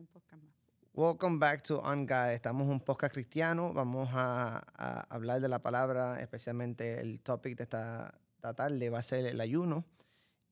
un 0.00 0.06
podcast 0.06 0.42
más. 0.42 0.54
Welcome 0.94 1.38
back 1.38 1.62
to 1.64 1.78
On 1.80 2.06
God. 2.06 2.30
Estamos 2.32 2.66
un 2.66 2.80
podcast 2.80 3.12
cristiano. 3.12 3.72
Vamos 3.72 4.08
a, 4.12 4.64
a 4.74 5.00
hablar 5.14 5.40
de 5.40 5.48
la 5.48 5.60
palabra, 5.60 6.20
especialmente 6.20 7.00
el 7.00 7.20
topic 7.20 7.56
de 7.56 7.64
esta, 7.64 8.18
esta 8.36 8.54
tarde 8.54 8.90
va 8.90 8.98
a 8.98 9.02
ser 9.02 9.26
el 9.26 9.40
ayuno. 9.40 9.84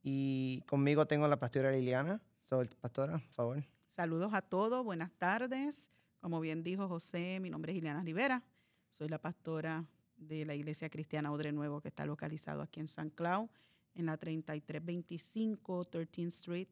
Y 0.02 0.62
conmigo 0.66 1.06
tengo 1.06 1.26
la 1.28 1.40
pastora 1.40 1.72
Liliana. 1.72 2.20
Soy 2.42 2.68
pastora, 2.80 3.14
por 3.14 3.32
favor. 3.32 3.64
Saludos 3.88 4.32
a 4.34 4.42
todos, 4.42 4.84
buenas 4.84 5.10
tardes. 5.12 5.90
Como 6.20 6.40
bien 6.40 6.62
dijo 6.62 6.88
José, 6.88 7.40
mi 7.40 7.48
nombre 7.48 7.72
es 7.72 7.76
Liliana 7.76 8.02
Rivera. 8.02 8.44
Soy 8.90 9.08
la 9.08 9.18
pastora 9.18 9.86
de 10.16 10.44
la 10.44 10.54
Iglesia 10.54 10.90
Cristiana 10.90 11.32
Odre 11.32 11.52
Nuevo, 11.52 11.80
que 11.80 11.88
está 11.88 12.04
localizado 12.04 12.60
aquí 12.60 12.80
en 12.80 12.88
San 12.88 13.08
Cloud, 13.10 13.48
en 13.94 14.06
la 14.06 14.18
3325 14.18 15.86
13th 15.90 16.26
Street 16.28 16.68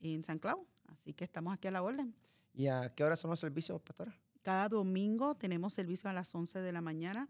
en 0.00 0.24
San 0.24 0.38
Cloud. 0.38 0.64
Así 0.88 1.14
que 1.14 1.24
estamos 1.24 1.54
aquí 1.54 1.68
a 1.68 1.70
la 1.70 1.82
orden. 1.82 2.14
¿Y 2.54 2.66
a 2.66 2.92
qué 2.94 3.04
hora 3.04 3.16
son 3.16 3.30
los 3.30 3.38
servicios, 3.40 3.80
pastora? 3.80 4.12
Cada 4.42 4.68
domingo 4.68 5.36
tenemos 5.36 5.72
servicio 5.72 6.08
a 6.10 6.12
las 6.12 6.34
11 6.34 6.60
de 6.60 6.72
la 6.72 6.80
mañana. 6.80 7.28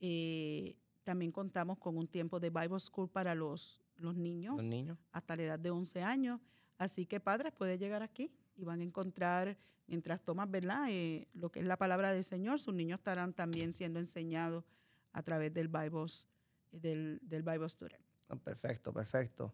Eh, 0.00 0.76
también 1.02 1.32
contamos 1.32 1.78
con 1.78 1.96
un 1.96 2.06
tiempo 2.06 2.38
de 2.40 2.50
Bible 2.50 2.78
School 2.80 3.08
para 3.08 3.34
los, 3.34 3.80
los 3.96 4.14
niños, 4.16 4.56
Los 4.58 4.66
niños. 4.66 4.98
hasta 5.12 5.36
la 5.36 5.42
edad 5.42 5.58
de 5.58 5.70
11 5.70 6.02
años. 6.02 6.40
Así 6.78 7.06
que 7.06 7.20
padres 7.20 7.52
pueden 7.52 7.78
llegar 7.78 8.02
aquí 8.02 8.30
y 8.56 8.64
van 8.64 8.80
a 8.80 8.84
encontrar, 8.84 9.56
mientras 9.86 10.22
tomas, 10.22 10.50
¿verdad? 10.50 10.86
Eh, 10.90 11.28
lo 11.34 11.50
que 11.50 11.60
es 11.60 11.64
la 11.66 11.76
palabra 11.76 12.12
del 12.12 12.24
Señor, 12.24 12.60
sus 12.60 12.74
niños 12.74 12.98
estarán 13.00 13.32
también 13.32 13.72
siendo 13.72 13.98
enseñados 13.98 14.64
a 15.12 15.22
través 15.22 15.52
del 15.52 15.68
Bible, 15.68 16.06
del, 16.70 17.18
del 17.22 17.42
Bible 17.42 17.68
Student. 17.68 18.02
Ah, 18.28 18.36
perfecto, 18.36 18.92
perfecto. 18.92 19.52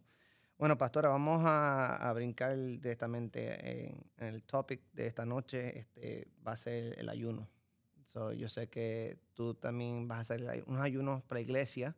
Bueno, 0.59 0.79
pastora, 0.79 1.11
vamos 1.11 1.43
a, 1.45 1.97
a 1.97 2.13
brincar 2.15 2.57
directamente 2.57 3.91
en, 3.91 4.11
en 4.17 4.35
el 4.35 4.43
topic 4.43 4.81
de 4.93 5.07
esta 5.07 5.27
noche. 5.27 5.79
Este 5.79 6.29
va 6.47 6.53
a 6.53 6.57
ser 6.57 6.99
el 6.99 7.11
ayuno. 7.11 7.47
So, 8.05 8.33
yo 8.33 8.49
sé 8.49 8.69
que 8.69 9.19
tú 9.35 9.55
también 9.55 10.09
vas 10.09 10.19
a 10.19 10.21
hacer 10.35 10.65
unos 10.67 10.81
ayunos 10.81 11.23
para 11.25 11.43
iglesia. 11.43 11.95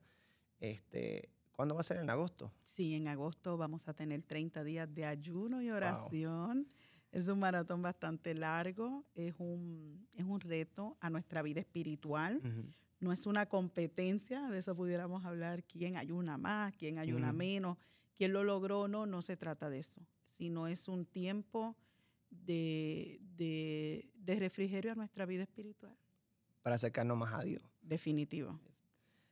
Este, 0.58 1.30
¿Cuándo 1.52 1.76
va 1.76 1.82
a 1.82 1.84
ser? 1.84 1.98
En 1.98 2.10
agosto. 2.10 2.50
Sí, 2.64 2.96
en 2.96 3.06
agosto 3.06 3.56
vamos 3.56 3.86
a 3.86 3.94
tener 3.94 4.22
30 4.22 4.64
días 4.64 4.92
de 4.92 5.04
ayuno 5.04 5.62
y 5.62 5.70
oración. 5.70 6.66
Es 7.12 7.28
un 7.28 7.38
maratón 7.38 7.80
bastante 7.80 8.34
largo, 8.34 9.04
es 9.14 9.34
un, 9.38 10.08
es 10.14 10.24
un 10.24 10.40
reto 10.40 10.96
a 11.00 11.10
nuestra 11.10 11.42
vida 11.42 11.60
espiritual. 11.60 12.42
No 12.98 13.12
es 13.12 13.26
una 13.26 13.46
competencia, 13.46 14.48
de 14.48 14.58
eso 14.58 14.74
pudiéramos 14.74 15.24
hablar, 15.24 15.62
quién 15.62 15.96
ayuna 15.96 16.36
más, 16.36 16.74
quién 16.74 16.98
ayuna 16.98 17.28
Ujú. 17.28 17.36
menos, 17.36 17.78
quién 18.18 18.32
lo 18.34 18.42
logró, 18.44 18.88
no, 18.88 19.06
no 19.06 19.22
se 19.22 19.36
trata 19.38 19.70
de 19.70 19.78
eso, 19.78 20.02
sino 20.28 20.66
es 20.66 20.88
un 20.88 21.06
tiempo 21.06 21.74
de, 22.30 23.18
de, 23.36 24.10
de 24.16 24.34
refrigerio 24.36 24.92
a 24.92 24.94
nuestra 24.94 25.24
vida 25.24 25.44
espiritual, 25.44 25.96
Para 26.62 26.76
acercarnos 26.76 27.16
más 27.16 27.32
a 27.32 27.42
Dios. 27.44 27.62
definitivo. 27.80 28.58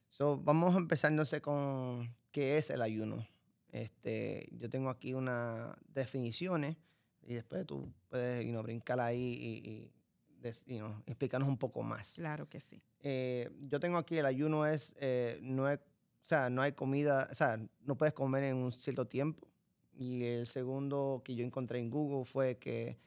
So, 0.09 0.39
vamos 0.39 0.75
entonces 0.77 1.43
con 1.43 2.09
qué 2.31 2.57
es 2.57 2.71
el 2.71 2.81
ayuno. 2.81 3.27
Este, 3.69 4.49
yo 4.53 4.71
tengo 4.71 4.89
aquí 4.89 5.13
unas 5.13 5.77
definiciones 5.93 6.77
y 7.23 7.35
después 7.35 7.67
tú 7.67 7.93
puedes 8.09 8.43
you 8.45 8.53
know, 8.53 8.63
brincar 8.63 8.99
ahí 9.01 9.35
y, 9.39 9.69
y 9.69 9.93
des- 10.41 10.65
you 10.65 10.79
know, 10.79 11.03
explicarnos 11.07 11.49
un 11.49 11.59
poco 11.59 11.83
más. 11.83 12.15
Claro 12.15 12.49
que 12.49 12.61
sí. 12.61 12.81
Eh, 13.01 13.51
yo 13.69 13.79
tengo 13.79 13.99
aquí 13.99 14.17
el 14.17 14.25
ayuno 14.27 14.65
es, 14.65 14.95
eh, 15.01 15.39
no 15.43 15.69
es, 15.69 15.81
o 16.27 16.29
sea, 16.29 16.51
no 16.51 16.61
hay 16.61 16.73
comida, 16.73 17.29
o 17.31 17.35
sea, 17.37 17.57
no 17.83 17.97
puedes 17.97 18.13
comer 18.13 18.43
en 18.43 18.57
un 18.57 18.73
cierto 18.73 19.07
tiempo. 19.07 19.47
Y 19.93 20.25
el 20.25 20.49
segundo 20.49 21.23
que 21.25 21.37
yo 21.37 21.45
encontré 21.45 21.79
en 21.79 21.89
Google 21.89 22.25
fue 22.25 22.59
que 22.59 22.99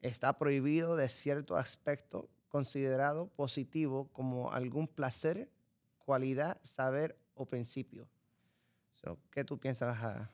está 0.00 0.36
prohibido 0.36 0.96
de 0.96 1.08
cierto 1.08 1.56
aspecto 1.56 2.28
considerado 2.48 3.28
positivo 3.28 4.08
como 4.12 4.50
algún 4.50 4.88
placer, 4.88 5.48
cualidad, 5.98 6.60
saber 6.64 7.16
o 7.34 7.46
principio. 7.46 8.08
¿Qué 9.30 9.44
tú 9.44 9.56
piensas? 9.60 9.96
ah? 10.00 10.28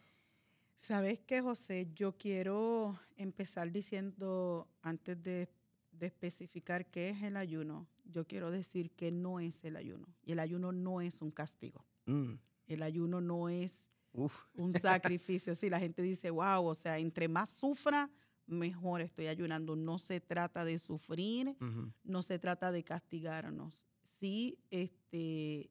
¿Sabes 0.78 1.20
qué, 1.20 1.42
José? 1.42 1.90
Yo 1.94 2.16
quiero 2.16 2.98
empezar 3.18 3.70
diciendo, 3.70 4.66
antes 4.80 5.22
de, 5.22 5.50
de 5.92 6.06
especificar 6.06 6.86
qué 6.86 7.10
es 7.10 7.22
el 7.22 7.36
ayuno, 7.36 7.86
yo 8.06 8.26
quiero 8.26 8.50
decir 8.50 8.92
que 8.92 9.12
no 9.12 9.40
es 9.40 9.62
el 9.62 9.76
ayuno. 9.76 10.06
Y 10.24 10.32
el 10.32 10.38
ayuno 10.38 10.72
no 10.72 11.02
es 11.02 11.20
un 11.20 11.30
castigo. 11.30 11.84
Mm, 12.06 12.34
El 12.66 12.82
ayuno 12.82 13.20
no 13.20 13.48
es 13.48 13.90
uf, 14.12 14.34
un 14.54 14.72
sacrificio. 14.72 15.54
Sí, 15.54 15.70
la 15.70 15.78
gente 15.80 16.02
dice, 16.02 16.30
wow, 16.30 16.64
o 16.64 16.74
sea, 16.74 16.98
entre 16.98 17.28
más 17.28 17.50
sufra, 17.50 18.10
mejor 18.46 19.00
estoy 19.00 19.26
ayunando. 19.28 19.76
No 19.76 19.98
se 19.98 20.20
trata 20.20 20.64
de 20.64 20.78
sufrir, 20.78 21.56
no 22.04 22.22
se 22.22 22.38
trata 22.38 22.72
de 22.72 22.82
castigarnos. 22.84 23.84
Sí, 24.02 24.58
este, 24.70 25.70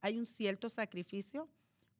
hay 0.00 0.18
un 0.18 0.26
cierto 0.26 0.68
sacrificio 0.68 1.48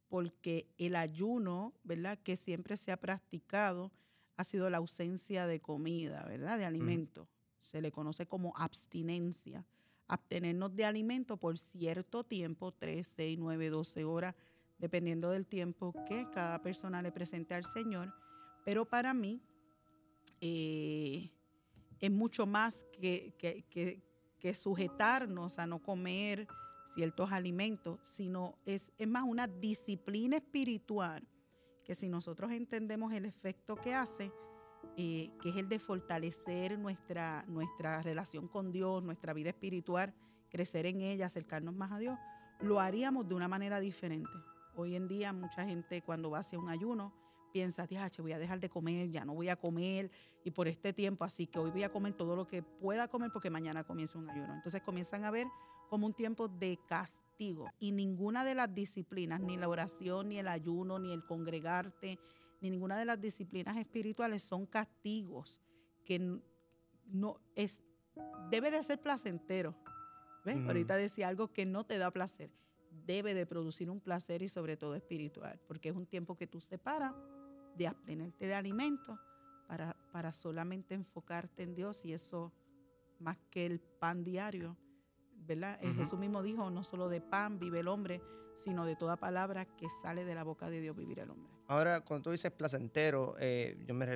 porque 0.09 0.69
el 0.79 0.97
ayuno, 0.97 1.73
¿verdad? 1.85 2.19
Que 2.23 2.37
siempre 2.37 2.77
se 2.77 2.93
ha 2.93 2.97
practicado 2.99 3.91
ha 4.37 4.45
sido 4.45 4.69
la 4.71 4.79
ausencia 4.79 5.47
de 5.47 5.61
comida, 5.61 6.25
¿verdad? 6.25 6.59
De 6.59 6.65
alimento. 6.65 7.29
Se 7.61 7.81
le 7.81 7.93
conoce 7.93 8.27
como 8.27 8.53
abstinencia. 8.57 9.65
Abstenernos 10.09 10.75
de 10.75 10.85
alimento 10.85 11.37
por 11.37 11.59
cierto 11.59 12.25
tiempo, 12.25 12.73
3, 12.73 13.07
6, 13.17 13.39
9, 13.39 13.71
12 13.71 14.05
horas, 14.05 14.35
dependiendo 14.79 15.31
del 15.31 15.47
tiempo 15.47 15.95
que 16.07 16.29
cada 16.33 16.61
persona 16.61 17.01
le 17.03 17.13
presente 17.13 17.55
al 17.55 17.65
Señor. 17.65 18.13
Pero 18.65 18.85
para 18.85 19.15
mí 19.15 19.41
eh, 20.41 21.31
es 22.01 22.11
mucho 22.11 22.47
más 22.47 22.85
que, 22.93 23.35
que- 23.39 23.63
que- 23.71 24.03
que 24.39 24.55
sujetarnos 24.55 25.59
a 25.61 25.67
no 25.69 25.81
comer 25.81 26.49
ciertos 26.95 27.31
alimentos, 27.31 28.01
sino 28.03 28.59
es, 28.67 28.93
es 28.99 29.07
más 29.09 29.23
una 29.23 29.47
disciplina 29.47 30.37
espiritual 30.39 31.27
que 31.85 31.95
si 31.95 32.09
nosotros 32.09 32.51
entendemos 32.51 33.13
el 33.13 33.25
efecto 33.25 33.77
que 33.77 33.95
hace, 33.95 34.33
eh, 34.97 35.31
que 35.41 35.51
es 35.51 35.57
el 35.57 35.69
de 35.69 35.79
fortalecer 35.79 36.79
nuestra, 36.79 37.45
nuestra 37.49 38.03
relación 38.03 38.47
con 38.47 38.73
Dios, 38.73 39.03
nuestra 39.03 39.33
vida 39.33 39.51
espiritual, 39.51 40.15
crecer 40.51 40.87
en 40.87 41.01
ella, 41.01 41.27
acercarnos 41.27 41.75
más 41.75 41.93
a 41.93 41.99
Dios, 41.99 42.19
lo 42.61 42.79
haríamos 42.81 43.27
de 43.29 43.35
una 43.35 43.49
manera 43.49 43.81
diferente. 43.81 44.31
Hoy 44.77 44.95
en 44.95 45.09
día 45.09 45.33
mucha 45.33 45.65
gente 45.65 46.03
cuando 46.03 46.31
va 46.31 46.41
hacia 46.41 46.59
un 46.59 46.69
ayuno 46.69 47.15
piensa, 47.53 47.87
"Diache, 47.87 48.23
voy 48.23 48.33
a 48.33 48.39
dejar 48.39 48.61
de 48.61 48.71
comer, 48.71 49.11
ya 49.11 49.25
no 49.25 49.35
voy 49.35 49.49
a 49.49 49.57
comer 49.57 50.11
y 50.45 50.51
por 50.51 50.69
este 50.69 50.93
tiempo, 50.93 51.25
así 51.25 51.47
que 51.47 51.59
hoy 51.59 51.71
voy 51.71 51.83
a 51.83 51.91
comer 51.91 52.15
todo 52.15 52.37
lo 52.37 52.47
que 52.47 52.63
pueda 52.63 53.09
comer 53.09 53.31
porque 53.33 53.51
mañana 53.51 53.85
comienza 53.85 54.19
un 54.19 54.29
ayuno. 54.29 54.55
Entonces 54.55 54.83
comienzan 54.83 55.25
a 55.25 55.31
ver 55.31 55.47
como 55.89 56.07
un 56.07 56.15
tiempo 56.15 56.49
de 56.49 56.79
castigo 56.89 57.69
y 57.79 57.93
ninguna 57.93 58.45
de 58.45 58.55
las 58.55 58.75
disciplinas, 58.75 59.41
ni 59.41 59.57
la 59.57 59.69
oración, 59.69 60.29
ni 60.29 60.39
el 60.39 60.49
ayuno, 60.49 60.99
ni 60.99 61.13
el 61.13 61.25
congregarte, 61.25 62.19
ni 62.63 62.71
ninguna 62.71 62.97
de 62.97 63.05
las 63.05 63.21
disciplinas 63.21 63.77
espirituales 63.77 64.43
son 64.43 64.67
castigos 64.67 65.61
que 66.05 66.41
no 67.07 67.41
es 67.57 67.83
debe 68.51 68.71
de 68.71 68.83
ser 68.83 69.01
placentero. 69.01 69.75
¿Ves? 70.45 70.57
Ujú. 70.57 70.69
Ahorita 70.69 70.97
decía 70.97 71.29
algo 71.29 71.53
que 71.53 71.67
no 71.67 71.85
te 71.85 71.99
da 71.99 72.11
placer. 72.11 72.51
Debe 73.07 73.35
de 73.35 73.47
producir 73.47 73.91
un 73.91 74.01
placer 74.01 74.43
y 74.43 74.49
sobre 74.49 74.77
todo 74.77 74.95
espiritual, 74.95 75.61
porque 75.67 75.89
es 75.89 75.97
un 75.97 76.07
tiempo 76.07 76.37
que 76.37 76.47
tú 76.47 76.61
separas 76.61 77.15
de 77.77 77.89
abstenerte 77.89 78.47
de 78.47 78.55
alimentos 78.55 79.19
para, 79.67 79.97
para 80.13 80.33
solamente 80.33 80.95
enfocarte 80.95 81.63
en 81.63 81.75
Dios 81.75 82.05
y 82.05 82.13
eso 82.13 82.53
más 83.19 83.39
que 83.51 83.67
el 83.67 83.81
pan 83.81 84.25
diario, 84.25 84.77
¿verdad? 85.35 85.79
Eh. 85.83 85.93
Jesús 85.95 86.19
mismo 86.19 86.43
dijo, 86.43 86.71
no 86.71 86.85
solo 86.85 87.09
de 87.09 87.21
pan 87.21 87.59
vive 87.59 87.81
el 87.81 87.89
hombre, 87.89 88.21
sino 88.55 88.85
de 88.85 88.95
toda 88.95 89.17
palabra 89.17 89.65
que 89.65 89.89
sale 90.03 90.25
de 90.25 90.35
la 90.35 90.45
boca 90.45 90.69
de 90.69 90.81
Dios 90.81 90.97
vivir 90.97 91.21
el 91.21 91.31
hombre. 91.31 91.52
Ahora, 91.69 92.01
cuando 92.01 92.25
tú 92.25 92.31
dices 92.31 92.51
placentero, 92.51 93.37
eh, 93.39 93.77
yo 93.87 93.95
me, 93.95 94.07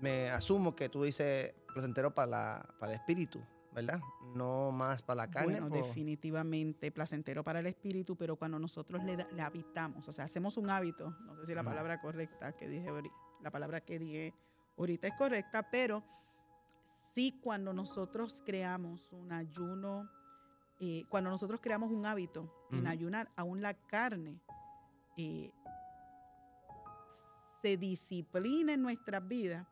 me 0.00 0.30
asumo 0.30 0.74
que 0.76 0.88
tú 0.88 1.02
dices 1.02 1.54
placentero 1.72 2.14
para, 2.14 2.26
la, 2.26 2.74
para 2.78 2.92
el 2.92 2.98
espíritu, 2.98 3.42
¿verdad? 3.72 4.00
No 4.34 4.70
más 4.70 5.02
para 5.02 5.16
la 5.16 5.30
carne. 5.30 5.60
Bueno, 5.60 5.70
definitivamente 5.70 6.90
placentero 6.92 7.42
para 7.42 7.60
el 7.60 7.66
espíritu, 7.66 8.16
pero 8.16 8.36
cuando 8.36 8.58
nosotros 8.58 9.02
le, 9.02 9.26
habitamos, 9.40 10.08
o 10.08 10.12
sea, 10.12 10.24
hacemos 10.24 10.56
un 10.56 10.70
hábito, 10.70 11.16
no 11.24 11.34
sé 11.36 11.46
si 11.46 11.54
la 11.54 11.62
palabra 11.62 12.00
correcta 12.00 12.52
que 12.52 12.68
dije, 12.68 12.90
la 13.40 13.50
palabra 13.50 13.80
que 13.80 13.98
dije 13.98 14.34
ahorita 14.76 15.08
es 15.08 15.14
correcta, 15.14 15.68
pero 15.70 16.04
sí 17.12 17.40
cuando 17.42 17.72
nosotros 17.72 18.42
creamos 18.44 19.12
un 19.12 19.32
ayuno, 19.32 20.10
eh, 20.80 21.04
cuando 21.08 21.30
nosotros 21.30 21.60
creamos 21.60 21.90
un 21.90 22.06
hábito 22.06 22.68
en 22.70 22.80
Ujú. 22.80 22.88
ayunar, 22.88 23.30
aún 23.36 23.62
la 23.62 23.74
carne 23.74 24.40
eh, 25.16 25.52
se 27.64 27.78
disciplina 27.78 28.74
en 28.74 28.82
nuestras 28.82 29.26
vidas, 29.26 29.66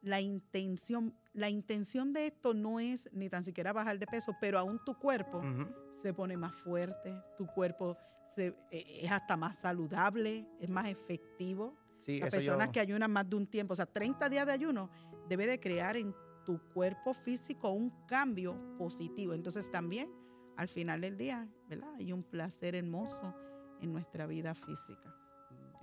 la 0.00 0.20
intención, 0.20 1.12
la 1.32 1.50
intención 1.50 2.12
de 2.12 2.26
esto 2.28 2.54
no 2.54 2.78
es 2.78 3.08
ni 3.12 3.28
tan 3.28 3.44
siquiera 3.44 3.72
bajar 3.72 3.98
de 3.98 4.06
peso, 4.06 4.32
pero 4.40 4.60
aún 4.60 4.78
tu 4.84 4.96
cuerpo 4.96 5.38
Ujú. 5.38 5.68
se 5.90 6.14
pone 6.14 6.36
más 6.36 6.54
fuerte, 6.54 7.20
tu 7.36 7.44
cuerpo 7.48 7.96
se, 8.32 8.54
eh, 8.70 9.00
es 9.02 9.10
hasta 9.10 9.36
más 9.36 9.56
saludable, 9.56 10.46
es 10.60 10.70
más 10.70 10.86
efectivo. 10.86 11.76
Sí, 11.98 12.20
Las 12.20 12.30
personas 12.30 12.66
yo- 12.68 12.72
que 12.72 12.78
ayunan 12.80 13.10
más 13.10 13.28
de 13.28 13.34
un 13.34 13.46
tiempo, 13.48 13.72
o 13.72 13.76
sea, 13.76 13.86
30 13.86 14.28
días 14.28 14.46
de 14.46 14.52
ayuno, 14.52 14.88
debe 15.28 15.48
de 15.48 15.58
crear 15.58 15.96
en 15.96 16.14
tu 16.44 16.60
cuerpo 16.72 17.12
físico 17.12 17.72
un 17.72 17.90
cambio 18.06 18.76
positivo. 18.78 19.34
Entonces 19.34 19.68
también 19.72 20.08
al 20.56 20.68
final 20.68 21.00
del 21.00 21.16
día, 21.16 21.48
¿verdad? 21.68 21.92
Hay 21.96 22.12
un 22.12 22.22
placer 22.22 22.76
hermoso 22.76 23.34
en 23.80 23.92
nuestra 23.92 24.28
vida 24.28 24.54
física. 24.54 25.12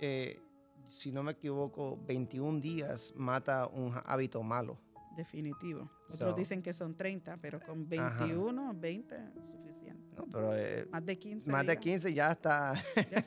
Eh, 0.00 0.40
si 0.88 1.12
no 1.12 1.22
me 1.22 1.32
equivoco, 1.32 1.98
21 2.06 2.60
días 2.60 3.12
mata 3.16 3.66
un 3.68 3.92
hábito 4.04 4.42
malo. 4.42 4.78
Definitivo. 5.16 5.90
Otros 6.08 6.36
dicen 6.36 6.62
que 6.62 6.72
son 6.72 6.96
30, 6.96 7.36
pero 7.38 7.60
con 7.60 7.88
21, 7.88 8.74
20 8.74 9.14
es 9.14 9.44
suficiente. 9.46 10.16
No, 10.16 10.26
pero 10.26 10.54
eh, 10.56 10.86
más 10.90 11.04
de 11.04 11.18
15. 11.18 11.50
Más 11.52 11.66
de 11.66 11.76
15 11.78 12.12
ya 12.12 12.32
está, 12.32 12.74
ya 13.10 13.22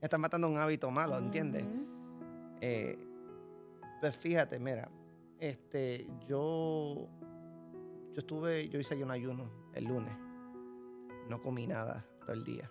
está 0.00 0.18
matando 0.18 0.48
un 0.48 0.58
hábito 0.58 0.90
malo, 0.90 1.18
¿entiendes? 1.18 1.66
Eh, 2.60 2.98
pues 4.00 4.16
fíjate, 4.16 4.58
mira, 4.58 4.90
este, 5.38 6.06
yo, 6.28 7.08
yo 8.12 8.18
estuve, 8.18 8.68
yo 8.68 8.78
hice 8.78 9.02
un 9.02 9.10
ayuno 9.10 9.50
el 9.74 9.84
lunes. 9.84 10.14
No 11.28 11.40
comí 11.40 11.66
nada 11.66 12.06
todo 12.20 12.32
el 12.32 12.44
día. 12.44 12.70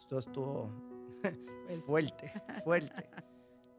Esto 0.00 0.18
estuvo 0.18 0.87
fuerte, 1.86 2.32
fuerte. 2.64 3.10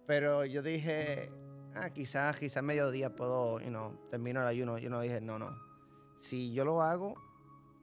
Pero 0.06 0.46
yo 0.46 0.62
dije, 0.62 1.32
ah, 1.76 1.90
quizás, 1.92 2.40
quizás 2.40 2.64
mediodía 2.64 3.16
puedo, 3.16 3.60
you 3.60 3.70
know, 3.70 3.96
termino 4.10 4.42
el 4.42 4.48
ayuno. 4.48 4.78
Yo 4.78 4.90
no 4.90 5.02
dije, 5.02 5.22
no, 5.22 5.38
no. 5.38 5.56
Si 6.18 6.52
yo 6.54 6.66
lo 6.66 6.82
hago 6.82 7.16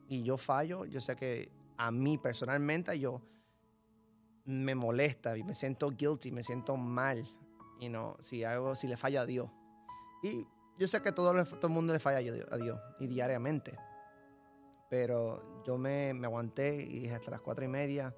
y 0.09 0.23
yo 0.23 0.37
fallo, 0.37 0.85
yo 0.85 1.01
sé 1.01 1.17
que 1.17 1.51
a 1.77 1.91
mí 1.91 2.19
personalmente 2.19 2.99
yo 2.99 3.23
me 4.45 4.75
molesta 4.75 5.37
y 5.37 5.43
me 5.43 5.55
siento 5.55 5.91
guilty, 5.91 6.31
me 6.33 6.43
siento 6.43 6.77
mal, 6.77 7.25
you 7.81 7.89
know, 7.89 8.17
si 8.21 8.45
hago, 8.45 8.77
si 8.77 8.87
le 8.87 8.97
fallo 8.97 9.21
a 9.21 9.27
Dios. 9.27 9.51
Y 10.23 10.47
yo 10.79 10.87
sé 10.89 11.01
que 11.03 11.13
todo, 11.13 11.33
todo 11.45 11.67
el 11.67 11.73
mundo 11.73 11.93
le 11.93 11.99
falla 11.99 12.19
a 12.19 12.57
Dios 12.57 12.81
y 12.99 13.07
diariamente. 13.07 13.77
Pero 14.89 15.65
yo 15.65 15.79
me, 15.79 16.15
me 16.15 16.27
aguanté 16.27 16.77
y 16.77 17.01
dije 17.01 17.15
hasta 17.15 17.31
las 17.31 17.41
cuatro 17.41 17.65
y 17.65 17.69
media 17.69 18.15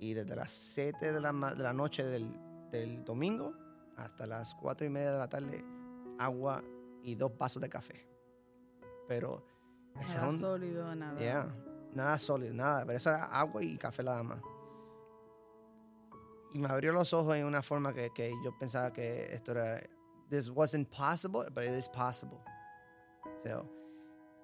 y 0.00 0.14
desde 0.14 0.34
las 0.34 0.50
7 0.50 1.12
de 1.12 1.20
la, 1.20 1.32
de 1.32 1.62
la 1.62 1.72
noche 1.74 2.04
del, 2.04 2.32
del, 2.72 3.04
domingo 3.04 3.54
hasta 3.96 4.26
las 4.26 4.54
4 4.54 4.86
y 4.86 4.90
media 4.90 5.12
de 5.12 5.18
la 5.18 5.28
tarde, 5.28 5.62
agua 6.18 6.64
y 7.02 7.14
dos 7.14 7.36
vasos 7.36 7.60
de 7.60 7.68
café. 7.68 8.08
Pero... 9.06 9.44
Nada 9.94 10.32
sólido, 10.32 10.94
nada. 10.94 11.54
nada 11.92 12.18
sólido, 12.18 12.54
nada. 12.54 12.86
Pero 12.86 12.96
eso 12.96 13.10
era 13.10 13.24
agua 13.26 13.62
y 13.62 13.76
café 13.76 14.02
nada 14.02 14.22
más. 14.22 14.40
Y 16.52 16.58
me 16.58 16.68
abrió 16.68 16.92
los 16.92 17.12
ojos 17.12 17.36
en 17.36 17.44
una 17.44 17.62
forma 17.62 17.92
que, 17.92 18.08
que 18.14 18.32
yo 18.42 18.56
pensaba 18.58 18.92
que 18.92 19.34
esto 19.34 19.52
era... 19.52 19.80
This 20.30 20.48
wasn't 20.48 20.88
possible, 20.88 21.50
but 21.50 21.64
it 21.64 21.76
is 21.76 21.88
possible. 21.88 22.38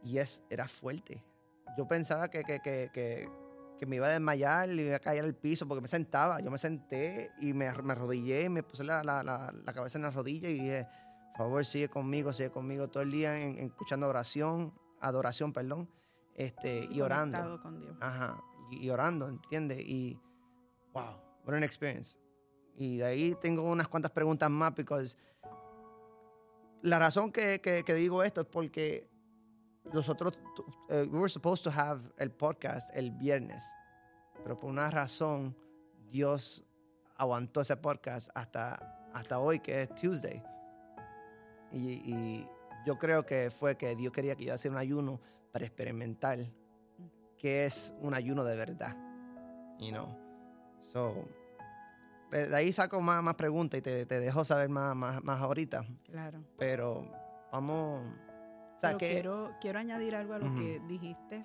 y 0.03 0.19
es, 0.19 0.43
era 0.51 0.69
fuerte. 0.69 1.25
Yo 1.79 1.87
pensaba 1.87 2.29
que, 2.29 2.43
que, 2.43 2.61
que 2.61 2.91
que 2.93 3.29
me 3.85 3.97
iba 3.97 4.07
a 4.07 4.11
desmayar, 4.11 4.71
y 4.71 4.81
iba 4.81 4.97
a 4.97 5.01
caer 5.01 5.25
al 5.25 5.35
piso 5.35 5.69
porque 5.69 5.83
me 5.83 5.89
sentaba. 5.89 6.41
Yo 6.41 6.51
me 6.51 6.57
senté 6.57 7.31
y 7.41 7.53
me, 7.53 7.71
me 7.83 7.93
arrodillé, 7.93 8.49
me 8.49 8.63
puse 8.63 8.85
la, 8.85 9.05
la, 9.05 9.23
la, 9.23 9.73
cabeza 9.75 9.99
en 9.99 10.03
la 10.03 10.11
rodilla 10.11 10.49
y 10.49 10.55
dije, 10.55 10.87
por 11.37 11.47
favor, 11.47 11.65
sigue 11.67 11.89
conmigo, 11.89 12.33
sigue 12.33 12.51
conmigo 12.51 12.89
todo 12.89 13.03
el 13.03 13.11
día 13.11 13.39
en, 13.39 13.59
escuchando 13.59 14.09
oración, 14.09 14.73
adoración, 15.01 15.53
perdón, 15.53 15.91
este, 16.35 16.89
y 16.91 17.01
orando. 17.03 17.61
Con 17.61 17.81
Dios. 17.81 17.97
Ajá, 18.01 18.43
y, 18.71 18.89
orando, 18.89 19.29
¿entiendes? 19.29 19.81
Y, 19.81 20.19
wow, 20.95 21.21
what 21.45 21.55
an 21.55 21.65
experience. 21.65 22.17
Y 22.77 22.99
de 22.99 23.05
ahí 23.05 23.37
tengo 23.41 23.63
unas 23.63 23.89
cuantas 23.89 24.13
preguntas 24.13 24.51
más, 24.51 24.73
porque 24.73 24.95
la 26.83 26.99
razón 26.99 27.33
que, 27.33 27.61
que, 27.61 27.83
que 27.83 27.95
digo 27.95 28.23
esto 28.23 28.43
es 28.43 28.47
porque 28.47 29.11
nosotros, 29.93 30.33
uh, 30.91 31.07
we 31.11 31.19
were 31.19 31.29
supposed 31.29 31.63
to 31.65 31.71
have 31.71 32.01
el 32.19 32.31
podcast 32.31 32.91
el 32.95 33.11
viernes, 33.11 33.63
pero 34.43 34.57
por 34.57 34.71
una 34.71 34.91
razón 34.91 35.55
Dios 36.11 36.63
aguantó 37.17 37.61
ese 37.61 37.77
podcast 37.77 38.31
hasta, 38.35 39.09
hasta 39.15 39.39
hoy, 39.39 39.61
que 39.61 39.83
es 39.83 39.95
Tuesday. 39.95 40.43
Y, 41.73 42.45
yo 42.87 42.97
creo 42.99 43.27
que 43.27 43.51
fue 43.51 43.77
que 43.77 43.97
Dios 43.97 44.13
quería 44.13 44.37
que 44.37 44.45
yo 44.45 44.55
hiciera 44.55 44.77
un 44.77 44.81
ayuno 44.81 45.21
para 45.51 45.67
experimentar 45.67 46.39
qué 47.37 47.65
es 47.65 47.93
un 48.01 48.15
ayuno 48.15 48.45
de 48.45 48.57
verdad. 48.57 48.97
You 49.81 49.91
know? 49.91 50.17
So, 50.83 51.27
de 52.31 52.55
ahí 52.55 52.73
saco 52.73 53.01
más, 53.01 53.25
más 53.25 53.35
preguntas 53.35 53.79
y 53.79 53.83
te, 53.83 54.07
te 54.07 54.21
dejo 54.21 54.45
saber 54.45 54.69
más, 54.69 54.95
más, 54.95 55.25
más 55.25 55.41
ahorita. 55.41 55.85
Claro. 56.05 56.45
Pero 56.59 57.11
vamos 57.51 58.03
quiero, 58.99 59.55
quiero 59.61 59.79
añadir 59.79 60.15
algo 60.15 60.35
a 60.35 60.39
lo 60.39 60.47
que 60.57 60.81
dijiste. 60.89 61.43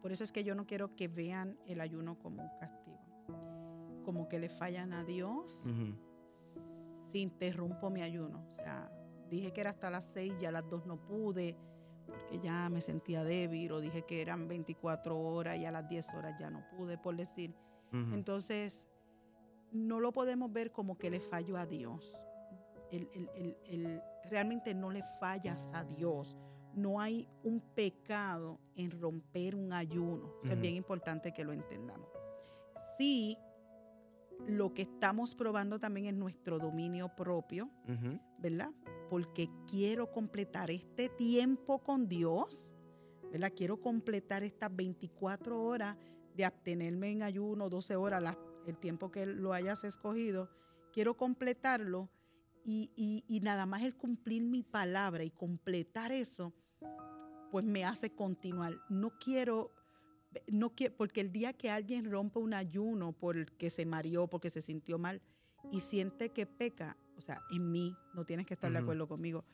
Por 0.00 0.12
eso 0.12 0.24
es 0.24 0.32
que 0.32 0.44
yo 0.44 0.54
no 0.54 0.66
quiero 0.66 0.96
que 0.96 1.08
vean 1.08 1.58
el 1.66 1.80
ayuno 1.80 2.18
como 2.18 2.42
un 2.42 2.50
castigo. 2.58 4.02
Como 4.04 4.28
que 4.28 4.38
le 4.38 4.48
fallan 4.48 4.92
a 4.92 5.04
Dios 5.04 5.64
si 7.10 7.20
interrumpo 7.20 7.90
mi 7.90 8.02
ayuno. 8.02 8.44
O 8.46 8.50
sea, 8.50 8.90
dije 9.28 9.52
que 9.52 9.60
era 9.60 9.70
hasta 9.70 9.90
las 9.90 10.04
seis, 10.04 10.32
ya 10.40 10.48
a 10.48 10.52
las 10.52 10.68
dos 10.68 10.86
no 10.86 11.04
pude 11.04 11.56
porque 12.06 12.40
ya 12.40 12.68
me 12.68 12.80
sentía 12.80 13.24
débil. 13.24 13.72
O 13.72 13.80
dije 13.80 14.02
que 14.02 14.20
eran 14.20 14.48
24 14.48 15.18
horas 15.18 15.56
y 15.58 15.64
a 15.64 15.70
las 15.70 15.88
10 15.88 16.14
horas 16.14 16.38
ya 16.38 16.50
no 16.50 16.64
pude, 16.70 16.98
por 16.98 17.16
decir. 17.16 17.54
Entonces, 17.92 18.88
no 19.72 19.98
lo 19.98 20.12
podemos 20.12 20.52
ver 20.52 20.70
como 20.70 20.96
que 20.96 21.10
le 21.10 21.20
fallo 21.20 21.56
a 21.56 21.66
Dios. 21.66 22.16
realmente 24.24 24.74
no 24.74 24.90
le 24.90 25.02
fallas 25.18 25.72
a 25.74 25.84
Dios 25.84 26.36
no 26.74 27.00
hay 27.00 27.28
un 27.42 27.60
pecado 27.60 28.58
en 28.76 28.90
romper 29.00 29.54
un 29.54 29.72
ayuno. 29.72 30.34
es 30.42 30.60
bien 30.60 30.76
importante 30.76 31.32
que 31.32 31.44
lo 31.44 31.52
entendamos. 31.52 32.08
Sí, 32.98 33.36
lo 34.46 34.72
que 34.72 34.82
estamos 34.82 35.34
probando 35.34 35.78
también 35.78 36.06
es 36.06 36.14
nuestro 36.14 36.58
dominio 36.58 37.14
propio, 37.14 37.70
¿verdad? 38.38 38.70
Porque 39.08 39.48
quiero 39.68 40.10
completar 40.10 40.70
este 40.70 41.08
tiempo 41.08 41.82
con 41.82 42.08
Dios, 42.08 42.74
¿verdad? 43.32 43.52
Quiero 43.54 43.80
completar 43.80 44.42
estas 44.44 44.74
24 44.74 45.62
horas 45.62 45.96
de 46.34 46.44
abstenerme 46.44 47.10
en 47.10 47.22
ayuno, 47.22 47.68
12 47.68 47.96
horas, 47.96 48.36
el 48.66 48.78
tiempo 48.78 49.10
que 49.10 49.26
lo 49.26 49.52
hayas 49.52 49.84
escogido. 49.84 50.48
Quiero 50.92 51.16
completarlo 51.16 52.08
y, 52.64 53.40
nada 53.42 53.66
más 53.66 53.82
el 53.82 53.96
cumplir 53.96 54.42
mi 54.42 54.62
palabra 54.62 55.24
y 55.24 55.30
completar 55.30 56.12
eso, 56.12 56.52
pues 57.50 57.64
me 57.64 57.84
hace 57.84 58.10
continuar. 58.10 58.78
No 58.88 59.10
quiero, 59.18 59.72
no 60.46 60.74
quiero, 60.74 60.96
porque 60.96 61.20
el 61.20 61.32
día 61.32 61.52
que 61.52 61.70
alguien 61.70 62.10
rompe 62.10 62.38
un 62.38 62.54
ayuno 62.54 63.12
porque 63.12 63.70
se 63.70 63.86
mareó, 63.86 64.28
porque 64.28 64.50
se 64.50 64.62
sintió 64.62 64.98
mal 64.98 65.20
y 65.70 65.80
siente 65.80 66.30
que 66.30 66.46
peca, 66.46 66.96
o 67.16 67.20
sea, 67.20 67.42
en 67.50 67.70
mí, 67.70 67.94
no 68.14 68.24
tienes 68.24 68.46
que 68.46 68.54
estar 68.54 68.72
de 68.72 68.78
acuerdo 68.78 69.06
conmigo, 69.06 69.44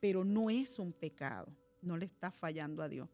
pero 0.00 0.24
no 0.24 0.50
es 0.50 0.78
un 0.78 0.92
pecado, 0.92 1.48
no 1.82 1.96
le 1.96 2.04
estás 2.04 2.34
fallando 2.34 2.82
a 2.82 2.88
Dios. 2.88 3.08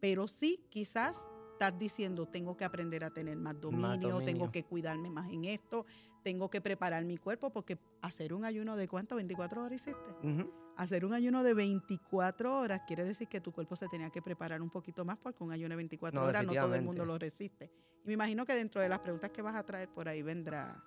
Pero 0.00 0.26
sí, 0.28 0.64
quizás 0.70 1.28
estás 1.52 1.78
diciendo, 1.78 2.26
tengo 2.26 2.56
que 2.56 2.64
aprender 2.64 3.04
a 3.04 3.10
tener 3.10 3.36
más 3.36 3.60
dominio, 3.60 4.22
tengo 4.22 4.50
que 4.50 4.64
cuidarme 4.64 5.10
más 5.10 5.30
en 5.30 5.44
esto, 5.44 5.84
tengo 6.22 6.48
que 6.48 6.62
preparar 6.62 7.04
mi 7.04 7.18
cuerpo, 7.18 7.50
porque 7.50 7.78
hacer 8.00 8.32
un 8.32 8.46
ayuno 8.46 8.76
de 8.76 8.88
cuánto, 8.88 9.16
24 9.16 9.64
horas 9.64 9.82
hiciste. 9.82 10.48
Hacer 10.80 11.04
un 11.04 11.12
ayuno 11.12 11.42
de 11.42 11.52
24 11.52 12.56
horas 12.56 12.80
quiere 12.86 13.04
decir 13.04 13.28
que 13.28 13.38
tu 13.38 13.52
cuerpo 13.52 13.76
se 13.76 13.86
tenía 13.88 14.08
que 14.08 14.22
preparar 14.22 14.62
un 14.62 14.70
poquito 14.70 15.04
más, 15.04 15.18
porque 15.18 15.44
un 15.44 15.52
ayuno 15.52 15.74
de 15.74 15.76
24 15.76 16.24
horas 16.24 16.42
no 16.42 16.54
todo 16.54 16.74
el 16.74 16.80
mundo 16.80 17.04
lo 17.04 17.18
resiste. 17.18 17.70
Y 18.02 18.06
me 18.06 18.14
imagino 18.14 18.46
que 18.46 18.54
dentro 18.54 18.80
de 18.80 18.88
las 18.88 19.00
preguntas 19.00 19.28
que 19.28 19.42
vas 19.42 19.54
a 19.56 19.62
traer 19.62 19.90
por 19.90 20.08
ahí 20.08 20.22
vendrá 20.22 20.82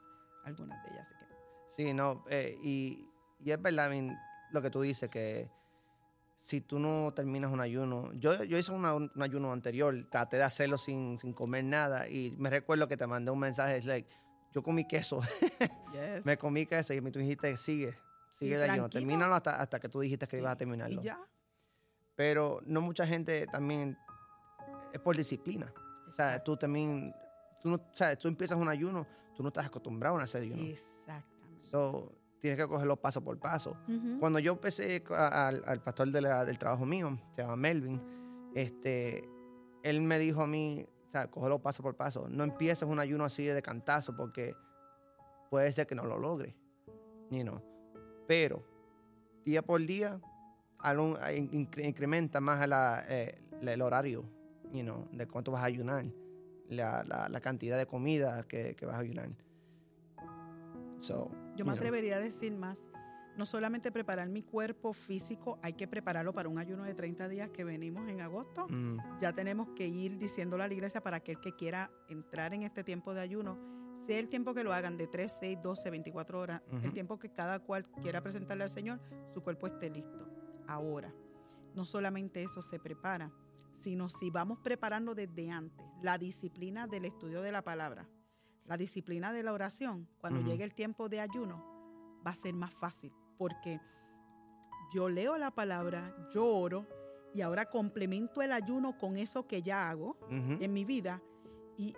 algunas 0.45 0.83
de 0.83 0.93
ellas. 0.93 1.07
Sí, 1.69 1.93
no, 1.93 2.25
eh, 2.27 2.57
y, 2.63 3.07
es 3.45 3.62
verdad, 3.62 3.91
lo 4.51 4.63
que 4.63 4.71
tú 4.71 4.81
dices, 4.81 5.12
que 5.12 5.51
si 6.38 6.62
tú 6.62 6.79
no 6.79 7.13
terminas 7.13 7.51
un 7.51 7.62
ayuno. 7.62 8.12
Yo, 8.13 8.43
yo 8.45 8.57
hice 8.57 8.71
un 8.71 9.12
ayuno 9.21 9.53
anterior, 9.53 9.95
traté 10.09 10.38
de 10.38 10.43
hacerlo 10.43 10.79
sin, 10.79 11.19
sin, 11.19 11.33
comer 11.33 11.65
nada 11.65 12.09
y 12.09 12.33
me 12.39 12.50
recuerdo 12.50 12.88
que 12.88 12.97
te 12.97 13.05
mandé 13.05 13.29
un 13.29 13.38
mensaje, 13.38 13.77
es 13.77 13.85
like, 13.85 14.09
yo 14.55 14.63
comí 14.63 14.88
queso, 14.88 15.21
me 16.23 16.35
comí 16.38 16.65
queso 16.65 16.95
y 16.95 17.01
tú 17.12 17.19
dijiste, 17.19 17.55
sigue, 17.57 17.93
sigue 18.33 18.55
el 18.55 18.69
ayuno, 18.69 18.89
termínalo 18.89 19.35
hasta, 19.35 19.61
hasta 19.61 19.79
que 19.79 19.89
tú 19.89 19.99
dijiste 19.99 20.27
que 20.27 20.37
ibas 20.37 20.53
a 20.53 20.57
terminarlo. 20.57 21.01
¿Y 21.01 21.05
ya? 21.05 21.19
Pero 22.15 22.61
no 22.65 22.81
mucha 22.81 23.05
gente 23.05 23.47
también 23.47 23.97
es 24.91 24.99
por 24.99 25.15
disciplina. 25.15 25.71
O 26.07 26.11
sea, 26.11 26.43
tú 26.43 26.57
también, 26.57 27.13
tú, 27.61 27.69
no, 27.69 27.79
sea, 27.93 28.15
tú 28.15 28.27
empiezas 28.27 28.57
un 28.57 28.69
ayuno, 28.69 29.07
tú 29.35 29.43
no 29.43 29.49
estás 29.49 29.67
acostumbrado 29.67 30.17
a 30.17 30.23
hacer 30.23 30.43
ayuno. 30.43 30.63
Exactamente. 30.63 31.67
So, 31.67 32.11
tienes 32.39 32.57
que 32.57 32.67
cogerlo 32.67 32.97
paso 32.97 33.23
por 33.23 33.39
paso. 33.39 33.77
Cuando 34.19 34.39
yo 34.39 34.53
empecé 34.53 35.03
al, 35.09 35.81
pastor 35.81 36.09
del 36.11 36.59
trabajo 36.59 36.85
mío, 36.85 37.17
se 37.35 37.41
llama 37.41 37.55
Melvin, 37.55 38.01
este, 38.53 39.27
él 39.83 40.01
me 40.01 40.19
dijo 40.19 40.41
a 40.41 40.47
mí, 40.47 40.85
o 41.05 41.09
sea, 41.09 41.29
cógelo 41.29 41.61
paso 41.61 41.81
por 41.81 41.95
paso. 41.95 42.27
No 42.29 42.43
empieces 42.43 42.83
un 42.83 42.99
ayuno 42.99 43.23
así 43.25 43.45
de 43.45 43.61
cantazo 43.61 44.15
porque 44.15 44.55
puede 45.49 45.71
ser 45.71 45.87
que 45.87 45.95
no 45.95 46.03
lo 46.03 46.19
logre. 46.19 46.55
You 47.31 47.43
know. 47.43 47.72
Pero 48.27 48.63
día 49.45 49.61
por 49.61 49.81
día, 49.81 50.21
incrementa 51.51 52.39
más 52.39 52.67
la, 52.67 53.03
eh, 53.07 53.39
el 53.61 53.81
horario, 53.81 54.23
you 54.71 54.81
know, 54.81 55.07
de 55.11 55.27
cuánto 55.27 55.51
vas 55.51 55.63
a 55.63 55.65
ayunar, 55.65 56.05
la, 56.69 57.03
la, 57.03 57.41
cantidad 57.41 57.77
de 57.77 57.85
comida 57.85 58.43
que, 58.47 58.75
que 58.75 58.85
vas 58.85 58.95
a 58.95 58.99
ayunar. 58.99 59.29
Yo 61.55 61.65
me 61.65 61.73
atrevería 61.73 62.17
a 62.17 62.19
decir 62.19 62.55
más. 62.55 62.89
No 63.35 63.47
solamente 63.47 63.91
preparar 63.91 64.29
mi 64.29 64.43
cuerpo 64.43 64.93
físico, 64.93 65.57
hay 65.63 65.73
que 65.73 65.87
prepararlo 65.87 66.33
para 66.33 66.49
un 66.49 66.59
ayuno 66.59 66.83
de 66.83 66.93
30 66.93 67.27
días 67.29 67.49
que 67.49 67.63
venimos 67.63 68.07
en 68.07 68.21
agosto. 68.21 68.67
Mm. 68.69 68.99
Ya 69.19 69.33
tenemos 69.33 69.69
que 69.75 69.87
ir 69.87 70.19
diciéndole 70.19 70.63
a 70.63 70.67
la 70.67 70.73
iglesia 70.73 71.01
para 71.01 71.17
aquel 71.17 71.39
que 71.39 71.55
quiera 71.55 71.91
entrar 72.09 72.53
en 72.53 72.61
este 72.61 72.83
tiempo 72.83 73.13
de 73.13 73.21
ayuno, 73.21 73.57
sea 74.05 74.19
el 74.19 74.29
tiempo 74.29 74.53
que 74.53 74.63
lo 74.63 74.74
hagan 74.74 74.98
de 74.98 75.07
3, 75.07 75.33
6, 75.39 75.60
12, 75.62 75.89
24 75.89 76.39
horas, 76.39 76.62
el 76.83 76.93
tiempo 76.93 77.17
que 77.17 77.29
cada 77.29 77.60
cual 77.60 77.86
quiera 78.01 78.22
presentarle 78.22 78.63
al 78.63 78.69
Señor, 78.69 79.00
su 79.33 79.41
cuerpo 79.41 79.67
esté 79.67 79.89
listo. 79.89 80.27
Ahora, 80.67 81.13
no 81.75 81.86
solamente 81.86 82.43
eso 82.43 82.62
se 82.62 82.79
prepara, 82.79 83.31
sino 83.74 84.10
si 84.10 84.29
vamos 84.29 84.60
preparando 84.60 85.15
desde 85.15 85.50
antes 85.50 85.86
la 86.01 86.17
disciplina 86.17 86.88
del 86.88 87.05
estudio 87.05 87.41
de 87.41 87.51
la 87.51 87.63
palabra, 87.63 88.07
la 88.65 88.77
disciplina 88.77 89.33
de 89.33 89.43
la 89.43 89.53
oración, 89.53 90.07
cuando 90.19 90.41
llegue 90.41 90.63
el 90.63 90.74
tiempo 90.74 91.10
de 91.10 91.19
ayuno, 91.19 91.65
va 92.25 92.31
a 92.31 92.36
ser 92.36 92.53
más 92.53 92.74
fácil, 92.74 93.12
porque 93.38 93.79
yo 94.93 95.10
leo 95.10 95.38
la 95.38 95.51
palabra, 95.51 96.15
yo 96.33 96.45
oro 96.45 96.88
y 97.33 97.41
ahora 97.41 97.69
complemento 97.69 98.41
el 98.41 98.51
ayuno 98.51 98.98
con 98.98 99.17
eso 99.17 99.48
que 99.48 99.62
ya 99.62 99.89
hago 99.89 100.17
en 100.29 100.72
mi 100.72 100.86
vida. 100.86 101.22
Y, 101.77 101.95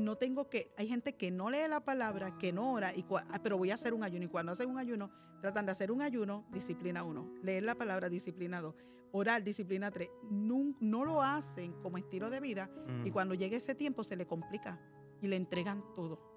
no 0.00 0.16
tengo 0.16 0.48
que, 0.48 0.72
hay 0.76 0.88
gente 0.88 1.16
que 1.16 1.30
no 1.30 1.50
lee 1.50 1.68
la 1.68 1.84
palabra, 1.84 2.38
que 2.38 2.52
no 2.52 2.72
ora, 2.72 2.94
y, 2.94 3.04
ah, 3.10 3.40
pero 3.42 3.58
voy 3.58 3.70
a 3.70 3.74
hacer 3.74 3.92
un 3.92 4.02
ayuno. 4.02 4.24
Y 4.24 4.28
cuando 4.28 4.52
hacen 4.52 4.68
un 4.68 4.78
ayuno, 4.78 5.10
tratan 5.40 5.66
de 5.66 5.72
hacer 5.72 5.90
un 5.90 6.02
ayuno, 6.02 6.46
disciplina 6.52 7.04
uno. 7.04 7.32
Leer 7.42 7.64
la 7.64 7.74
palabra, 7.74 8.08
disciplina 8.08 8.60
dos. 8.60 8.74
Orar, 9.12 9.42
disciplina 9.42 9.90
tres. 9.90 10.08
No, 10.30 10.74
no 10.80 11.04
lo 11.04 11.22
hacen 11.22 11.72
como 11.82 11.98
estilo 11.98 12.30
de 12.30 12.40
vida 12.40 12.70
y 13.04 13.10
cuando 13.10 13.34
llegue 13.34 13.56
ese 13.56 13.74
tiempo 13.74 14.04
se 14.04 14.16
le 14.16 14.26
complica 14.26 14.80
y 15.20 15.26
le 15.26 15.36
entregan 15.36 15.82
todo. 15.94 16.30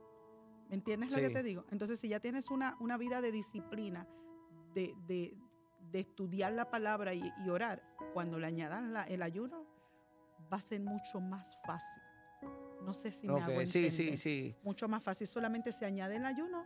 ¿Me 0.69 0.75
entiendes 0.75 1.11
lo 1.11 1.19
que 1.19 1.29
te 1.29 1.43
digo? 1.43 1.65
Entonces, 1.71 1.99
si 1.99 2.09
ya 2.09 2.19
tienes 2.19 2.49
una, 2.49 2.75
una 2.79 2.97
vida 2.97 3.21
de 3.21 3.31
disciplina, 3.31 4.07
de, 4.73 4.95
de, 5.07 5.37
de 5.91 5.99
estudiar 5.99 6.53
la 6.53 6.71
palabra 6.71 7.13
y, 7.13 7.31
orar, 7.47 7.83
cuando 8.13 8.39
le 8.39 8.47
añadan 8.47 8.95
el 9.07 9.21
ayuno, 9.21 9.67
va 10.51 10.57
a 10.57 10.61
ser 10.61 10.81
mucho 10.81 11.19
más 11.19 11.55
fácil. 11.65 12.03
No 12.83 12.93
sé 12.93 13.11
si 13.11 13.27
me 13.27 13.39
hago 13.39 13.61
entender. 13.61 13.67
Sí, 13.67 13.91
sí, 13.91 14.17
sí. 14.17 14.55
Mucho 14.63 14.87
más 14.87 15.03
fácil. 15.03 15.27
Solamente 15.27 15.71
se 15.71 15.85
añade 15.85 16.17
el 16.17 16.25
ayuno. 16.25 16.65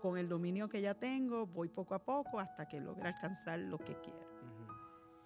Con 0.00 0.16
el 0.16 0.28
dominio 0.28 0.68
que 0.68 0.80
ya 0.80 0.94
tengo, 0.94 1.46
voy 1.46 1.68
poco 1.68 1.94
a 1.94 2.04
poco 2.04 2.38
hasta 2.38 2.68
que 2.68 2.80
logre 2.80 3.08
alcanzar 3.08 3.58
lo 3.58 3.78
que 3.78 3.98
quiero 4.00 4.28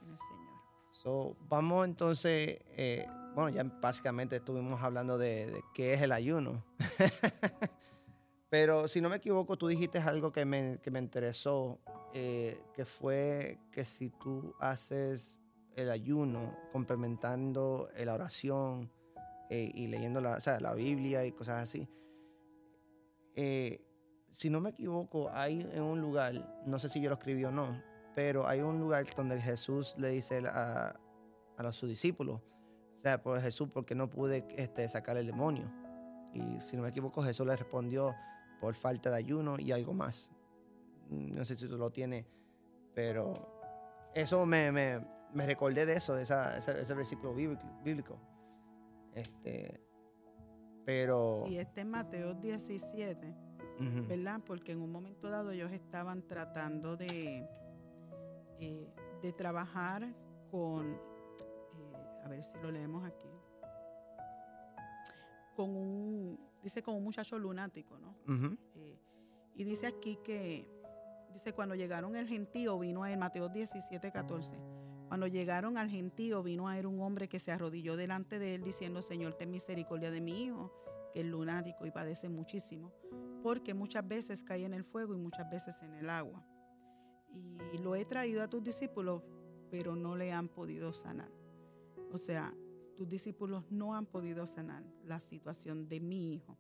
en 0.03 0.11
el 0.11 0.19
Señor. 0.19 0.53
So, 0.93 1.37
vamos 1.49 1.87
entonces, 1.87 2.59
eh, 2.77 3.07
bueno, 3.35 3.51
ya 3.51 3.65
básicamente 3.65 4.37
estuvimos 4.37 4.81
hablando 4.83 5.19
de, 5.19 5.63
qué 5.75 5.95
es 5.95 6.03
el 6.03 6.13
ayuno. 6.13 6.65
Pero 8.49 8.89
si 8.89 9.01
no 9.01 9.09
me 9.09 9.17
equivoco, 9.17 9.57
tú 9.57 9.67
dijiste 9.67 9.99
algo 9.99 10.33
que 10.33 10.45
me, 10.45 10.79
que 10.83 10.91
me 10.91 10.99
interesó, 10.99 11.79
eh, 12.15 12.63
que 12.75 12.85
fue 12.85 13.59
que 13.71 13.85
si 13.85 14.11
tú 14.11 14.55
haces 14.59 15.41
el 15.77 15.91
ayuno 15.91 16.57
complementando 16.73 17.89
la 17.97 18.15
oración 18.15 18.91
eh, 19.53 19.71
y 19.75 19.89
leyendo 19.89 20.21
la, 20.21 20.39
la, 20.61 20.75
Biblia 20.75 21.25
y 21.27 21.33
cosas 21.33 21.63
así, 21.63 21.89
si 24.33 24.49
no 24.49 24.61
me 24.61 24.71
equivoco, 24.71 25.31
hay 25.31 25.61
en 25.73 25.83
un 25.83 26.01
lugar, 26.01 26.63
no 26.67 26.79
sé 26.79 26.89
si 26.89 27.01
yo 27.01 27.11
lo 27.11 27.17
escribí 27.17 27.45
o 27.45 27.53
no, 27.53 27.65
pero 28.15 28.47
hay 28.47 28.61
un 28.61 28.81
lugar 28.81 29.07
donde 29.15 29.41
Jesús 29.41 29.95
le 29.99 30.09
dice 30.09 30.43
a, 30.47 30.99
a 31.57 31.63
los, 31.63 31.77
sus 31.77 31.89
discípulos, 31.89 32.41
o 32.95 32.97
sea, 32.97 33.23
por 33.23 33.41
Jesús, 33.41 33.69
porque 33.73 33.95
no 33.95 34.09
pude 34.09 34.47
este, 34.57 34.89
sacar 34.89 35.17
el 35.17 35.27
demonio. 35.27 35.71
Y 36.33 36.61
si 36.61 36.77
no 36.77 36.83
me 36.83 36.89
equivoco, 36.89 37.23
Jesús 37.23 37.47
le 37.47 37.57
respondió 37.57 38.15
por 38.61 38.75
falta 38.75 39.11
de 39.11 39.17
ayuno 39.17 39.57
y 39.59 39.73
algo 39.73 39.93
más. 39.93 40.31
No 41.11 41.45
sé 41.45 41.57
si 41.57 41.69
tú 41.69 41.77
lo 41.77 41.91
tienes, 41.91 42.27
pero 42.95 43.35
eso 44.15 44.47
me, 44.47 44.73
me, 44.73 45.05
me 45.35 45.47
recordé 45.47 45.85
de 45.85 45.95
eso, 45.95 46.15
de 46.15 46.23
esa, 46.23 46.57
ese, 46.57 46.95
versículo 46.95 47.35
bíblico. 47.35 48.19
Este, 49.15 49.81
pero... 50.85 51.45
Sí, 51.47 51.59
este 51.59 51.83
es 51.83 51.87
Mateo 51.87 52.35
17, 52.35 53.35
¿verdad? 54.09 54.41
Porque 54.45 54.73
en 54.73 54.81
un 54.81 54.91
momento 54.91 55.29
dado 55.29 55.51
ellos 55.51 55.73
estaban 55.73 56.27
tratando 56.27 56.97
de 56.97 57.49
eh, 58.65 58.95
de 59.21 59.33
trabajar 59.33 60.07
con, 60.53 60.93
eh, 60.93 62.23
a 62.25 62.29
ver 62.29 62.45
si 62.45 62.57
lo 62.59 62.71
leemos 62.71 63.05
aquí, 63.05 63.29
con 65.57 65.71
un, 65.71 66.39
dice 66.63 66.81
con 66.81 66.95
un 66.95 67.03
muchacho 67.03 67.37
lunático, 67.39 67.99
¿no? 67.99 68.17
Eh, 68.77 68.99
y 69.57 69.65
dice 69.65 69.89
aquí 69.89 70.17
que, 70.23 70.69
dice, 71.33 71.53
cuando 71.53 71.75
llegaron 71.75 72.15
el 72.15 72.29
gentío 72.29 72.79
vino 72.79 73.03
a 73.03 73.11
él, 73.13 73.19
Mateo 73.19 73.49
17, 73.49 74.13
14, 74.13 74.57
cuando 75.13 75.27
llegaron 75.27 75.77
al 75.77 75.91
gentío 75.91 76.43
vino 76.43 76.69
a 76.69 76.79
él 76.79 76.87
un 76.87 77.03
hombre 77.03 77.29
que 77.29 77.39
se 77.39 77.53
arrodilló 77.53 77.99
delante 77.99 78.39
de 78.39 78.55
él 78.55 78.63
diciendo, 78.63 79.03
Señor, 79.03 79.35
ten 79.35 79.51
misericordia 79.51 80.11
de 80.11 80.23
mi 80.23 80.43
hijo, 80.43 80.73
que 81.13 81.21
es 81.21 81.27
lunático 81.27 81.85
y 81.85 81.91
padece 81.91 82.31
muchísimo, 82.31 82.91
porque 83.43 83.75
muchas 83.75 84.09
veces 84.09 84.43
cae 84.43 84.65
en 84.65 84.73
el 84.73 84.85
fuego 84.85 85.15
y 85.15 85.19
muchas 85.19 85.51
veces 85.51 85.83
en 85.83 85.93
el 85.93 86.09
agua 86.09 86.43
y 87.75 87.77
lo 87.77 87.95
he 87.95 88.07
traído 88.07 88.43
a 88.43 88.49
tus 88.49 88.65
discípulos, 88.65 89.23
pero 89.71 89.95
no 89.95 90.17
le 90.17 90.33
han 90.33 90.49
podido 90.49 90.95
sanar. 90.95 91.31
O 92.11 92.17
sea, 92.17 92.55
tus 92.97 93.07
discípulos 93.07 93.71
no 93.71 93.95
han 93.95 94.07
podido 94.07 94.47
sanar 94.47 94.83
la 95.05 95.21
situación 95.21 95.91
de 95.91 96.01
mi 96.01 96.33
hijo. 96.33 96.57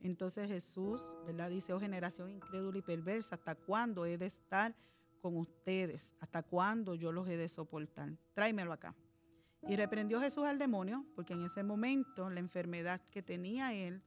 Entonces 0.00 0.48
Jesús, 0.48 1.02
¿verdad? 1.26 1.50
Dice, 1.50 1.74
oh 1.74 1.80
generación 1.80 2.30
incrédula 2.30 2.78
y 2.78 2.82
perversa, 2.82 3.34
¿hasta 3.34 3.56
cuándo 3.56 4.06
he 4.06 4.16
de 4.16 4.24
estar 4.24 4.74
con 5.20 5.36
ustedes? 5.36 6.14
¿Hasta 6.20 6.42
cuándo 6.42 6.94
yo 6.94 7.12
los 7.12 7.28
he 7.28 7.36
de 7.36 7.48
soportar? 7.48 8.16
Tráemelo 8.34 8.72
acá. 8.72 8.94
Y 9.68 9.76
reprendió 9.76 10.20
Jesús 10.20 10.46
al 10.46 10.58
demonio, 10.58 11.04
porque 11.14 11.34
en 11.34 11.44
ese 11.44 11.62
momento 11.62 12.30
la 12.30 12.40
enfermedad 12.40 13.00
que 13.10 13.22
tenía 13.22 13.74
él, 13.74 14.02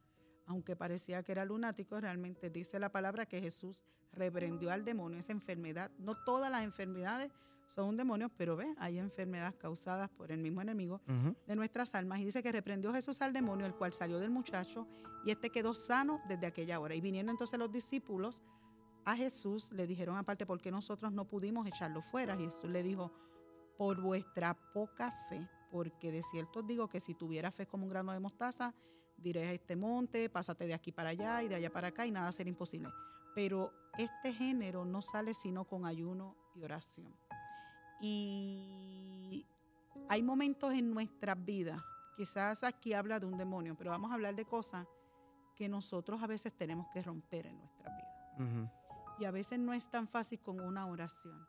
aunque 0.46 0.76
parecía 0.76 1.24
que 1.24 1.32
era 1.32 1.46
lunático, 1.46 2.00
realmente 2.02 2.50
dice 2.50 2.80
la 2.80 2.92
palabra 2.92 3.26
que 3.26 3.40
Jesús 3.40 3.86
reprendió 4.12 4.72
al 4.72 4.84
demonio, 4.84 5.20
esa 5.20 5.32
enfermedad. 5.32 5.92
No 6.00 6.16
todas 6.26 6.52
las 6.52 6.64
enfermedades 6.64 7.32
son 7.68 7.98
demonios, 7.98 8.32
pero 8.36 8.56
ve, 8.56 8.74
hay 8.78 9.00
enfermedades 9.00 9.56
causadas 9.56 10.10
por 10.10 10.32
el 10.32 10.40
mismo 10.40 10.62
enemigo 10.62 11.02
de 11.48 11.56
nuestras 11.56 11.96
almas. 11.96 12.20
Y 12.20 12.26
dice 12.26 12.44
que 12.44 12.52
reprendió 12.52 12.94
Jesús 12.94 13.22
al 13.22 13.34
demonio, 13.34 13.66
el 13.66 13.74
cual 13.76 13.94
salió 13.94 14.20
del 14.20 14.30
muchacho, 14.32 14.88
y 15.26 15.32
este 15.32 15.50
quedó 15.50 15.74
sano 15.74 16.20
desde 16.28 16.46
aquella 16.48 16.80
hora. 16.80 16.96
Y 16.96 17.02
vinieron 17.02 17.30
entonces 17.30 17.58
los 17.58 17.72
discípulos 17.72 18.44
a 19.06 19.16
Jesús, 19.16 19.72
le 19.72 19.88
dijeron 19.88 20.18
aparte, 20.18 20.46
¿por 20.46 20.62
qué 20.62 20.72
nosotros 20.72 21.12
no 21.12 21.26
pudimos 21.26 21.68
echarlo 21.68 22.02
fuera? 22.02 22.36
Jesús 22.38 22.70
le 22.70 22.84
dijo, 22.84 23.12
por 23.78 24.02
vuestra 24.02 24.54
poca 24.74 25.12
fe, 25.30 25.48
porque 25.72 26.12
de 26.12 26.24
cierto 26.24 26.60
os 26.60 26.68
digo 26.68 26.88
que 26.88 27.00
si 27.00 27.16
tuviera 27.16 27.52
fe 27.52 27.66
como 27.66 27.84
un 27.84 27.90
grano 27.90 28.12
de 28.12 28.20
mostaza, 28.20 28.74
diré 29.18 29.48
a 29.48 29.52
este 29.52 29.76
monte, 29.76 30.30
pásate 30.30 30.68
de 30.68 30.74
aquí 30.74 30.92
para 30.92 31.10
allá 31.10 31.44
y 31.44 31.48
de 31.48 31.56
allá 31.56 31.72
para 31.72 31.90
acá 31.90 32.06
y 32.06 32.12
nada 32.12 32.32
será 32.32 32.50
imposible. 32.50 32.90
Pero 33.36 33.72
este 33.98 34.34
género 34.34 34.86
no 34.86 35.02
sale 35.02 35.34
sino 35.34 35.66
con 35.66 35.86
ayuno 35.86 36.36
y 36.56 36.64
oración. 36.64 37.16
Y 38.02 39.46
hay 40.10 40.22
momentos 40.22 40.74
en 40.74 40.94
nuestras 40.94 41.44
vidas, 41.44 41.82
quizás 42.16 42.64
aquí 42.64 42.94
habla 42.94 43.20
de 43.20 43.26
un 43.26 43.38
demonio, 43.38 43.76
pero 43.76 43.92
vamos 43.92 44.12
a 44.12 44.16
hablar 44.16 44.36
de 44.36 44.46
cosas 44.46 44.86
que 45.56 45.70
nosotros 45.70 46.22
a 46.22 46.28
veces 46.28 46.52
tenemos 46.54 46.88
que 46.94 47.02
romper 47.02 47.48
en 47.48 47.58
nuestra 47.58 47.96
vida. 47.96 48.83
Y 49.20 49.26
a 49.26 49.32
veces 49.32 49.60
no 49.60 49.74
es 49.74 49.90
tan 49.90 50.08
fácil 50.08 50.40
con 50.40 50.60
una 50.60 50.86
oración. 50.88 51.48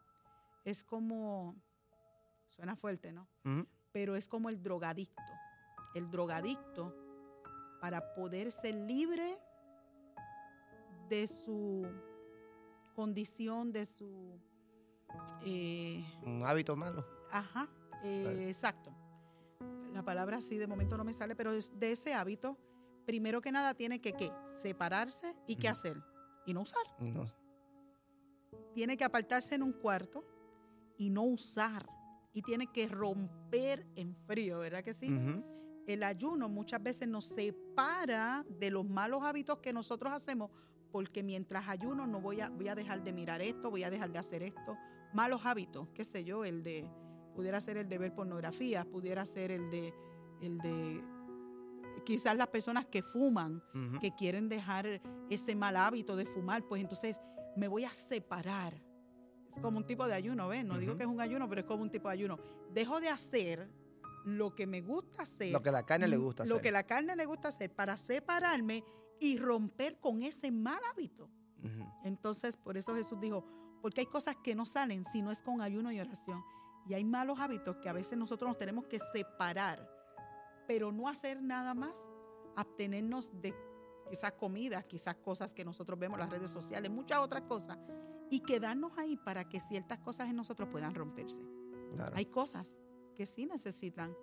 Es 0.65 0.85
como, 0.85 1.57
suena 2.49 2.77
fuerte, 2.77 3.13
¿no? 3.13 3.29
Pero 3.93 4.17
es 4.17 4.29
como 4.29 4.49
el 4.49 4.63
drogadicto. 4.63 5.23
El 5.95 6.11
drogadicto, 6.11 6.95
para 7.81 8.15
poder 8.15 8.51
ser 8.51 8.75
libre 8.75 9.39
de 11.09 11.27
su 11.27 11.87
condición, 12.95 13.73
de 13.73 13.87
su... 13.87 14.41
Eh, 15.45 16.05
un 16.25 16.43
hábito 16.45 16.75
malo. 16.75 17.07
Ajá, 17.31 17.69
eh, 18.03 18.47
exacto. 18.49 18.93
La 19.93 20.03
palabra 20.03 20.41
sí 20.41 20.59
de 20.59 20.67
momento 20.67 20.97
no 20.97 21.05
me 21.05 21.15
sale, 21.15 21.37
pero 21.37 21.53
de 21.53 21.93
ese 21.93 22.15
hábito, 22.15 22.59
primero 23.07 23.41
que 23.41 23.53
nada 23.53 23.75
tiene 23.75 24.01
que 24.01 24.13
¿qué? 24.13 24.33
separarse 24.61 25.37
y 25.47 25.57
qué 25.57 25.69
hacer. 25.69 26.03
Y 26.47 26.53
no 26.53 26.63
usar. 26.63 26.83
Tiene 28.75 28.97
que 28.97 29.05
apartarse 29.05 29.55
en 29.55 29.63
un 29.63 29.73
cuarto 29.73 30.25
y 30.97 31.11
no 31.11 31.23
usar. 31.23 31.87
Y 32.33 32.43
tiene 32.43 32.67
que 32.73 32.89
romper 32.89 33.87
en 33.95 34.17
frío, 34.27 34.59
¿verdad 34.59 34.83
que 34.83 34.95
sí? 34.95 35.09
El 35.87 36.03
ayuno 36.03 36.49
muchas 36.49 36.83
veces 36.83 37.07
nos 37.07 37.27
separa 37.27 38.45
de 38.49 38.71
los 38.71 38.85
malos 38.85 39.23
hábitos 39.23 39.59
que 39.59 39.73
nosotros 39.73 40.13
hacemos 40.13 40.51
porque 40.95 41.25
mientras 41.25 41.69
ayuno 41.69 42.07
no 42.07 42.21
voy 42.21 42.41
a, 42.41 42.51
voy 42.51 42.69
a 42.69 42.77
dejar 42.77 43.03
de 43.03 43.13
mirar 43.13 43.43
esto, 43.43 43.69
voy 43.69 43.83
a 43.83 43.91
dejar 43.91 44.13
de 44.13 44.21
hacer 44.21 44.45
esto, 44.45 44.79
malos 45.13 45.41
hábitos, 45.43 45.89
qué 45.93 46.05
sé 46.05 46.23
yo, 46.23 46.45
el 46.45 46.63
de, 46.63 46.89
pudiera 47.35 47.61
ser 47.61 47.79
el 47.79 47.89
de 47.89 47.99
ver 47.99 48.15
pornografía, 48.15 48.85
pudiera 48.85 49.27
ser 49.27 49.51
el 49.51 49.69
de, 49.71 49.93
el 50.41 50.59
de 50.59 51.03
quizás 52.05 52.37
las 52.37 52.47
personas 52.47 52.87
que 52.87 53.03
fuman, 53.03 53.61
que 54.01 54.15
quieren 54.15 54.49
dejar 54.49 55.03
ese 55.31 55.57
mal 55.57 55.77
hábito 55.77 56.15
de 56.15 56.27
fumar, 56.27 56.63
pues 56.69 56.81
entonces 56.81 57.19
me 57.57 57.69
voy 57.69 57.85
a 57.85 57.93
separar. 57.93 58.75
Es 59.55 59.61
como 59.61 59.79
un 59.79 59.87
tipo 59.87 60.07
de 60.07 60.15
ayuno, 60.15 60.49
¿ves? 60.49 60.65
No 60.65 60.79
digo 60.79 60.97
que 60.97 61.05
es 61.05 61.09
un 61.09 61.21
ayuno, 61.21 61.49
pero 61.49 61.61
es 61.61 61.67
como 61.67 61.83
un 61.83 61.91
tipo 61.91 62.09
de 62.09 62.15
ayuno. 62.15 62.39
Dejo 62.73 63.01
de 63.01 63.09
hacer 63.09 63.71
lo 64.25 64.55
que 64.55 64.67
me 64.67 64.81
gusta 64.81 65.23
hacer. 65.23 65.53
Lo 65.53 65.63
que 65.63 65.71
la 65.71 65.85
carne 65.85 66.09
le 66.09 66.17
gusta 66.17 66.45
Lo 66.45 66.55
hacer. 66.55 66.63
que 66.63 66.73
la 66.73 66.85
carne 66.85 67.15
le 67.15 67.27
gusta 67.27 67.49
hacer 67.49 67.71
para 67.75 67.97
separarme 67.97 68.83
y 69.21 69.39
romper 69.39 70.01
con 70.01 70.23
ese 70.23 70.51
mal 70.51 70.81
hábito. 70.93 71.31
Entonces, 72.05 72.57
por 72.57 72.77
eso 72.77 72.95
Jesús 72.95 73.19
dijo, 73.21 73.45
porque 73.81 74.01
hay 74.03 74.07
cosas 74.07 74.37
que 74.43 74.55
no 74.55 74.67
salen 74.67 75.05
si 75.05 75.23
no 75.23 75.31
es 75.31 75.43
con 75.43 75.63
ayuno 75.63 75.91
y 75.93 76.01
oración. 76.01 76.43
Y 76.87 76.95
hay 76.95 77.05
malos 77.05 77.39
hábitos 77.41 77.77
que 77.77 77.89
a 77.89 77.93
veces 77.95 78.19
nosotros 78.19 78.49
nos 78.51 78.59
tenemos 78.59 78.87
que 78.87 78.99
separar, 78.99 79.89
pero 80.67 80.93
no 80.93 81.09
hacer 81.09 81.41
nada 81.43 81.75
más, 81.75 82.07
abstenernos 82.57 83.31
de 83.41 83.55
quizás 84.09 84.33
comidas, 84.33 84.85
quizás 84.85 85.17
cosas 85.17 85.55
que 85.55 85.65
nosotros 85.65 85.99
vemos 85.99 86.19
las 86.19 86.31
redes 86.31 86.51
sociales, 86.51 86.91
muchas 86.91 87.19
otras 87.19 87.43
cosas, 87.43 87.79
y 88.31 88.41
quedarnos 88.41 88.93
ahí 88.99 89.17
para 89.17 89.49
que 89.49 89.61
ciertas 89.61 89.99
cosas 89.99 90.29
en 90.29 90.37
nosotros 90.37 90.69
puedan 90.71 90.95
romperse. 90.95 91.43
Claro. 91.93 92.17
Hay 92.17 92.27
cosas 92.27 92.81
que 93.15 93.27
sí 93.27 93.47
necesitan 93.47 94.17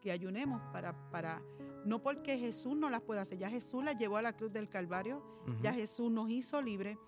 que 0.00 0.12
ayunemos 0.12 0.62
para, 0.72 1.10
para, 1.10 1.42
no 1.84 2.02
porque 2.02 2.38
Jesús 2.38 2.76
no 2.76 2.88
las 2.88 3.02
pueda 3.02 3.22
hacer, 3.22 3.38
ya 3.38 3.50
Jesús 3.50 3.84
las 3.84 3.96
llevó 3.96 4.16
a 4.16 4.22
la 4.22 4.36
cruz 4.36 4.52
del 4.52 4.68
Calvario, 4.68 5.22
ya 5.62 5.72
Jesús 5.72 6.10
nos 6.10 6.28
hizo 6.30 6.60
libres, 6.60 6.98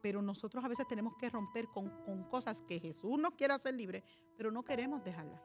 pero 0.00 0.22
nosotros 0.22 0.64
a 0.64 0.68
veces 0.68 0.86
tenemos 0.88 1.14
que 1.18 1.28
romper 1.28 1.66
con, 1.68 1.90
con 2.04 2.24
cosas 2.24 2.62
que 2.62 2.80
Jesús 2.80 3.20
nos 3.20 3.34
quiere 3.34 3.54
hacer 3.54 3.74
libres, 3.74 4.02
pero 4.36 4.50
no 4.50 4.64
queremos 4.64 5.04
dejarlas. 5.04 5.40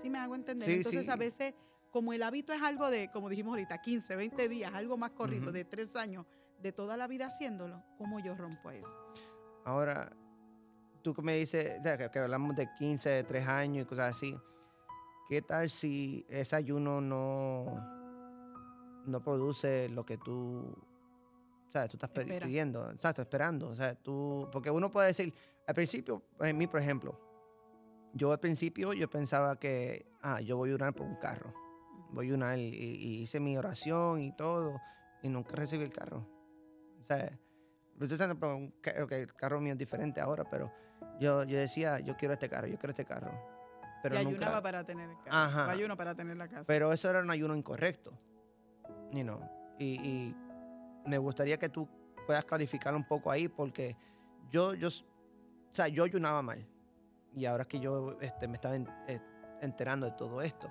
¿Sí 0.00 0.10
me 0.10 0.18
hago 0.18 0.34
entender? 0.34 0.66
Sí, 0.66 0.74
Entonces 0.76 1.06
sí. 1.06 1.10
a 1.10 1.16
veces, 1.16 1.54
como 1.94 2.12
el 2.12 2.24
hábito 2.24 2.52
es 2.52 2.60
algo 2.60 2.90
de, 2.90 3.08
como 3.12 3.28
dijimos 3.28 3.50
ahorita, 3.52 3.80
15, 3.80 4.16
20 4.16 4.48
días, 4.48 4.74
algo 4.74 4.96
más 4.96 5.10
corrido, 5.10 5.52
de 5.52 5.64
tres 5.64 5.94
años, 5.94 6.26
de 6.60 6.72
toda 6.72 6.96
la 6.96 7.06
vida 7.06 7.26
haciéndolo, 7.28 7.84
¿cómo 7.98 8.18
yo 8.18 8.34
rompo 8.34 8.72
eso? 8.72 8.98
Ahora, 9.64 10.10
tú 11.02 11.14
que 11.14 11.22
me 11.22 11.36
dices, 11.36 11.78
o 11.78 11.82
sea, 11.84 11.96
que, 11.96 12.10
que 12.10 12.18
hablamos 12.18 12.56
de 12.56 12.66
15, 12.76 13.08
de 13.10 13.22
3 13.22 13.46
años 13.46 13.84
y 13.86 13.88
cosas 13.88 14.10
así, 14.12 14.36
¿qué 15.28 15.40
tal 15.40 15.70
si 15.70 16.26
ese 16.28 16.56
ayuno 16.56 17.00
no, 17.00 17.64
no 19.06 19.22
produce 19.22 19.88
lo 19.90 20.04
que 20.04 20.18
tú, 20.18 20.76
sea, 21.68 21.86
tú 21.86 21.96
estás 21.96 22.10
pe- 22.10 22.22
Espera. 22.22 22.44
pidiendo, 22.44 22.90
exacto, 22.90 23.22
esperando? 23.22 23.68
O 23.68 23.74
sea, 23.76 23.94
tú, 23.94 24.48
porque 24.50 24.68
uno 24.68 24.90
puede 24.90 25.06
decir, 25.06 25.32
al 25.64 25.74
principio, 25.76 26.24
en 26.40 26.58
mí, 26.58 26.66
por 26.66 26.80
ejemplo, 26.80 27.20
yo 28.14 28.32
al 28.32 28.40
principio 28.40 28.92
yo 28.94 29.08
pensaba 29.08 29.60
que, 29.60 30.04
ah, 30.22 30.40
yo 30.40 30.56
voy 30.56 30.72
a 30.72 30.74
orar 30.74 30.92
por 30.92 31.06
un 31.06 31.14
carro, 31.20 31.54
voy 32.14 32.30
a 32.30 32.34
orar 32.34 32.58
y, 32.58 32.62
y 32.74 33.22
hice 33.22 33.40
mi 33.40 33.56
oración 33.56 34.20
y 34.20 34.32
todo, 34.36 34.80
y 35.22 35.28
nunca 35.28 35.54
recibí 35.56 35.84
el 35.84 35.90
carro. 35.90 36.26
O 37.00 37.04
sea, 37.04 37.28
yo 37.28 38.04
estoy 38.04 38.08
diciendo, 38.08 38.36
pero 38.40 38.56
un 38.56 38.70
ca- 38.80 38.94
ok, 39.04 39.12
el 39.12 39.34
carro 39.34 39.60
mío 39.60 39.72
es 39.72 39.78
diferente 39.78 40.20
ahora, 40.20 40.44
pero 40.50 40.72
yo, 41.20 41.44
yo 41.44 41.58
decía, 41.58 42.00
yo 42.00 42.16
quiero 42.16 42.34
este 42.34 42.48
carro, 42.48 42.66
yo 42.66 42.78
quiero 42.78 42.90
este 42.90 43.04
carro. 43.04 43.32
Pero 44.02 44.16
y 44.20 44.24
nunca, 44.24 44.36
ayunaba 44.36 44.62
para 44.62 44.84
tener 44.84 45.10
el 45.10 45.16
carro, 45.18 45.30
Ajá. 45.36 45.70
ayuno 45.70 45.96
para 45.96 46.14
tener 46.14 46.36
la 46.36 46.48
casa. 46.48 46.64
pero 46.66 46.92
eso 46.92 47.08
era 47.10 47.20
un 47.20 47.30
ayuno 47.30 47.54
incorrecto. 47.56 48.18
You 49.12 49.22
know, 49.22 49.40
y, 49.78 49.94
y 50.00 50.36
me 51.06 51.18
gustaría 51.18 51.58
que 51.58 51.68
tú 51.68 51.88
puedas 52.26 52.44
clarificar 52.44 52.94
un 52.94 53.04
poco 53.04 53.30
ahí, 53.30 53.48
porque 53.48 53.96
yo, 54.50 54.74
yo, 54.74 54.88
o 54.88 55.72
sea, 55.74 55.88
yo 55.88 56.04
ayunaba 56.04 56.42
mal. 56.42 56.66
Y 57.32 57.46
ahora 57.46 57.62
es 57.62 57.68
que 57.68 57.80
yo 57.80 58.18
este, 58.20 58.46
me 58.48 58.54
estaba 58.54 58.76
eh, 58.76 59.20
enterando 59.60 60.06
de 60.06 60.12
todo 60.12 60.42
esto. 60.42 60.70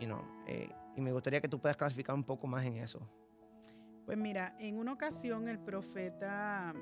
You 0.00 0.06
know, 0.06 0.22
eh, 0.46 0.68
y 0.96 1.00
me 1.00 1.12
gustaría 1.12 1.40
que 1.40 1.48
tú 1.48 1.60
puedas 1.60 1.76
clarificar 1.76 2.14
un 2.14 2.24
poco 2.24 2.46
más 2.46 2.64
en 2.66 2.74
eso. 2.74 3.00
Pues 4.04 4.18
mira, 4.18 4.54
en 4.58 4.78
una 4.78 4.92
ocasión 4.92 5.48
el 5.48 5.58
profeta 5.58 6.74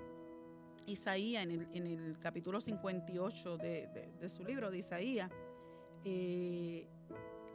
Isaías, 0.86 1.44
en 1.44 1.86
el, 1.86 2.18
capítulo 2.18 2.60
58 2.60 3.56
de, 3.58 3.86
de- 3.88 4.12
de 4.18 4.28
su 4.28 4.42
libro 4.44 4.70
de 4.70 4.78
Isaías, 4.78 5.30
eh, 6.04 6.88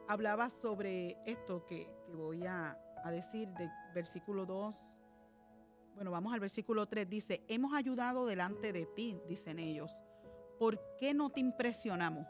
hablaba 0.08 0.50
sobre 0.50 1.18
esto 1.26 1.66
que, 1.66 1.90
que 2.06 2.16
voy 2.16 2.46
a, 2.46 2.80
a 3.04 3.12
decir 3.12 3.50
del 3.50 3.70
versículo 3.94 4.46
2. 4.46 4.78
Bueno, 5.96 6.12
vamos 6.12 6.34
al 6.34 6.40
versículo 6.40 6.86
3. 6.86 7.10
Dice, 7.10 7.44
hemos 7.50 7.74
ayudado 7.74 8.26
delante 8.26 8.72
de 8.72 8.86
ti, 8.86 9.20
dicen 9.28 9.60
ellos. 9.60 9.92
¿Por 10.60 10.80
qué 10.98 11.14
no 11.14 11.30
te 11.30 11.42
impresionamos? 11.42 12.26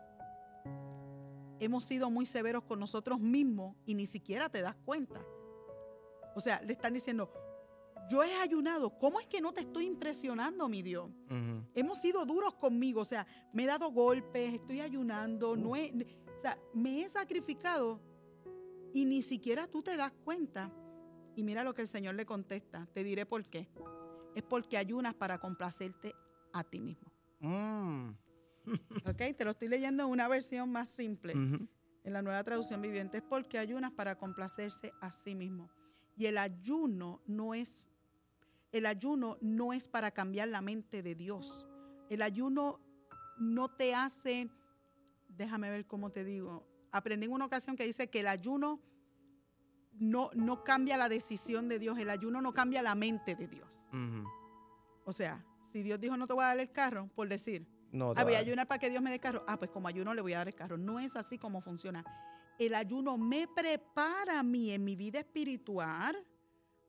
Hemos 1.60 1.86
sido 1.86 2.10
muy 2.10 2.26
severos 2.26 2.64
con 2.64 2.80
nosotros 2.80 3.20
mismos 3.20 3.76
y 3.86 3.96
ni 3.96 4.06
siquiera 4.06 4.50
te 4.50 4.62
das 4.62 4.76
cuenta. 4.86 5.26
O 6.36 6.40
sea, 6.40 6.62
le 6.62 6.74
están 6.74 6.94
diciendo, 6.94 7.32
yo 8.10 8.24
he 8.24 8.34
ayunado, 8.36 8.98
¿cómo 8.98 9.20
es 9.20 9.28
que 9.28 9.42
no 9.42 9.54
te 9.54 9.62
estoy 9.62 9.86
impresionando, 9.86 10.70
mi 10.70 10.82
Dios? 10.82 11.10
Hemos 11.74 12.00
sido 12.00 12.26
duros 12.26 12.56
conmigo, 12.56 13.02
o 13.02 13.06
sea, 13.06 13.28
me 13.54 13.64
he 13.64 13.68
dado 13.68 13.92
golpes, 13.92 14.54
estoy 14.54 14.82
ayunando, 14.82 15.56
no 15.56 15.76
he, 15.76 15.92
o 16.36 16.40
sea, 16.40 16.58
me 16.74 17.02
he 17.02 17.10
sacrificado 17.10 18.00
y 18.94 19.06
ni 19.06 19.22
siquiera 19.22 19.68
tú 19.68 19.82
te 19.82 19.98
das 19.98 20.12
cuenta. 20.24 20.72
Y 21.36 21.44
mira 21.44 21.64
lo 21.64 21.74
que 21.74 21.82
el 21.82 21.88
Señor 21.88 22.16
le 22.16 22.26
contesta, 22.26 22.88
te 22.94 23.04
diré 23.04 23.26
por 23.26 23.48
qué. 23.50 23.70
Es 24.36 24.44
porque 24.44 24.78
ayunas 24.78 25.14
para 25.14 25.40
complacerte 25.40 26.14
a 26.54 26.64
ti 26.64 26.80
mismo. 26.80 27.12
Mm. 27.40 28.12
¿Ok? 29.08 29.36
Te 29.38 29.46
lo 29.46 29.52
estoy 29.52 29.68
leyendo 29.68 30.04
en 30.04 30.10
una 30.10 30.28
versión 30.28 30.72
más 30.72 30.90
simple 30.90 31.34
en 32.08 32.14
la 32.14 32.22
nueva 32.22 32.42
traducción 32.42 32.82
viviente, 32.82 33.18
es 33.18 33.24
porque 33.24 33.58
ayunas 33.58 33.92
para 33.92 34.18
complacerse 34.18 34.94
a 35.02 35.12
sí 35.12 35.36
mismo. 35.36 35.70
Y 36.16 36.28
el 36.28 36.38
ayuno 36.38 37.22
no 37.28 37.54
es, 37.54 37.90
el 38.72 38.86
ayuno 38.86 39.38
no 39.42 39.74
es 39.74 39.90
para 39.90 40.12
cambiar 40.12 40.48
la 40.48 40.62
mente 40.62 41.04
de 41.04 41.16
Dios. 41.16 41.66
El 42.10 42.22
ayuno 42.22 42.80
no 43.38 43.68
te 43.68 43.94
hace, 43.94 44.50
déjame 45.28 45.70
ver 45.70 45.86
cómo 45.86 46.10
te 46.10 46.24
digo, 46.24 46.66
aprendí 46.94 47.26
en 47.26 47.34
una 47.34 47.46
ocasión 47.46 47.76
que 47.76 47.86
dice 47.86 48.10
que 48.10 48.22
el 48.22 48.28
ayuno 48.28 48.80
no, 49.92 50.30
no 50.34 50.64
cambia 50.64 50.96
la 50.96 51.10
decisión 51.10 51.68
de 51.68 51.78
Dios, 51.78 52.00
el 52.00 52.10
ayuno 52.10 52.42
no 52.42 52.54
cambia 52.54 52.82
la 52.82 52.96
mente 52.96 53.36
de 53.36 53.48
Dios. 53.48 53.90
O 55.04 55.12
sea, 55.12 55.46
si 55.74 55.84
Dios 55.84 56.00
dijo 56.00 56.16
no 56.16 56.26
te 56.26 56.34
voy 56.34 56.46
a 56.46 56.48
dar 56.48 56.60
el 56.60 56.72
carro, 56.72 57.10
por 57.16 57.28
decir, 57.28 57.68
No, 57.92 58.14
te 58.14 58.24
voy 58.24 58.34
a 58.34 58.38
va- 58.38 58.42
ayunar 58.42 58.68
para 58.68 58.80
que 58.80 58.90
Dios 58.90 59.02
me 59.02 59.10
dé 59.10 59.20
carro. 59.20 59.44
Ah, 59.48 59.58
pues 59.58 59.72
como 59.72 59.88
ayuno 59.88 60.14
le 60.14 60.22
voy 60.22 60.34
a 60.34 60.38
dar 60.40 60.48
el 60.48 60.56
carro. 60.56 60.78
No 60.78 61.00
es 61.00 61.16
así 61.16 61.38
como 61.38 61.62
funciona. 61.62 62.04
El 62.60 62.74
ayuno 62.76 63.18
me 63.18 63.48
prepara 63.48 64.40
a 64.40 64.44
mí 64.44 64.72
en 64.72 64.84
mi 64.84 64.96
vida 64.96 65.20
espiritual 65.20 66.18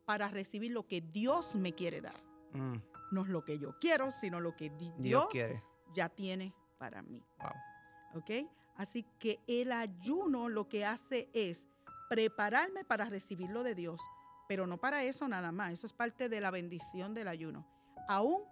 para 0.07 0.29
recibir 0.29 0.73
lo 0.73 0.87
que 0.87 1.01
Dios 1.01 1.55
me 1.55 1.73
quiere 1.75 2.01
dar. 2.01 2.17
Mm. 2.53 2.77
No 3.13 3.23
es 3.23 3.29
lo 3.29 3.45
que 3.45 3.59
yo 3.59 3.79
quiero, 3.79 4.11
sino 4.11 4.41
lo 4.41 4.57
que 4.57 4.71
di- 4.71 4.91
Dios 4.99 4.99
Dios, 4.99 5.27
quiere. 5.31 5.63
ya 5.95 6.09
tiene 6.09 6.55
para 6.79 7.03
mí. 7.03 7.23
Wow. 7.41 8.21
¿Ok? 8.21 8.31
Así 8.77 9.05
que 9.19 9.41
el 9.47 9.73
ayuno 9.73 10.49
lo 10.49 10.69
que 10.69 10.85
hace 10.85 11.29
es 11.35 11.67
prepararme 12.09 12.85
para 12.85 13.05
recibir 13.07 13.51
lo 13.51 13.63
de 13.63 13.75
Dios, 13.75 14.01
pero 14.49 14.67
no 14.67 14.79
para 14.79 15.03
eso 15.05 15.29
nada 15.29 15.53
más. 15.53 15.73
Eso 15.73 15.87
es 15.87 15.93
parte 15.93 16.29
de 16.29 16.41
la 16.41 16.51
bendición 16.51 17.13
del 17.13 17.29
ayuno. 17.29 17.67
Aún 18.09 18.43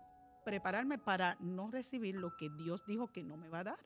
prepararme 0.47 0.97
para 0.97 1.37
no 1.41 1.73
recibir 1.73 2.15
lo 2.15 2.37
que 2.37 2.49
Dios 2.51 2.87
dijo 2.87 3.09
que 3.09 3.25
no 3.25 3.37
me 3.37 3.49
va 3.49 3.59
a 3.59 3.65
dar 3.65 3.79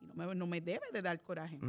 y 0.00 0.06
no 0.08 0.14
me, 0.14 0.34
no 0.34 0.48
me 0.48 0.60
debe 0.60 0.84
de 0.92 1.00
dar 1.00 1.22
coraje. 1.22 1.60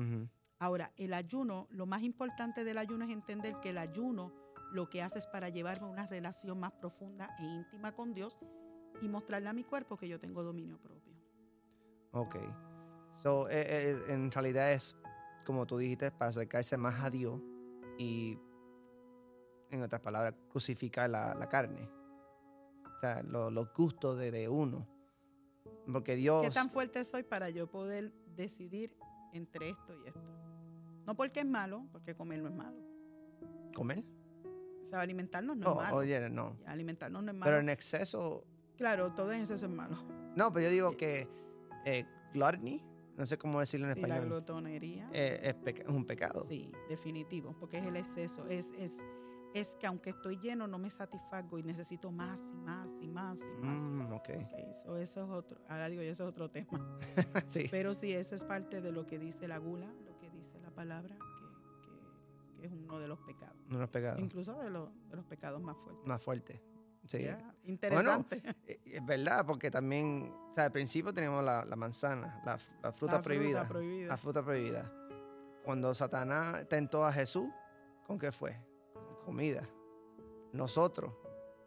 Ahora, 0.57 0.91
el 0.97 1.13
ayuno, 1.13 1.67
lo 1.69 1.85
más 1.85 2.01
importante 2.01 2.63
del 2.63 2.79
ayuno 2.79 3.05
es 3.05 3.11
entender 3.11 3.59
que 3.61 3.69
el 3.69 3.77
ayuno 3.77 4.33
lo 4.71 4.89
que 4.89 5.03
hace 5.03 5.19
es 5.19 5.27
para 5.27 5.49
llevarme 5.49 5.85
a 5.85 5.91
una 5.91 6.07
relación 6.07 6.59
más 6.59 6.71
profunda 6.71 7.29
e 7.37 7.43
íntima 7.43 7.91
con 7.91 8.15
Dios 8.15 8.39
y 9.03 9.07
mostrarle 9.07 9.49
a 9.49 9.53
mi 9.53 9.63
cuerpo 9.63 9.97
que 9.97 10.07
yo 10.07 10.19
tengo 10.19 10.41
dominio 10.41 10.79
propio. 10.81 11.13
Ok. 12.13 12.37
So, 13.21 13.47
eh, 13.49 13.67
eh, 13.67 13.97
en 14.07 14.31
realidad 14.31 14.71
es, 14.71 14.95
como 15.45 15.67
tú 15.67 15.77
dijiste, 15.77 16.09
para 16.11 16.31
acercarse 16.31 16.75
más 16.75 17.03
a 17.03 17.11
Dios 17.11 17.39
y, 17.99 18.35
en 19.69 19.83
otras 19.83 20.01
palabras, 20.01 20.33
crucificar 20.49 21.07
la, 21.07 21.35
la 21.35 21.47
carne. 21.47 21.98
O 22.99 23.01
sea, 23.01 23.23
lo- 23.23 23.49
los 23.49 23.73
gustos 23.73 24.19
de, 24.19 24.29
de 24.29 24.49
uno. 24.49 24.85
Porque 25.89 26.17
Dios... 26.17 26.43
¿Qué 26.43 26.51
tan 26.51 26.69
fuerte 26.69 27.05
soy 27.05 27.23
para 27.23 27.49
yo 27.49 27.65
poder 27.71 28.11
decidir 28.35 28.93
entre 29.31 29.69
esto 29.69 29.95
y 29.95 30.05
esto? 30.05 30.19
No 31.05 31.15
porque 31.15 31.39
es 31.39 31.45
malo, 31.45 31.87
porque 31.93 32.13
comer 32.13 32.41
no 32.41 32.49
es 32.49 32.55
malo. 32.55 32.77
¿Comer? 33.73 34.03
O 34.83 34.87
sea, 34.89 34.99
alimentarnos 34.99 35.55
no 35.55 35.65
Oh, 35.69 35.71
es 35.71 35.85
malo. 35.85 35.95
oye, 35.95 36.29
no. 36.29 36.57
Alimentarnos 36.65 37.23
no 37.23 37.31
es 37.31 37.37
malo. 37.37 37.49
Pero 37.49 37.59
en 37.61 37.69
exceso... 37.69 38.43
Claro, 38.75 39.13
todo 39.13 39.31
en 39.31 39.39
exceso 39.39 39.65
es 39.67 39.71
malo. 39.71 39.97
No, 40.35 40.51
pero 40.51 40.65
yo 40.65 40.71
digo 40.71 40.97
que 40.97 41.25
eh, 41.85 42.05
gluttony, 42.33 42.83
no 43.15 43.25
sé 43.25 43.37
cómo 43.37 43.61
decirlo 43.61 43.87
en 43.87 43.93
Sí, 43.95 44.01
la 44.01 44.07
español, 44.07 44.27
glotonería. 44.27 45.09
eh, 45.13 45.55
es, 45.65 45.75
es 45.79 45.87
un 45.87 46.03
pecado. 46.05 46.43
Sí, 46.45 46.69
definitivo, 46.89 47.55
porque 47.61 47.77
es 47.77 47.87
el 47.87 47.95
exceso. 47.95 48.45
Es, 48.47 48.73
es 48.77 48.97
es 49.53 49.75
que 49.77 49.87
aunque 49.87 50.11
estoy 50.11 50.37
lleno, 50.37 50.67
no 50.67 50.77
me 50.77 50.89
satisfago 50.89 51.57
y 51.57 51.63
necesito 51.63 52.11
más 52.11 52.39
y 52.53 52.57
más 52.57 52.87
y 53.01 53.07
más 53.07 53.39
y 53.39 53.61
más. 53.63 53.81
Mm, 53.81 54.75
so 54.75 54.97
eso 54.97 55.23
es 55.23 55.29
otro, 55.29 55.59
ahora 55.67 55.89
digo 55.89 56.01
yo, 56.03 56.11
eso 56.11 56.23
es 56.23 56.29
otro 56.29 56.49
tema. 56.51 56.99
sí. 57.47 57.67
Pero 57.71 57.93
sí, 57.93 58.11
eso 58.13 58.35
es 58.35 58.43
parte 58.43 58.81
de 58.81 58.91
lo 58.91 59.05
que 59.07 59.17
dice 59.19 59.47
la 59.47 59.57
gula, 59.57 59.87
lo 60.05 60.17
que 60.19 60.29
dice 60.29 60.59
la 60.59 60.69
palabra, 60.71 61.15
que, 61.17 62.55
que- 62.55 62.61
que 62.61 62.67
es 62.67 62.73
uno 62.73 62.99
de 62.99 63.07
los 63.07 63.19
pecados. 63.21 63.55
No 63.69 63.81
es 63.83 63.89
pegado. 63.89 64.19
Incluso 64.19 64.53
de, 64.59 64.69
los- 64.69 64.89
de 65.09 65.15
los 65.15 65.25
pecados 65.25 65.61
más 65.61 65.77
fuertes. 65.77 66.05
Más 66.07 66.21
fuerte. 66.21 66.61
Sí. 67.07 67.27
Interesante. 67.63 68.43
Eh, 68.67 68.79
Es 68.85 69.03
verdad, 69.05 69.43
porque 69.45 69.71
también, 69.71 70.31
o 70.49 70.53
sea, 70.53 70.65
al 70.65 70.71
principio 70.71 71.11
teníamos 71.11 71.43
la, 71.43 71.65
la 71.65 71.75
manzana, 71.75 72.39
la, 72.45 72.59
la 72.83 72.91
fruta 72.93 73.13
La 73.15 73.21
prohibida. 73.23 73.67
prohibida. 73.67 74.07
La 74.09 74.17
fruta 74.17 74.43
prohibida. 74.43 74.93
Cuando 75.63 75.93
Satanás 75.95 76.67
tentó 76.69 77.03
a 77.03 77.11
Jesús, 77.11 77.47
¿con 78.05 78.19
qué 78.19 78.31
fue? 78.31 78.55
Comida. 79.25 79.67
Nosotros 80.53 81.13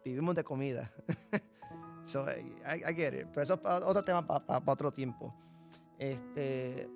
vivimos 0.03 0.35
de 0.35 0.43
comida. 0.43 0.91
so, 2.05 2.25
I, 2.29 2.83
I. 2.89 2.93
Pero 2.95 3.41
eso 3.41 3.53
es 3.53 3.81
otro 3.83 4.03
tema 4.03 4.25
para 4.25 4.63
otro 4.65 4.91
tiempo. 4.91 5.33
Este, 5.97 6.89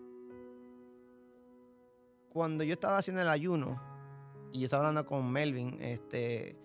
cuando 2.30 2.64
yo 2.64 2.74
estaba 2.74 2.98
haciendo 2.98 3.22
el 3.22 3.30
ayuno 3.30 3.82
y 4.52 4.60
yo 4.60 4.66
estaba 4.66 4.82
hablando 4.82 5.06
con 5.06 5.32
Melvin, 5.32 5.78
este, 5.82 6.58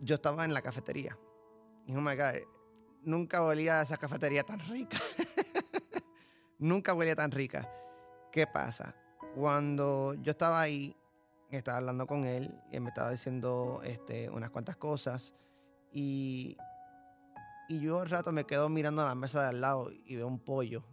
yo 0.00 0.16
estaba 0.16 0.44
en 0.44 0.54
la 0.54 0.62
cafetería. 0.62 1.16
Y 1.86 1.94
oh 1.94 2.00
my 2.00 2.16
God, 2.16 2.42
nunca 3.02 3.42
olía 3.42 3.80
a 3.80 3.82
esa 3.82 3.96
cafetería 3.96 4.42
tan 4.42 4.60
rica. 4.60 4.98
nunca 6.58 6.94
olía 6.94 7.16
tan 7.16 7.30
rica. 7.30 7.70
¿Qué 8.32 8.46
pasa? 8.46 8.94
Cuando 9.34 10.14
yo 10.14 10.32
estaba 10.32 10.60
ahí, 10.60 10.96
estaba 11.56 11.78
hablando 11.78 12.06
con 12.06 12.24
él 12.24 12.54
y 12.70 12.76
él 12.76 12.82
me 12.82 12.88
estaba 12.88 13.10
diciendo 13.10 13.80
este, 13.84 14.30
unas 14.30 14.50
cuantas 14.50 14.76
cosas 14.76 15.34
y, 15.92 16.56
y 17.68 17.80
yo 17.80 18.00
al 18.00 18.08
rato 18.08 18.32
me 18.32 18.44
quedo 18.44 18.68
mirando 18.68 19.02
a 19.02 19.06
la 19.06 19.14
mesa 19.14 19.42
de 19.42 19.48
al 19.48 19.60
lado 19.60 19.90
y 19.90 20.16
veo 20.16 20.26
un 20.26 20.38
pollo. 20.38 20.84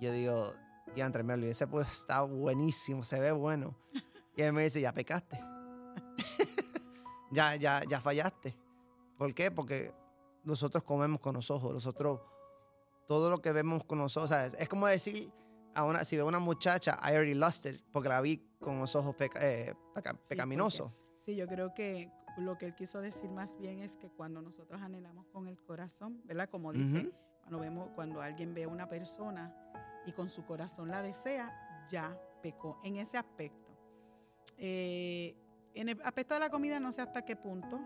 Yo 0.00 0.12
digo, 0.12 0.54
ya 0.94 1.06
entre 1.06 1.22
me 1.22 1.34
olvidé, 1.34 1.52
ese 1.52 1.66
pollo 1.66 1.86
está 1.90 2.22
buenísimo, 2.22 3.02
se 3.02 3.20
ve 3.20 3.32
bueno. 3.32 3.76
Y 4.36 4.42
él 4.42 4.52
me 4.52 4.64
dice, 4.64 4.80
ya 4.80 4.92
pecaste. 4.92 5.38
ya, 7.32 7.56
ya, 7.56 7.82
ya 7.88 8.00
fallaste. 8.00 8.56
¿Por 9.18 9.34
qué? 9.34 9.50
Porque 9.50 9.92
nosotros 10.44 10.82
comemos 10.82 11.20
con 11.20 11.34
los 11.34 11.50
ojos, 11.50 11.72
nosotros, 11.72 12.20
todo 13.06 13.30
lo 13.30 13.40
que 13.42 13.52
vemos 13.52 13.84
con 13.84 13.98
los 13.98 14.16
ojos, 14.16 14.30
es 14.58 14.68
como 14.68 14.86
decir, 14.86 15.30
una, 15.76 16.04
si 16.04 16.16
veo 16.16 16.26
una 16.26 16.38
muchacha, 16.38 16.98
I 17.02 17.12
already 17.12 17.34
lost 17.34 17.66
it, 17.66 17.80
porque 17.92 18.08
la 18.08 18.20
vi 18.20 18.51
con 18.62 18.78
los 18.78 18.94
ojos 18.96 19.14
peca- 19.14 19.40
eh, 19.42 19.74
peca- 19.94 20.12
Sí, 20.22 20.28
pecaminosos. 20.30 20.90
Sí, 21.18 21.36
yo 21.36 21.46
creo 21.46 21.74
que 21.74 22.10
lo 22.38 22.56
que 22.56 22.66
él 22.66 22.74
quiso 22.74 23.00
decir 23.00 23.30
más 23.30 23.58
bien 23.58 23.80
es 23.80 23.96
que 23.96 24.08
cuando 24.10 24.40
nosotros 24.40 24.80
anhelamos 24.80 25.26
con 25.26 25.46
el 25.48 25.60
corazón, 25.62 26.22
¿verdad? 26.24 26.48
Como 26.48 26.72
dice, 26.72 27.00
Ujú. 27.08 27.12
cuando 27.40 27.58
vemos, 27.60 27.90
cuando 27.94 28.22
alguien 28.22 28.54
ve 28.54 28.64
a 28.64 28.68
una 28.68 28.88
persona 28.88 29.54
y 30.06 30.12
con 30.12 30.30
su 30.30 30.44
corazón 30.46 30.88
la 30.88 31.02
desea, 31.02 31.86
ya 31.90 32.18
pecó 32.42 32.80
en 32.82 32.96
ese 32.96 33.18
aspecto. 33.18 33.70
Eh, 34.56 35.36
en 35.74 35.88
el 35.88 36.00
aspecto 36.02 36.34
de 36.34 36.40
la 36.40 36.50
comida 36.50 36.78
no 36.80 36.92
sé 36.92 37.02
hasta 37.02 37.22
qué 37.24 37.36
punto 37.36 37.80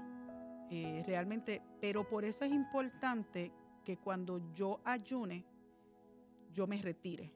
eh, 0.71 1.03
realmente, 1.07 1.63
pero 1.81 2.09
por 2.09 2.25
eso 2.25 2.45
es 2.45 2.51
importante 2.51 3.53
que 3.85 3.97
cuando 3.99 4.53
yo 4.53 4.81
ayune, 4.85 5.45
yo 6.53 6.67
me 6.67 6.79
retire. 6.79 7.33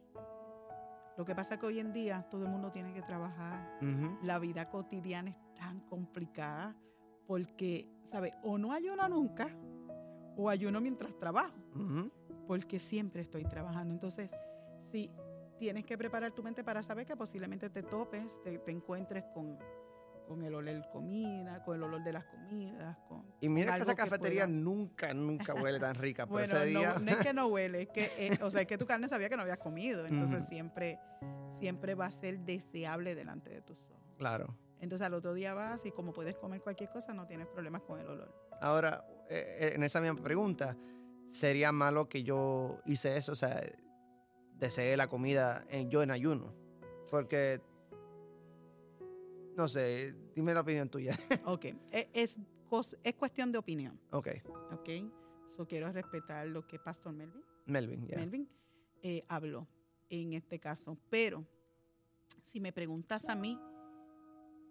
Lo 1.20 1.26
que 1.26 1.34
pasa 1.34 1.52
es 1.52 1.60
que 1.60 1.66
hoy 1.66 1.78
en 1.78 1.92
día 1.92 2.26
todo 2.30 2.44
el 2.44 2.48
mundo 2.48 2.72
tiene 2.72 2.94
que 2.94 3.02
trabajar, 3.02 3.78
la 4.22 4.38
vida 4.38 4.70
cotidiana 4.70 5.28
es 5.28 5.54
tan 5.54 5.80
complicada 5.80 6.74
porque, 7.26 7.92
¿sabes? 8.04 8.32
O 8.42 8.56
no 8.56 8.72
ayuno 8.72 9.06
nunca 9.06 9.54
o 10.38 10.48
ayuno 10.48 10.80
mientras 10.80 11.14
trabajo, 11.18 11.52
porque 12.46 12.80
siempre 12.80 13.20
estoy 13.20 13.44
trabajando. 13.44 13.92
Entonces, 13.92 14.34
sí, 14.82 15.12
tienes 15.58 15.84
que 15.84 15.98
preparar 15.98 16.32
tu 16.32 16.42
mente 16.42 16.64
para 16.64 16.82
saber 16.82 17.06
que 17.06 17.18
posiblemente 17.18 17.68
te 17.68 17.82
topes, 17.82 18.40
te, 18.42 18.58
te 18.58 18.72
encuentres 18.72 19.24
con, 19.34 19.58
con 20.30 20.44
el 20.44 20.54
olor 20.54 20.72
de 20.72 20.88
comida, 20.92 21.60
con 21.64 21.74
el 21.74 21.82
olor 21.82 22.04
de 22.04 22.12
las 22.12 22.24
comidas. 22.24 22.96
Con, 23.08 23.24
Y 23.40 23.48
mira 23.48 23.74
que 23.74 23.82
esa 23.82 23.96
que 23.96 24.02
cafetería 24.02 24.46
nunca, 24.46 25.12
nunca 25.12 25.54
huele 25.54 25.80
tan 25.80 25.96
rica. 25.96 26.24
Bueno, 26.24 26.44
ese 26.44 26.66
día, 26.66 26.94
no, 26.94 27.00
no 27.00 27.10
es 27.10 27.16
que 27.16 27.32
no 27.32 27.46
huele, 27.48 27.82
es 27.82 27.88
que, 27.88 28.04
eh, 28.16 28.38
o 28.40 28.48
sea, 28.48 28.60
es 28.60 28.68
que 28.68 28.78
tu 28.78 28.86
carne 28.86 29.08
sabía 29.08 29.28
que 29.28 29.34
no 29.34 29.42
habías 29.42 29.58
comido, 29.58 30.06
entonces 30.06 30.44
siempre, 30.48 31.00
siempre 31.58 31.96
va 31.96 32.06
a 32.06 32.12
ser 32.12 32.38
deseable 32.38 33.16
delante 33.16 33.50
de 33.50 33.60
tus 33.60 33.82
ojos. 33.90 34.14
claro. 34.18 34.56
Entonces 34.78 35.04
al 35.04 35.12
otro 35.14 35.34
día 35.34 35.52
vas 35.52 35.84
y 35.84 35.90
como 35.90 36.12
puedes 36.12 36.36
comer 36.36 36.62
cualquier 36.62 36.90
cosa, 36.90 37.12
no 37.12 37.26
tienes 37.26 37.48
problemas 37.48 37.82
con 37.82 37.98
el 38.00 38.06
olor. 38.06 38.32
Ahora, 38.62 39.04
eh, 39.28 39.58
eh, 39.60 39.72
en 39.74 39.82
esa 39.82 40.00
misma 40.00 40.22
pregunta, 40.22 40.74
¿sería 41.26 41.70
malo 41.70 42.08
que 42.08 42.22
yo 42.22 42.78
hice 42.86 43.16
eso? 43.16 43.32
O 43.32 43.34
sea, 43.34 43.60
deseé 44.54 44.96
la 44.96 45.08
comida 45.08 45.64
en, 45.68 45.90
yo 45.90 46.02
en 46.02 46.12
ayuno. 46.12 46.54
Porque, 47.10 47.60
no 49.54 49.68
sé, 49.68 50.14
dime 50.40 50.54
la 50.54 50.60
opinión 50.60 50.88
tuya. 50.88 51.16
Ok, 51.44 51.66
e- 51.92 52.08
es, 52.14 52.38
es 53.04 53.14
cuestión 53.14 53.52
de 53.52 53.58
opinión, 53.58 54.00
ok, 54.10 54.28
ok. 54.72 54.88
So 55.48 55.66
quiero 55.66 55.90
respetar 55.92 56.46
lo 56.46 56.66
que 56.66 56.78
Pastor 56.78 57.12
Melvin, 57.12 57.42
Melvin, 57.66 58.06
ya. 58.06 58.16
Melvin 58.18 58.48
eh, 59.02 59.22
habló 59.28 59.66
en 60.08 60.32
este 60.34 60.58
caso. 60.58 60.96
Pero 61.10 61.44
si 62.44 62.60
me 62.60 62.72
preguntas 62.72 63.28
a 63.28 63.34
mí, 63.34 63.58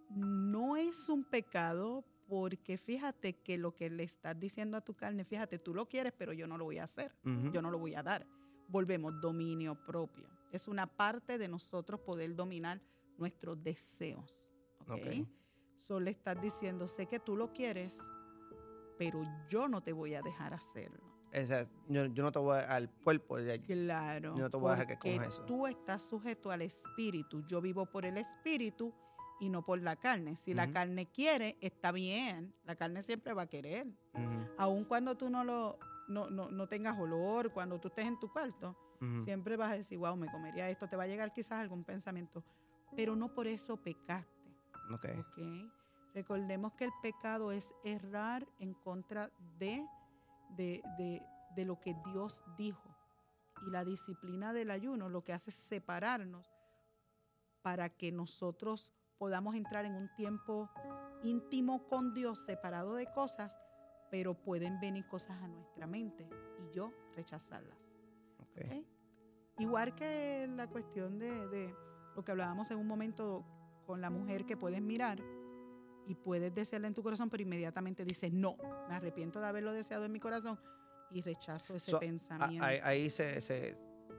no 0.09 0.75
es 0.77 1.09
un 1.09 1.23
pecado 1.23 2.03
porque 2.27 2.77
fíjate 2.77 3.33
que 3.33 3.57
lo 3.57 3.75
que 3.75 3.89
le 3.89 4.03
estás 4.03 4.39
diciendo 4.39 4.77
a 4.77 4.81
tu 4.81 4.95
carne, 4.95 5.25
fíjate, 5.25 5.59
tú 5.59 5.73
lo 5.73 5.87
quieres, 5.89 6.13
pero 6.17 6.31
yo 6.31 6.47
no 6.47 6.57
lo 6.57 6.63
voy 6.65 6.77
a 6.77 6.83
hacer. 6.85 7.13
Yo 7.51 7.61
no 7.61 7.71
lo 7.71 7.77
voy 7.79 7.95
a 7.95 8.03
dar. 8.03 8.25
Volvemos, 8.69 9.19
dominio 9.19 9.75
propio. 9.85 10.29
Es 10.51 10.67
una 10.67 10.87
parte 10.87 11.37
de 11.37 11.47
nosotros 11.47 11.99
poder 12.01 12.35
dominar 12.35 12.81
nuestros 13.17 13.61
deseos. 13.61 14.51
¿ok? 14.87 14.91
Ok. 14.91 15.38
So, 15.79 15.99
le 15.99 16.11
estás 16.11 16.39
diciendo, 16.41 16.87
sé 16.87 17.05
que 17.07 17.19
tú 17.19 17.35
lo 17.35 17.53
quieres, 17.53 17.97
pero 18.97 19.23
yo 19.49 19.67
no 19.67 19.81
te 19.81 19.93
voy 19.93 20.13
a 20.13 20.21
dejar 20.21 20.53
hacerlo. 20.53 20.99
Yo, 21.87 22.05
yo 22.07 22.23
no 22.23 22.31
te 22.31 22.39
voy 22.39 22.57
a- 22.57 22.75
al 22.75 22.89
cuerpo. 23.03 23.37
Claro. 23.65 24.35
Yo 24.35 24.43
no 24.43 24.49
te 24.49 24.57
voy 24.57 24.69
a 24.69 24.71
dejar 24.71 24.87
que 24.87 24.97
cojas 24.97 25.27
eso. 25.27 25.43
Tú 25.45 25.67
estás 25.67 26.01
sujeto 26.01 26.49
al 26.51 26.61
espíritu. 26.63 27.45
Yo 27.47 27.61
vivo 27.61 27.85
por 27.85 28.03
el 28.05 28.17
espíritu 28.17 28.93
y 29.39 29.49
no 29.49 29.63
por 29.63 29.79
la 29.81 29.95
carne. 29.95 30.35
Si 30.35 30.53
la 30.53 30.65
carne 30.73 31.05
quiere, 31.05 31.57
está 31.61 31.91
bien. 31.91 32.53
La 32.65 32.75
carne 32.75 33.03
siempre 33.03 33.33
va 33.33 33.43
a 33.43 33.47
querer. 33.47 33.87
Ujú, 34.13 34.47
Aun 34.57 34.85
cuando 34.85 35.15
tú 35.15 35.29
no 35.29 35.43
lo 35.43 35.77
no, 36.07 36.27
no, 36.31 36.49
no 36.49 36.67
tengas 36.67 36.97
olor, 36.99 37.53
cuando 37.53 37.79
tú 37.79 37.89
estés 37.89 38.07
en 38.07 38.19
tu 38.19 38.31
cuarto. 38.33 38.75
Siempre 39.23 39.55
vas 39.55 39.69
a 39.69 39.77
decir, 39.77 39.97
wow, 39.99 40.15
me 40.17 40.25
comería 40.31 40.67
esto. 40.69 40.89
Te 40.89 40.95
va 40.97 41.03
a 41.03 41.07
llegar 41.07 41.31
quizás 41.31 41.59
algún 41.59 41.83
pensamiento, 41.85 42.43
pero 42.97 43.15
no 43.15 43.33
por 43.33 43.45
eso 43.47 43.77
pecaste. 43.77 44.38
Ok. 44.93 45.05
¿ok? 45.19 45.71
Recordemos 46.13 46.73
que 46.73 46.85
el 46.85 46.91
pecado 47.01 47.51
es 47.51 47.73
errar 47.83 48.47
en 48.59 48.73
contra 48.73 49.29
de, 49.57 49.85
de, 50.55 50.81
de- 50.97 51.21
de 51.55 51.65
lo 51.65 51.79
que 51.79 51.95
Dios 52.13 52.43
dijo. 52.57 52.95
Y 53.67 53.71
la 53.71 53.83
disciplina 53.83 54.53
del 54.53 54.71
ayuno 54.71 55.09
lo 55.09 55.23
que 55.23 55.33
hace 55.33 55.49
es 55.49 55.55
separarnos 55.55 56.47
para 57.61 57.89
que 57.89 58.11
nosotros 58.11 58.93
podamos 59.17 59.55
entrar 59.55 59.85
en 59.85 59.95
un 59.95 60.09
tiempo 60.15 60.69
íntimo 61.23 61.85
con 61.87 62.13
Dios, 62.13 62.39
separado 62.39 62.95
de 62.95 63.11
cosas, 63.11 63.57
pero 64.09 64.33
pueden 64.33 64.79
venir 64.79 65.05
cosas 65.07 65.41
a 65.43 65.47
nuestra 65.47 65.85
mente 65.87 66.29
y 66.59 66.73
yo 66.73 66.91
rechazarlas. 67.15 67.77
ok. 68.39 68.57
¿ok? 68.65 68.85
Igual 69.59 69.93
que 69.93 70.47
la 70.55 70.67
cuestión 70.67 71.19
de, 71.19 71.47
de 71.49 71.75
lo 72.15 72.23
que 72.23 72.31
hablábamos 72.31 72.71
en 72.71 72.77
un 72.79 72.87
momento 72.87 73.43
con 73.89 74.01
la 74.01 74.11
mujer 74.11 74.45
que 74.45 74.55
puedes 74.55 74.83
mirar 74.83 75.19
y 76.05 76.13
puedes 76.13 76.53
desearla 76.53 76.87
en 76.87 76.93
tu 76.93 77.01
corazón, 77.01 77.27
pero 77.27 77.41
inmediatamente 77.41 78.05
dices, 78.05 78.31
no, 78.31 78.55
me 78.87 78.93
arrepiento 78.93 79.39
de 79.39 79.47
haberlo 79.47 79.73
deseado 79.73 80.05
en 80.05 80.11
mi 80.11 80.19
corazón 80.19 80.59
y 81.09 81.23
rechazo 81.23 81.75
ese 81.75 81.89
So, 81.89 81.99
pensamiento. 81.99 82.63
ahí, 82.63 82.77
ahí 82.83 83.09
se, 83.09 83.41
se- 83.41 83.75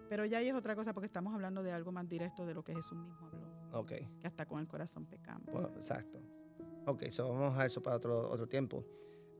pero 0.09 0.25
ya 0.25 0.39
ahí 0.39 0.49
es 0.49 0.55
otra 0.57 0.75
cosa 0.75 0.93
porque 0.93 1.07
estamos 1.07 1.33
hablando 1.33 1.63
de 1.63 1.71
algo 1.71 1.93
más 1.93 2.09
directo 2.09 2.45
de 2.47 2.53
lo 2.53 2.65
que 2.65 2.75
Jesús 2.75 2.99
mismo 2.99 3.29
habló, 3.29 3.79
Ok. 3.79 3.93
que 4.19 4.27
hasta 4.27 4.45
con 4.45 4.59
el 4.59 4.67
corazón 4.67 5.07
pecamos. 5.07 5.47
Bueno, 5.53 5.69
exacto. 5.77 6.21
Ok, 6.87 7.05
so 7.11 7.29
vamos 7.33 7.57
a 7.57 7.65
eso 7.65 7.81
para 7.81 7.95
otro, 7.95 8.29
otro 8.29 8.49
tiempo. 8.49 8.85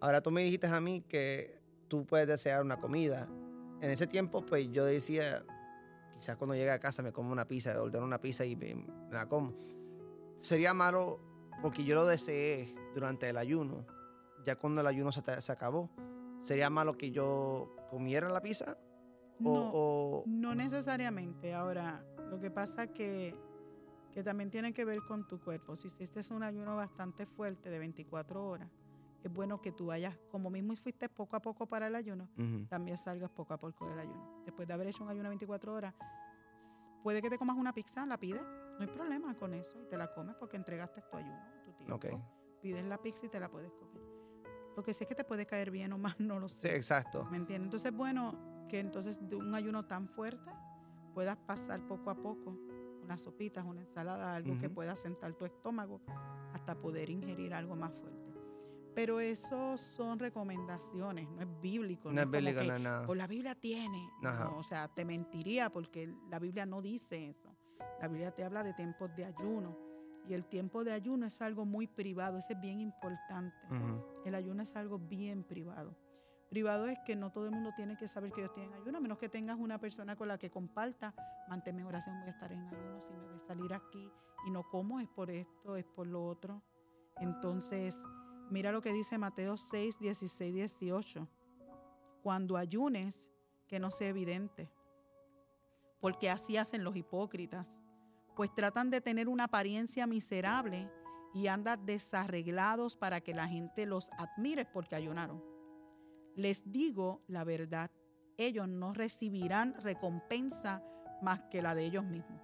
Ahora 0.01 0.21
tú 0.23 0.31
me 0.31 0.45
dijiste 0.45 0.69
a 0.69 0.81
mí 0.81 1.01
que 1.01 1.61
tú 1.89 2.07
puedes 2.07 2.29
desear 2.29 2.63
una 2.63 2.77
comida. 2.79 3.27
En 3.81 3.91
ese 3.91 4.07
tiempo, 4.07 4.47
pues 4.47 4.71
yo 4.71 4.85
decía, 4.85 5.43
quizás 6.15 6.37
cuando 6.37 6.55
llegue 6.55 6.71
a 6.71 6.79
casa 6.79 7.03
me 7.03 7.11
como 7.11 7.33
una 7.33 7.49
pizza, 7.49 7.83
ordeno 7.83 8.05
una 8.05 8.21
pizza 8.21 8.45
y 8.45 8.55
me, 8.55 8.77
me 8.77 8.87
la 9.11 9.27
como. 9.29 9.57
Sería 10.41 10.75
malo 10.75 11.21
porque 11.63 11.85
yo 11.85 11.95
lo 11.95 12.05
deseé 12.07 12.75
durante 12.95 13.29
el 13.29 13.37
ayuno. 13.37 13.87
Ya 14.45 14.57
cuando 14.57 14.81
el 14.81 14.87
ayuno 14.87 15.13
se, 15.13 15.53
acabó, 15.53 15.91
sería 16.39 16.71
malo 16.71 16.97
que 16.97 17.11
yo 17.11 17.75
comiera 17.91 18.29
la 18.29 18.41
pizza 18.41 18.77
o, 19.45 19.55
No. 19.55 19.71
o- 19.73 20.25
No 20.27 20.55
necesariamente. 20.55 21.55
Ahora, 21.55 22.05
lo 22.31 22.41
que 22.41 22.51
pasa 22.51 22.87
que 22.89 23.35
que 24.13 24.25
también 24.25 24.51
tiene 24.51 24.73
que 24.73 24.85
ver 24.85 24.99
con 25.07 25.29
tu 25.29 25.39
cuerpo. 25.39 25.77
Si 25.77 25.87
hiciste 25.87 26.21
un 26.35 26.43
ayuno 26.43 26.75
bastante 26.75 27.27
fuerte 27.27 27.71
de 27.71 27.79
24 27.79 28.45
horas, 28.45 28.69
es 29.23 29.33
bueno 29.33 29.61
que 29.61 29.71
tú 29.71 29.87
vayas, 29.87 30.19
como 30.33 30.51
mismo 30.51 30.75
fuiste 30.75 31.09
poco 31.09 31.37
a 31.37 31.41
poco 31.41 31.67
para 31.67 31.87
el 31.87 31.95
ayuno, 31.95 32.29
también 32.69 32.99
salgas 32.99 33.31
poco 33.31 33.55
a 33.55 33.59
poco 33.59 33.87
del 33.89 34.01
ayuno. 34.01 34.43
Después 34.45 34.67
de 34.67 34.75
haber 34.75 34.89
hecho 34.89 35.05
un 35.05 35.11
ayuno 35.11 35.23
de 35.25 35.29
24 35.29 35.73
horas, 35.73 35.95
puede 37.05 37.23
que 37.23 37.31
te 37.31 37.39
comas 37.39 37.57
una 37.57 37.73
pizza, 37.73 38.05
la 38.05 38.19
pides, 38.19 38.43
no 38.81 38.87
hay 38.87 38.97
problema 38.97 39.35
con 39.37 39.53
eso, 39.53 39.79
y 39.83 39.85
te 39.87 39.97
la 39.99 40.11
comes 40.13 40.35
porque 40.37 40.57
entregaste 40.57 41.03
tu 41.03 41.17
ayuno, 41.17 41.39
tu 41.67 41.73
tiempo. 41.75 41.95
Ok. 41.97 42.07
Pides 42.63 42.83
la 42.87 42.97
pizza 42.97 43.27
y 43.27 43.29
te 43.29 43.39
la 43.39 43.51
puedes 43.51 43.71
comer. 43.73 44.01
Lo 44.75 44.83
que 44.83 44.95
sí 44.95 45.05
es 45.05 45.09
que 45.09 45.15
te 45.15 45.25
puede 45.25 45.45
caer 45.45 45.71
bien 45.71 45.93
o 45.93 45.99
más, 45.99 46.19
no 46.19 46.41
lo 46.41 46.49
Sí, 46.49 46.61
sé. 46.63 46.77
exacto. 46.77 47.27
¿Me 47.31 47.37
entiendes? 47.37 47.67
Entonces, 47.67 47.93
bueno, 47.93 48.65
que 48.71 48.79
entonces 48.79 49.19
de 49.29 49.37
un 49.37 49.55
ayuno 49.55 49.85
tan 49.85 50.09
fuerte 50.09 50.51
puedas 51.13 51.37
pasar 51.37 51.87
poco 51.87 52.09
a 52.09 52.15
poco 52.15 52.57
unas 53.03 53.21
sopitas, 53.21 53.65
una 53.67 53.81
ensalada, 53.83 54.35
algo 54.37 54.57
que 54.59 54.71
pueda 54.71 54.97
sentar 54.97 55.35
tu 55.35 55.45
estómago 55.45 56.01
hasta 56.55 56.75
poder 56.81 57.11
ingerir 57.11 57.53
algo 57.53 57.77
más 57.77 57.93
fuerte. 57.93 58.33
Pero 58.95 59.21
eso 59.21 59.77
son 59.77 60.19
recomendaciones, 60.19 61.29
no 61.29 61.43
es 61.43 61.61
bíblico. 61.61 62.11
No 62.13 62.21
es 62.23 62.31
bíblico, 62.31 62.63
no 62.63 62.75
es 62.75 62.81
nada. 62.81 63.07
"Pues 63.07 63.19
la 63.19 63.27
Biblia 63.27 63.55
tiene. 63.55 64.09
No, 64.23 64.57
o 64.57 64.63
sea, 64.63 64.89
te 64.89 65.05
mentiría 65.05 65.71
porque 65.71 66.13
la 66.31 66.39
Biblia 66.39 66.65
no 66.67 66.81
dice 66.81 67.29
eso. 67.29 67.50
La 68.01 68.09
Biblia 68.09 68.31
te 68.31 68.45
habla 68.45 68.63
de 68.63 68.73
tiempos 68.73 69.15
de 69.15 69.25
ayuno. 69.25 69.77
Y 70.27 70.35
el 70.35 70.45
tiempo 70.45 70.85
de 70.85 70.93
ayuno 70.93 71.27
es 71.27 71.41
algo 71.41 71.65
muy 71.65 71.87
privado, 71.87 72.39
ese 72.39 72.53
es 72.53 72.61
bien 72.61 72.81
importante. 72.81 73.57
El 74.25 74.35
ayuno 74.35 74.63
es 74.63 74.77
algo 74.77 74.99
bien 74.99 75.43
privado. 75.45 75.97
Privado 76.51 76.87
es 76.87 76.99
que 77.07 77.17
no 77.17 77.31
todo 77.31 77.47
el 77.47 77.53
mundo 77.53 77.71
tiene 77.77 77.97
que 77.97 78.09
saber 78.09 78.33
que 78.33 78.41
yo 78.41 78.47
estoy 78.47 78.65
en 78.65 78.75
ayuno, 78.75 78.99
a 78.99 79.01
menos 79.01 79.19
que 79.19 79.29
tengas 79.29 79.57
una 79.59 79.79
persona 79.79 80.17
con 80.17 80.29
la 80.29 80.37
que 80.37 80.51
comparta, 80.51 81.15
manténme 81.49 81.85
oración, 81.85 82.19
voy 82.19 82.29
a 82.29 82.33
estar 82.33 82.53
en 82.53 82.67
ayuno, 82.67 83.01
si 83.07 83.13
me 83.13 83.25
voy 83.25 83.37
a 83.37 83.39
salir 83.39 83.73
aquí 83.73 84.11
y 84.47 84.51
no 84.51 84.69
como, 84.69 85.01
es 85.01 85.09
por 85.09 85.31
esto, 85.31 85.77
es 85.77 85.85
por 85.85 86.07
lo 86.07 86.25
otro. 86.27 86.63
Entonces, 87.19 87.97
mira 88.51 88.73
lo 88.73 88.83
que 88.83 88.93
dice 88.93 89.17
Mateo 89.17 89.57
6, 89.57 89.99
16, 90.01 90.55
18. 90.55 91.29
Cuando 92.23 92.57
ayunes, 92.57 93.31
que 93.69 93.79
no 93.79 93.93
sea 93.93 94.09
evidente, 94.09 94.69
porque 96.01 96.31
así 96.31 96.57
hacen 96.57 96.83
los 96.83 96.97
hipócritas, 96.97 97.81
pues 98.41 98.55
tratan 98.55 98.89
de 98.89 99.03
tener 99.03 99.29
una 99.29 99.45
apariencia 99.45 100.07
miserable 100.07 100.91
y 101.35 101.49
andan 101.49 101.85
desarreglados 101.85 102.97
para 102.97 103.21
que 103.21 103.35
la 103.35 103.47
gente 103.47 103.85
los 103.85 104.09
admire 104.17 104.65
porque 104.65 104.97
ayunaron. 104.97 105.45
Les 106.37 106.63
digo 106.73 107.23
la 107.29 107.45
verdad, 107.45 107.91
ellos 108.39 108.67
no 108.67 108.95
recibirán 108.95 109.75
recompensa 109.75 110.83
más 111.21 111.43
que 111.51 111.61
la 111.61 111.75
de 111.75 111.85
ellos 111.85 112.07
mismos. 112.07 112.41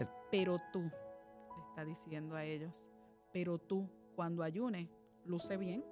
Eh. 0.00 0.06
Pero 0.32 0.56
tú, 0.72 0.80
le 0.82 1.62
está 1.68 1.84
diciendo 1.84 2.34
a 2.34 2.42
ellos, 2.42 2.84
pero 3.32 3.56
tú 3.56 3.88
cuando 4.16 4.42
ayunes, 4.42 4.88
luce 5.24 5.56
bien, 5.56 5.84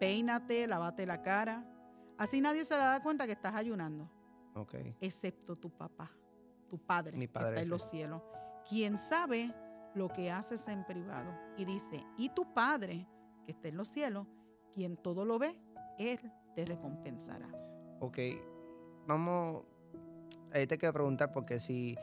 peínate, 0.00 0.66
lávate 0.66 1.06
la 1.06 1.22
cara. 1.22 1.64
Así 2.18 2.40
nadie 2.40 2.64
se 2.64 2.74
da 2.74 3.00
cuenta 3.00 3.26
que 3.26 3.32
estás 3.34 3.54
ayunando, 3.54 4.10
Ok. 4.56 4.74
excepto 5.00 5.54
tu 5.54 5.70
papá, 5.70 6.10
tu 6.68 6.84
padre, 6.84 7.16
Mi 7.16 7.28
que 7.28 7.32
padre, 7.32 7.50
está 7.50 7.62
en 7.62 7.70
los 7.70 7.88
cielos, 7.88 8.22
quien 8.68 8.98
sabe 8.98 9.54
lo 9.94 10.08
que 10.08 10.30
haces 10.30 10.68
en 10.68 10.84
privado. 10.84 11.32
Y 11.56 11.64
dice, 11.64 12.04
y 12.16 12.28
tu 12.30 12.52
padre, 12.52 13.06
que 13.44 13.52
está 13.52 13.68
en 13.68 13.76
los 13.76 13.88
cielos, 13.88 14.26
quien 14.74 14.96
todo 14.96 15.24
lo 15.24 15.38
ve, 15.38 15.58
él 15.98 16.20
te 16.54 16.64
recompensará. 16.64 17.48
Ok. 18.00 18.18
Vamos. 19.06 19.64
Ahí 20.52 20.66
te 20.66 20.78
quiero 20.78 20.92
preguntar 20.92 21.32
porque 21.32 21.58
si 21.58 21.96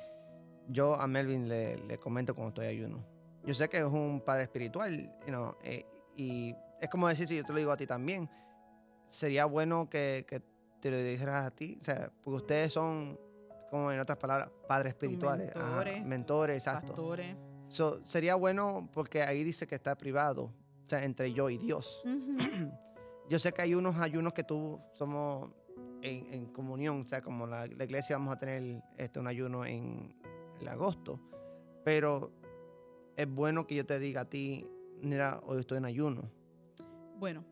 yo 0.68 0.96
a 0.96 1.08
Melvin 1.08 1.48
le, 1.48 1.78
le 1.78 1.98
comento 1.98 2.34
cuando 2.36 2.50
estoy 2.50 2.68
ayuno. 2.68 3.06
Yo 3.46 3.54
sé 3.54 3.70
que 3.70 3.78
es 3.78 3.86
un 3.86 4.22
padre 4.22 4.44
espiritual, 4.44 4.98
you 5.22 5.28
know, 5.28 5.56
eh, 5.64 5.86
y 6.16 6.56
es 6.82 6.90
como 6.90 7.08
decir, 7.08 7.28
si 7.28 7.38
yo 7.38 7.44
te 7.44 7.52
lo 7.52 7.60
digo 7.60 7.72
a 7.72 7.78
ti 7.78 7.86
también, 7.86 8.30
sería 9.08 9.46
bueno 9.46 9.88
que, 9.90 10.26
que 10.28 10.42
te 10.80 10.90
lo 10.90 10.98
dijeras 10.98 11.46
a 11.46 11.52
ti, 11.52 11.78
o 11.80 11.84
sea, 11.84 12.12
porque 12.24 12.38
ustedes 12.38 12.74
son, 12.74 13.20
como 13.76 13.92
en 13.92 14.00
otras 14.00 14.18
palabras, 14.18 14.50
padres 14.70 14.94
espirituales. 14.94 15.54
ajá, 15.54 15.66
mentores, 15.66 16.06
mentores, 16.06 16.58
exacto. 16.60 16.88
Pastores. 16.88 17.36
So, 17.68 18.06
sería 18.06 18.36
bueno 18.36 18.90
porque 18.94 19.22
ahí 19.22 19.44
dice 19.44 19.68
que 19.68 19.76
está 19.76 19.98
privado, 19.98 20.46
o 20.46 20.88
sea, 20.88 21.04
entre 21.04 21.34
yo 21.34 21.50
y 21.50 21.58
Dios. 21.58 22.02
Yo 23.28 23.40
sé 23.40 23.52
que 23.54 23.64
hay 23.64 23.74
unos 23.74 23.96
ayunos 23.96 24.34
que 24.34 24.44
tú 24.44 24.80
somos 24.94 25.50
en, 26.04 26.32
en 26.32 26.46
comunión, 26.54 27.02
o 27.02 27.08
sea, 27.08 27.24
como 27.24 27.48
la, 27.48 27.66
la 27.66 27.84
iglesia 27.84 28.18
vamos 28.18 28.36
a 28.36 28.38
tener 28.38 28.84
este, 28.98 29.20
un 29.20 29.26
ayuno 29.26 29.66
en, 29.66 30.16
en 30.62 30.68
agosto, 30.68 31.20
pero 31.84 32.32
es 33.18 33.28
bueno 33.28 33.66
que 33.66 33.74
yo 33.74 33.84
te 33.84 33.98
diga 33.98 34.22
a 34.22 34.30
ti, 34.30 34.64
mira, 35.02 35.42
hoy 35.48 35.62
estoy 35.62 35.80
en 35.80 35.86
ayuno. 35.86 36.22
Bueno, 37.18 37.44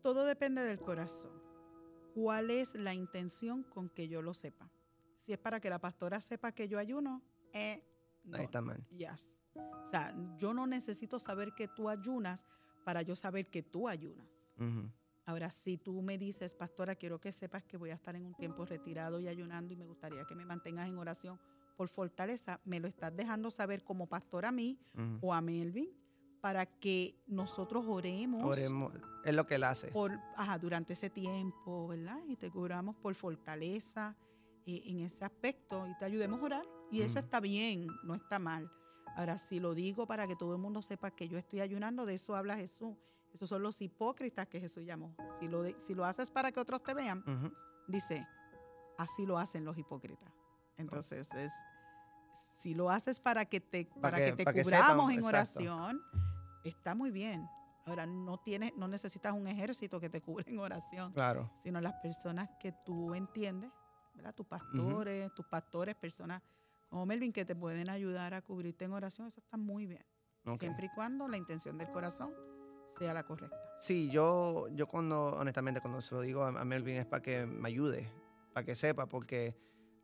todo 0.00 0.24
depende 0.24 0.62
del 0.62 0.80
corazón. 0.80 1.43
¿Cuál 2.14 2.50
es 2.50 2.74
la 2.76 2.94
intención 2.94 3.64
con 3.64 3.88
que 3.88 4.06
yo 4.08 4.22
lo 4.22 4.34
sepa? 4.34 4.70
Si 5.18 5.32
es 5.32 5.38
para 5.38 5.58
que 5.58 5.68
la 5.68 5.80
pastora 5.80 6.20
sepa 6.20 6.52
que 6.52 6.68
yo 6.68 6.78
ayuno, 6.78 7.22
eh, 7.52 7.82
no. 8.24 8.36
Ahí 8.38 8.44
está 8.44 8.62
mal. 8.62 8.86
Yes. 8.96 9.44
O 9.54 9.86
sea, 9.86 10.14
yo 10.38 10.54
no 10.54 10.66
necesito 10.66 11.18
saber 11.18 11.54
que 11.54 11.66
tú 11.66 11.88
ayunas 11.88 12.46
para 12.84 13.02
yo 13.02 13.16
saber 13.16 13.48
que 13.48 13.62
tú 13.62 13.88
ayunas. 13.88 14.54
Ahora, 15.26 15.50
si 15.50 15.76
tú 15.76 16.02
me 16.02 16.16
dices, 16.18 16.54
pastora, 16.54 16.94
quiero 16.94 17.20
que 17.20 17.32
sepas 17.32 17.64
que 17.64 17.76
voy 17.76 17.90
a 17.90 17.94
estar 17.94 18.14
en 18.14 18.26
un 18.26 18.34
tiempo 18.34 18.64
retirado 18.64 19.18
y 19.18 19.26
ayunando 19.26 19.72
y 19.72 19.76
me 19.76 19.86
gustaría 19.86 20.24
que 20.24 20.34
me 20.34 20.44
mantengas 20.44 20.86
en 20.86 20.98
oración 20.98 21.40
por 21.76 21.88
fortaleza, 21.88 22.60
me 22.64 22.78
lo 22.78 22.86
estás 22.86 23.14
dejando 23.16 23.50
saber 23.50 23.82
como 23.82 24.06
pastor 24.06 24.44
a 24.44 24.52
mí 24.52 24.78
o 25.20 25.34
a 25.34 25.40
Melvin 25.40 25.90
para 26.44 26.66
que 26.66 27.14
nosotros 27.26 27.86
oremos, 27.88 28.44
Oremos, 28.44 28.92
es 29.24 29.34
lo 29.34 29.46
que 29.46 29.54
él 29.54 29.64
hace. 29.64 29.88
por, 29.92 30.12
ajá, 30.36 30.58
durante 30.58 30.92
ese 30.92 31.08
tiempo, 31.08 31.88
¿verdad? 31.88 32.18
Y 32.28 32.36
te 32.36 32.50
cubramos 32.50 32.96
por 32.96 33.14
fortaleza 33.14 34.14
eh, 34.66 34.82
en 34.84 35.00
ese 35.00 35.24
aspecto 35.24 35.86
y 35.86 35.96
te 35.96 36.04
ayudemos 36.04 36.38
a 36.42 36.44
orar. 36.44 36.66
Y 36.90 37.00
eso 37.00 37.12
Ujú. 37.18 37.24
está 37.24 37.40
bien, 37.40 37.86
no 38.02 38.14
está 38.14 38.38
mal. 38.38 38.70
Ahora, 39.16 39.38
si 39.38 39.58
lo 39.58 39.72
digo 39.74 40.06
para 40.06 40.26
que 40.26 40.36
todo 40.36 40.52
el 40.54 40.60
mundo 40.60 40.82
sepa 40.82 41.10
que 41.12 41.28
yo 41.28 41.38
estoy 41.38 41.62
ayunando, 41.62 42.04
de 42.04 42.12
eso 42.16 42.36
habla 42.36 42.56
Jesús. 42.58 42.94
Esos 43.32 43.48
son 43.48 43.62
los 43.62 43.80
hipócritas 43.80 44.46
que 44.46 44.60
Jesús 44.60 44.84
llamó. 44.84 45.16
Si 45.40 45.48
lo, 45.48 45.62
de- 45.62 45.74
si 45.80 45.94
lo 45.94 46.04
haces 46.04 46.30
para 46.30 46.52
que 46.52 46.60
otros 46.60 46.82
te 46.82 46.92
vean, 46.92 47.24
dice, 47.88 48.28
así 48.98 49.24
lo 49.24 49.38
hacen 49.38 49.64
los 49.64 49.78
hipócritas. 49.78 50.30
Entonces, 50.76 51.32
es, 51.36 51.52
si 52.58 52.74
lo 52.74 52.90
haces 52.90 53.18
para 53.18 53.46
que 53.46 53.62
te, 53.62 53.86
para 54.02 54.18
que- 54.18 54.36
que 54.36 54.44
te 54.44 54.62
cubramos 54.62 55.10
en 55.10 55.20
exacto. 55.20 55.28
oración, 55.28 56.02
está 56.68 56.94
muy 56.94 57.10
bien. 57.10 57.48
Ahora, 57.86 58.06
no, 58.06 58.38
tienes, 58.38 58.72
no 58.76 58.88
necesitas 58.88 59.34
un 59.34 59.46
ejército 59.46 60.00
que 60.00 60.08
te 60.08 60.22
cubre 60.22 60.44
en 60.50 60.58
oración, 60.58 61.12
Claro. 61.12 61.50
sino 61.62 61.80
las 61.80 61.94
personas 61.94 62.48
que 62.58 62.72
tú 62.84 63.14
entiendes, 63.14 63.70
¿verdad? 64.14 64.34
Tus 64.34 64.46
pastores, 64.46 65.32
tus 65.34 65.46
pastores, 65.46 65.94
personas 65.94 66.42
como 66.88 67.06
Melvin 67.06 67.32
que 67.32 67.44
te 67.44 67.56
pueden 67.56 67.90
ayudar 67.90 68.34
a 68.34 68.40
cubrirte 68.42 68.84
en 68.84 68.92
oración, 68.92 69.26
eso 69.26 69.40
está 69.40 69.56
muy 69.56 69.86
bien. 69.86 70.04
Siempre 70.60 70.86
y 70.86 70.88
cuando 70.94 71.26
la 71.26 71.36
intención 71.36 71.76
del 71.76 71.90
corazón 71.90 72.32
sea 72.86 73.12
la 73.12 73.24
correcta. 73.24 73.56
Sí, 73.78 74.08
yo, 74.10 74.68
yo 74.68 74.86
cuando, 74.86 75.32
honestamente, 75.32 75.80
cuando 75.80 76.00
se 76.00 76.14
lo 76.14 76.20
digo 76.20 76.44
a, 76.44 76.64
Melvin 76.64 76.96
es 76.96 77.06
para 77.06 77.20
que 77.20 77.46
me 77.46 77.68
ayude, 77.68 78.12
para 78.52 78.64
que 78.64 78.76
sepa, 78.76 79.06
porque 79.06 79.56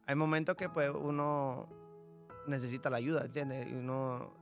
hay 0.07 0.15
momentos 0.17 0.57
que 0.57 0.69
pues 0.69 0.91
uno 0.91 1.69
necesita 2.49 2.91
la 2.91 2.97
ayuda, 2.97 3.27
¿entiendes? 3.27 3.71
Y 3.71 3.75
uno, 3.75 4.35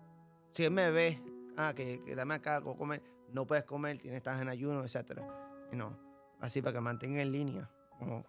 si 0.51 0.65
él 0.65 0.71
me 0.71 0.91
ve, 0.91 1.21
ah, 1.59 1.75
que, 1.75 2.01
dame 2.15 2.35
acá, 2.35 2.63
comer, 2.63 3.03
no 3.33 3.47
puedes 3.47 3.65
comer, 3.65 3.99
tienes, 3.99 4.19
estás 4.19 4.41
en 4.41 4.49
ayuno, 4.49 4.83
etcétera. 4.85 5.27
Y 5.73 5.77
no, 5.77 5.99
así 6.41 6.63
para 6.63 6.75
que 6.75 6.81
mantenga 6.81 7.21
en 7.21 7.33
línea, 7.33 7.71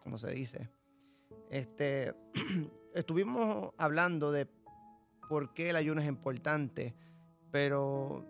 como, 0.04 0.18
se 0.18 0.32
dice. 0.32 0.70
Este, 1.50 2.14
estuvimos 2.94 3.72
hablando 3.78 4.32
de 4.32 4.48
por 5.30 5.54
qué 5.54 5.70
el 5.70 5.76
ayuno 5.76 6.02
es 6.02 6.08
importante, 6.08 6.96
pero 7.52 8.26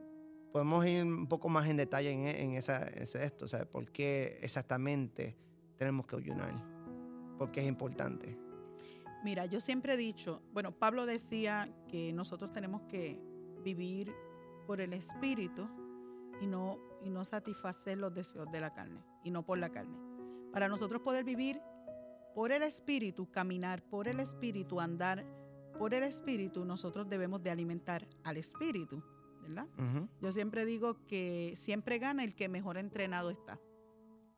podemos 0.51 0.85
ir 0.85 1.03
un 1.03 1.27
poco 1.27 1.47
más 1.47 1.69
en 1.69 1.77
detalle 1.77 2.12
en, 2.12 2.27
en 2.27 2.51
esa, 2.57 2.83
ese 2.83 3.23
esto, 3.23 3.45
o 3.45 3.47
sea, 3.47 3.65
por 3.65 3.91
qué 3.91 4.38
exactamente 4.41 5.38
tenemos 5.77 6.05
que 6.05 6.17
ayunar, 6.17 6.53
por 7.38 7.51
qué 7.51 7.62
es 7.62 7.67
importante. 7.67 8.38
Mira, 9.23 9.45
yo 9.45 9.59
siempre 9.59 9.93
he 9.93 9.97
dicho, 9.97 10.41
bueno, 10.53 10.71
Pablo 10.71 11.05
decía 11.05 11.69
que 11.89 12.13
nosotros 12.13 12.51
tenemos 12.51 12.81
que 12.83 13.19
vivir 13.63 14.13
por 14.69 14.82
el 14.82 14.93
espíritu 14.93 15.67
y 16.39 16.45
no, 16.45 16.77
y 17.01 17.10
no 17.10 17.25
satisfacer 17.25 17.97
los 17.97 18.13
deseos 18.13 18.51
de 18.51 18.62
la 18.62 18.71
carne, 18.71 19.03
y 19.23 19.32
no 19.32 19.43
por 19.43 19.58
la 19.58 19.69
carne. 19.69 19.97
Para 20.53 20.67
nosotros 20.67 21.01
poder 21.01 21.23
vivir 21.23 21.60
por 22.36 22.51
el 22.51 22.62
espíritu, 22.62 23.32
caminar 23.32 23.82
por 23.82 24.08
el 24.08 24.19
espíritu, 24.19 24.79
andar 24.79 25.25
por 25.79 25.95
el 25.95 26.03
espíritu, 26.03 26.65
nosotros 26.65 27.10
debemos 27.10 27.41
de 27.41 27.49
alimentar 27.49 28.08
al 28.23 28.38
espíritu, 28.38 29.03
¿verdad? 29.41 29.67
Yo 30.21 30.32
siempre 30.32 30.65
digo 30.65 31.03
que 31.08 31.55
siempre 31.55 31.97
gana 31.97 32.23
el 32.23 32.36
que 32.36 32.47
mejor 32.47 32.77
entrenado 32.77 33.32
está. 33.32 33.60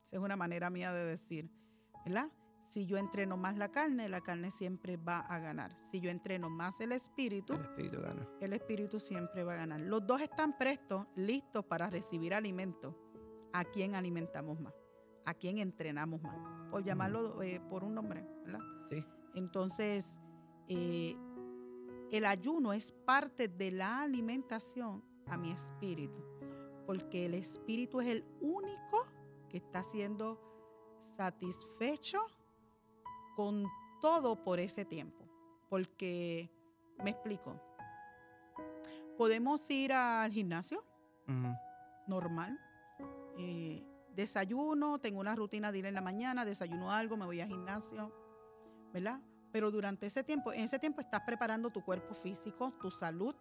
Esa 0.06 0.16
es 0.16 0.22
una 0.22 0.38
manera 0.38 0.70
mía 0.70 0.94
de 0.94 1.08
decir, 1.08 1.52
¿verdad? 2.06 2.32
Si 2.62 2.86
yo 2.86 2.98
entreno 2.98 3.38
más 3.38 3.58
la 3.58 3.70
carne, 3.70 4.08
la 4.08 4.22
carne 4.22 4.52
siempre 4.52 4.96
va 4.96 5.20
a 5.20 5.40
ganar. 5.40 5.76
Si 5.92 6.00
yo 6.00 6.10
entreno 6.10 6.50
más 6.50 6.80
el 6.80 6.92
espíritu, 6.94 7.54
El 7.54 7.62
espíritu 7.62 8.02
gana. 8.02 8.28
el 8.40 8.54
espíritu 8.54 9.00
siempre 9.00 9.44
va 9.44 9.54
a 9.54 9.58
ganar. 9.58 9.82
Los 9.82 10.06
dos 10.06 10.22
están 10.22 10.58
prestos, 10.58 11.06
listos 11.16 11.66
para 11.66 11.90
recibir 11.90 12.34
alimento. 12.34 12.98
¿A 13.54 13.66
quién 13.66 13.96
alimentamos 13.96 14.60
más? 14.62 14.74
¿A 15.26 15.34
quién 15.34 15.58
entrenamos 15.58 16.22
más? 16.22 16.38
Por 16.70 16.84
llamarlo 16.84 17.42
eh, 17.42 17.60
por 17.70 17.84
un 17.84 17.94
nombre, 17.96 18.26
¿verdad? 18.46 18.62
Sí. 18.90 19.04
Entonces, 19.36 20.20
eh, 20.68 21.16
el 22.12 22.26
ayuno 22.26 22.72
es 22.74 22.92
parte 22.92 23.48
de 23.48 23.72
la 23.72 24.02
alimentación 24.02 25.04
a 25.28 25.38
mi 25.38 25.52
espíritu, 25.52 26.24
porque 26.86 27.26
el 27.26 27.34
espíritu 27.34 28.00
es 28.02 28.08
el 28.08 28.26
único 28.40 29.06
que 29.50 29.58
está 29.58 29.84
siendo 29.84 30.40
satisfecho 31.00 32.20
con 33.36 33.66
todo 34.02 34.44
por 34.44 34.60
ese 34.60 34.86
tiempo. 34.86 35.26
Porque, 35.70 36.50
me 37.04 37.12
explico, 37.12 37.60
podemos 39.18 39.70
ir 39.70 39.94
al 39.94 40.32
gimnasio 40.32 40.84
normal, 42.08 42.60
eh, 43.38 43.82
desayuno, 44.14 45.00
tengo 45.00 45.20
una 45.20 45.36
rutina 45.36 45.72
de 45.72 45.80
ir 45.80 45.86
en 45.86 45.94
la 45.94 46.02
mañana, 46.02 46.44
desayuno 46.44 46.92
algo, 46.92 47.16
me 47.16 47.26
voy 47.26 47.40
al 47.40 47.48
gimnasio, 47.48 48.12
¿verdad? 48.94 49.22
Pero 49.52 49.72
durante 49.72 50.08
ese 50.08 50.24
tiempo, 50.24 50.52
en 50.52 50.62
ese 50.62 50.80
tiempo 50.80 51.02
estás 51.02 51.22
preparando 51.26 51.70
tu 51.70 51.84
cuerpo 51.84 52.14
físico, 52.14 52.74
tu 52.82 52.92
salud, 52.92 53.36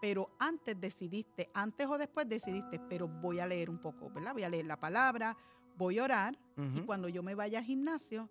pero 0.00 0.30
antes 0.38 0.80
decidiste, 0.80 1.50
antes 1.54 1.86
o 1.86 1.98
después 1.98 2.28
decidiste, 2.28 2.80
pero 2.88 3.08
voy 3.08 3.40
a 3.40 3.46
leer 3.46 3.70
un 3.70 3.78
poco, 3.78 4.10
¿verdad? 4.10 4.32
Voy 4.32 4.44
a 4.44 4.48
leer 4.48 4.66
la 4.66 4.78
palabra, 4.78 5.36
voy 5.76 5.98
a 5.98 6.04
orar 6.04 6.38
y 6.56 6.80
cuando 6.82 7.08
yo 7.08 7.22
me 7.22 7.34
vaya 7.34 7.58
al 7.58 7.64
gimnasio, 7.64 8.28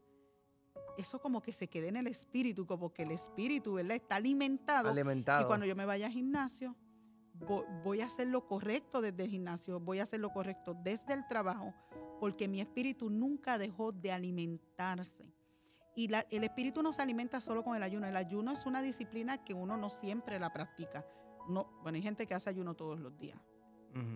eso 0.97 1.19
como 1.21 1.41
que 1.41 1.53
se 1.53 1.67
quede 1.67 1.87
en 1.89 1.95
el 1.97 2.07
espíritu, 2.07 2.65
como 2.65 2.91
que 2.93 3.03
el 3.03 3.11
espíritu, 3.11 3.73
¿verdad? 3.73 3.95
Está 3.97 4.15
alimentado 4.17 4.89
Alimentado. 4.89 5.43
y 5.43 5.47
cuando 5.47 5.65
yo 5.65 5.75
me 5.75 5.85
vaya 5.85 6.07
al 6.07 6.11
gimnasio, 6.11 6.75
vo- 7.39 7.65
voy 7.83 8.01
a 8.01 8.05
hacer 8.05 8.27
lo 8.27 8.47
correcto 8.47 9.01
desde 9.01 9.23
el 9.23 9.29
gimnasio, 9.29 9.79
voy 9.79 9.99
a 9.99 10.03
hacer 10.03 10.19
lo 10.19 10.31
correcto 10.31 10.73
desde 10.83 11.13
el 11.13 11.25
trabajo, 11.27 11.73
porque 12.19 12.47
mi 12.47 12.61
espíritu 12.61 13.09
nunca 13.09 13.57
dejó 13.57 13.91
de 13.91 14.11
alimentarse. 14.11 15.31
Y 15.95 16.07
la- 16.09 16.25
el 16.29 16.43
espíritu 16.43 16.81
no 16.83 16.93
se 16.93 17.01
alimenta 17.01 17.39
solo 17.41 17.63
con 17.63 17.75
el 17.75 17.81
ayuno. 17.83 18.05
El 18.07 18.15
ayuno 18.15 18.51
es 18.51 18.65
una 18.65 18.81
disciplina 18.83 19.43
que 19.43 19.53
uno 19.55 19.77
no 19.77 19.89
siempre 19.89 20.39
la 20.39 20.53
practica. 20.53 21.03
No, 21.49 21.79
bueno, 21.81 21.95
hay 21.95 22.01
gente 22.03 22.27
que 22.27 22.33
hace 22.35 22.49
ayuno 22.49 22.75
todos 22.75 22.99
los 22.99 23.17
días. 23.17 23.39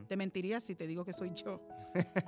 Te 0.08 0.16
mentiría 0.16 0.60
si 0.60 0.76
te 0.76 0.86
digo 0.86 1.04
que 1.04 1.12
soy 1.14 1.32
yo. 1.34 1.60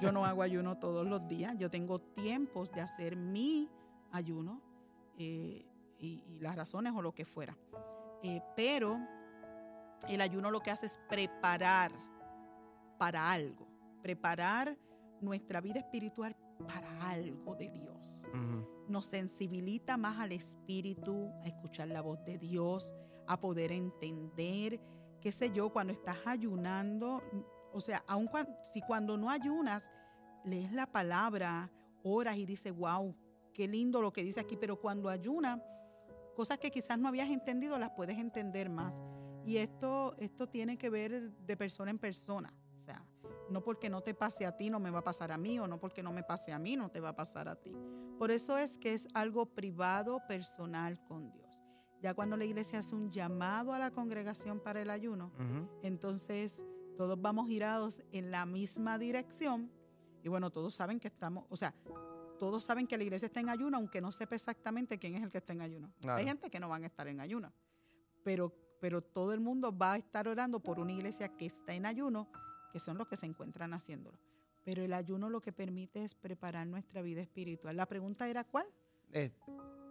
Yo 0.02 0.12
no 0.12 0.26
hago 0.26 0.42
ayuno 0.42 0.80
todos 0.80 1.06
los 1.06 1.28
días. 1.28 1.56
Yo 1.60 1.70
tengo 1.70 2.00
tiempos 2.02 2.72
de 2.72 2.82
hacer 2.82 3.16
mi 3.16 3.70
ayuno 4.14 4.62
eh, 5.18 5.66
y, 6.00 6.24
y 6.28 6.40
las 6.40 6.56
razones 6.56 6.94
o 6.96 7.02
lo 7.02 7.14
que 7.14 7.26
fuera. 7.26 7.58
Eh, 8.22 8.42
pero 8.56 8.98
el 10.08 10.22
ayuno 10.22 10.50
lo 10.52 10.62
que 10.62 10.72
hace 10.72 10.86
es 10.86 10.98
preparar 11.10 11.92
para 12.98 13.32
algo. 13.32 13.68
Preparar 14.02 14.78
nuestra 15.22 15.60
vida 15.62 15.80
espiritual 15.80 16.36
para 16.68 17.10
algo 17.10 17.56
de 17.56 17.70
Dios 17.70 18.28
nos 18.88 19.06
sensibilita 19.06 19.96
más 19.98 20.20
al 20.20 20.32
espíritu, 20.32 21.30
a 21.44 21.48
escuchar 21.48 21.88
la 21.90 22.02
voz 22.02 22.24
de 22.26 22.38
Dios, 22.38 22.94
a 23.28 23.40
poder 23.40 23.72
entender, 23.72 24.80
qué 25.22 25.32
sé 25.32 25.52
yo, 25.52 25.72
cuando 25.72 25.94
estás 25.94 26.18
ayunando, 26.26 27.22
o 27.72 27.80
sea, 27.80 28.04
aun 28.08 28.28
cuan- 28.28 28.50
si 28.64 28.82
cuando 28.82 29.18
no 29.18 29.30
ayunas, 29.30 29.90
lees 30.44 30.72
la 30.74 30.86
palabra, 30.92 31.72
oras 32.04 32.36
y 32.38 32.46
dices, 32.46 32.76
wow, 32.76 33.16
qué 33.54 33.68
lindo 33.68 34.02
lo 34.02 34.12
que 34.12 34.24
dice 34.24 34.40
aquí, 34.40 34.58
pero 34.58 34.80
cuando 34.80 35.10
ayunas, 35.10 35.60
cosas 36.36 36.58
que 36.58 36.72
quizás 36.72 36.98
no 36.98 37.08
habías 37.08 37.30
entendido, 37.30 37.78
las 37.78 37.92
puedes 37.92 38.18
entender 38.18 38.70
más. 38.70 39.02
Y 39.46 39.58
esto, 39.58 40.16
esto 40.18 40.48
tiene 40.48 40.78
que 40.78 40.90
ver 40.90 41.32
de 41.32 41.58
persona 41.58 41.92
en 41.92 42.00
persona. 42.00 42.54
O 42.76 42.80
sea, 42.80 43.06
no 43.50 43.64
porque 43.64 43.90
no 43.90 44.02
te 44.02 44.14
pase 44.14 44.46
a 44.46 44.56
ti, 44.56 44.70
no 44.70 44.80
me 44.80 44.90
va 44.90 45.00
a 45.00 45.04
pasar 45.04 45.32
a 45.32 45.38
mí, 45.38 45.60
o 45.60 45.68
no 45.68 45.80
porque 45.80 46.02
no 46.02 46.12
me 46.12 46.24
pase 46.24 46.52
a 46.52 46.60
mí, 46.60 46.76
no 46.76 46.90
te 46.90 47.00
va 47.00 47.10
a 47.10 47.16
pasar 47.16 47.48
a 47.48 47.56
ti. 47.56 47.72
Por 48.18 48.32
eso 48.32 48.58
es 48.58 48.78
que 48.78 48.94
es 48.94 49.08
algo 49.14 49.46
privado, 49.46 50.22
personal 50.28 51.02
con 51.04 51.32
Dios. 51.32 51.60
Ya 52.02 52.14
cuando 52.14 52.36
la 52.36 52.46
iglesia 52.46 52.80
hace 52.80 52.96
un 52.96 53.12
llamado 53.12 53.74
a 53.74 53.80
la 53.80 53.92
congregación 53.92 54.60
para 54.60 54.82
el 54.82 54.90
ayuno, 54.90 55.32
entonces 55.82 56.64
todos 56.98 57.22
vamos 57.22 57.48
girados 57.48 58.02
en 58.12 58.30
la 58.30 58.46
misma 58.46 58.98
dirección. 58.98 59.72
Y 60.22 60.30
bueno, 60.30 60.52
todos 60.52 60.74
saben 60.74 61.00
que 61.00 61.08
estamos, 61.08 61.46
o 61.50 61.56
sea, 61.56 61.74
todos 62.40 62.64
saben 62.64 62.88
que 62.88 62.98
la 62.98 63.04
iglesia 63.04 63.28
está 63.28 63.40
en 63.40 63.50
ayuno, 63.50 63.78
aunque 63.78 64.02
no 64.02 64.12
sepa 64.12 64.36
exactamente 64.36 64.98
quién 65.00 65.16
es 65.16 65.24
el 65.24 65.30
que 65.32 65.38
está 65.40 65.54
en 65.54 65.62
ayuno. 65.62 65.92
Claro. 66.02 66.20
Hay 66.20 66.26
gente 66.26 66.50
que 66.50 66.60
no 66.60 66.70
van 66.70 66.84
a 66.84 66.88
estar 66.88 67.08
en 67.08 67.20
ayuno, 67.20 67.52
pero, 68.24 68.54
pero 68.80 69.02
todo 69.02 69.34
el 69.34 69.40
mundo 69.40 69.76
va 69.78 69.94
a 69.94 69.98
estar 69.98 70.28
orando 70.28 70.60
por 70.60 70.80
una 70.80 70.92
iglesia 70.92 71.30
que 71.30 71.46
está 71.46 71.74
en 71.74 71.86
ayuno, 71.86 72.28
que 72.72 72.80
son 72.80 72.98
los 72.98 73.08
que 73.08 73.18
se 73.18 73.26
encuentran 73.26 73.74
haciéndolo. 73.74 74.18
Pero 74.66 74.82
el 74.82 74.94
ayuno 74.94 75.30
lo 75.30 75.42
que 75.42 75.52
permite 75.52 76.04
es 76.04 76.16
preparar 76.16 76.66
nuestra 76.68 77.02
vida 77.02 77.22
espiritual. 77.22 77.76
La 77.76 77.86
pregunta 77.86 78.28
era 78.30 78.44
cuál, 78.44 78.66
Es- 79.12 79.34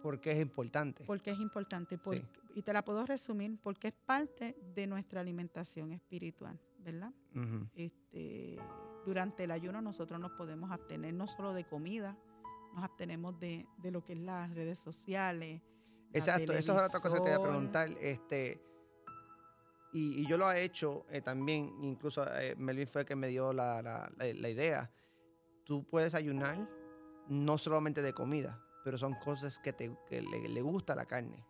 porque 0.01 0.31
es 0.31 0.41
importante. 0.41 1.03
porque 1.05 1.31
es 1.31 1.39
importante. 1.39 1.97
Por- 1.97 2.15
Sí. 2.15 2.23
Y 2.55 2.61
te 2.61 2.73
la 2.73 2.83
puedo 2.83 3.05
resumir, 3.05 3.57
porque 3.61 3.87
es 3.87 3.93
parte 3.93 4.55
de 4.75 4.85
nuestra 4.85 5.21
alimentación 5.21 5.91
espiritual, 5.91 6.59
¿verdad? 6.79 7.11
Ujú. 7.35 7.67
este, 7.75 8.57
durante 9.05 9.43
el 9.45 9.51
ayuno 9.51 9.81
nosotros 9.81 10.19
nos 10.19 10.31
podemos 10.31 10.71
abstener 10.71 11.13
no 11.13 11.25
solo 11.27 11.53
de 11.53 11.65
comida, 11.65 12.15
nos 12.73 12.83
abstenemos 12.83 13.39
de, 13.39 13.65
de 13.77 13.91
lo 13.91 14.03
que 14.03 14.13
es 14.13 14.19
las 14.19 14.49
redes 14.53 14.79
sociales. 14.79 15.61
la 16.11 16.19
Exacto, 16.19 16.53
eso 16.53 16.75
es 16.75 16.81
otra 16.83 16.99
cosa 16.99 17.15
que 17.15 17.21
te 17.21 17.29
voy 17.35 17.39
a 17.39 17.41
preguntar. 17.41 17.89
Este, 17.99 18.61
y, 19.93 20.21
y 20.21 20.25
yo 20.27 20.37
lo 20.37 20.51
he 20.51 20.63
hecho 20.63 21.05
eh, 21.09 21.21
también, 21.21 21.71
incluso 21.81 22.23
eh, 22.39 22.55
Melvin 22.57 22.87
fue 22.87 23.01
el 23.01 23.07
que 23.07 23.15
me 23.15 23.27
dio 23.27 23.53
la, 23.53 23.81
la- 23.81 24.11
la- 24.17 24.33
la 24.33 24.49
idea. 24.49 24.91
Tú 25.65 25.85
puedes 25.87 26.13
ayunar 26.15 26.57
no 27.27 27.57
solamente 27.57 28.01
de 28.01 28.13
comida, 28.13 28.59
pero 28.83 28.97
son 28.97 29.13
cosas 29.15 29.59
que, 29.59 29.71
te, 29.73 29.95
que 30.09 30.21
le, 30.21 30.49
le 30.49 30.61
gusta 30.61 30.95
la 30.95 31.05
carne. 31.05 31.45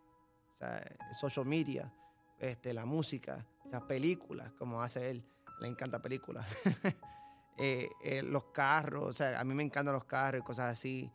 O 0.52 0.54
sea, 0.56 0.84
social 1.18 1.46
media, 1.46 1.92
este, 2.38 2.72
la 2.74 2.84
música, 2.84 3.44
las 3.72 3.82
películas, 3.82 4.52
como 4.52 4.80
hace 4.82 5.10
él. 5.10 5.24
Le 5.60 5.68
encanta 5.68 6.00
películas. 6.02 6.46
Eh, 7.56 7.88
eh, 8.02 8.22
los 8.22 8.44
carros, 8.46 9.04
o 9.04 9.12
sea, 9.12 9.38
a 9.40 9.44
mí 9.44 9.54
me 9.54 9.62
encantan 9.62 9.94
los 9.94 10.04
carros 10.04 10.40
y 10.40 10.44
cosas 10.44 10.72
así. 10.72 11.10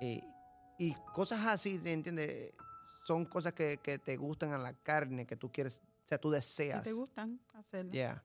Eh, 0.00 0.20
y 0.78 0.94
cosas 1.12 1.44
así, 1.46 1.78
¿te 1.78 1.92
entiendes? 1.92 2.52
Son 3.04 3.26
cosas 3.26 3.52
que, 3.52 3.78
que 3.82 3.98
te 3.98 4.16
gustan 4.16 4.52
a 4.52 4.58
la 4.58 4.72
carne, 4.72 5.26
que 5.26 5.36
tú 5.36 5.52
quieres, 5.52 5.82
o 6.04 6.08
sea, 6.08 6.18
tú 6.18 6.30
Que 6.30 6.36
deseas. 6.36 6.82
te 6.82 6.92
gustan 6.92 7.38
hacerlo. 7.52 7.92
Yeah. 7.92 8.24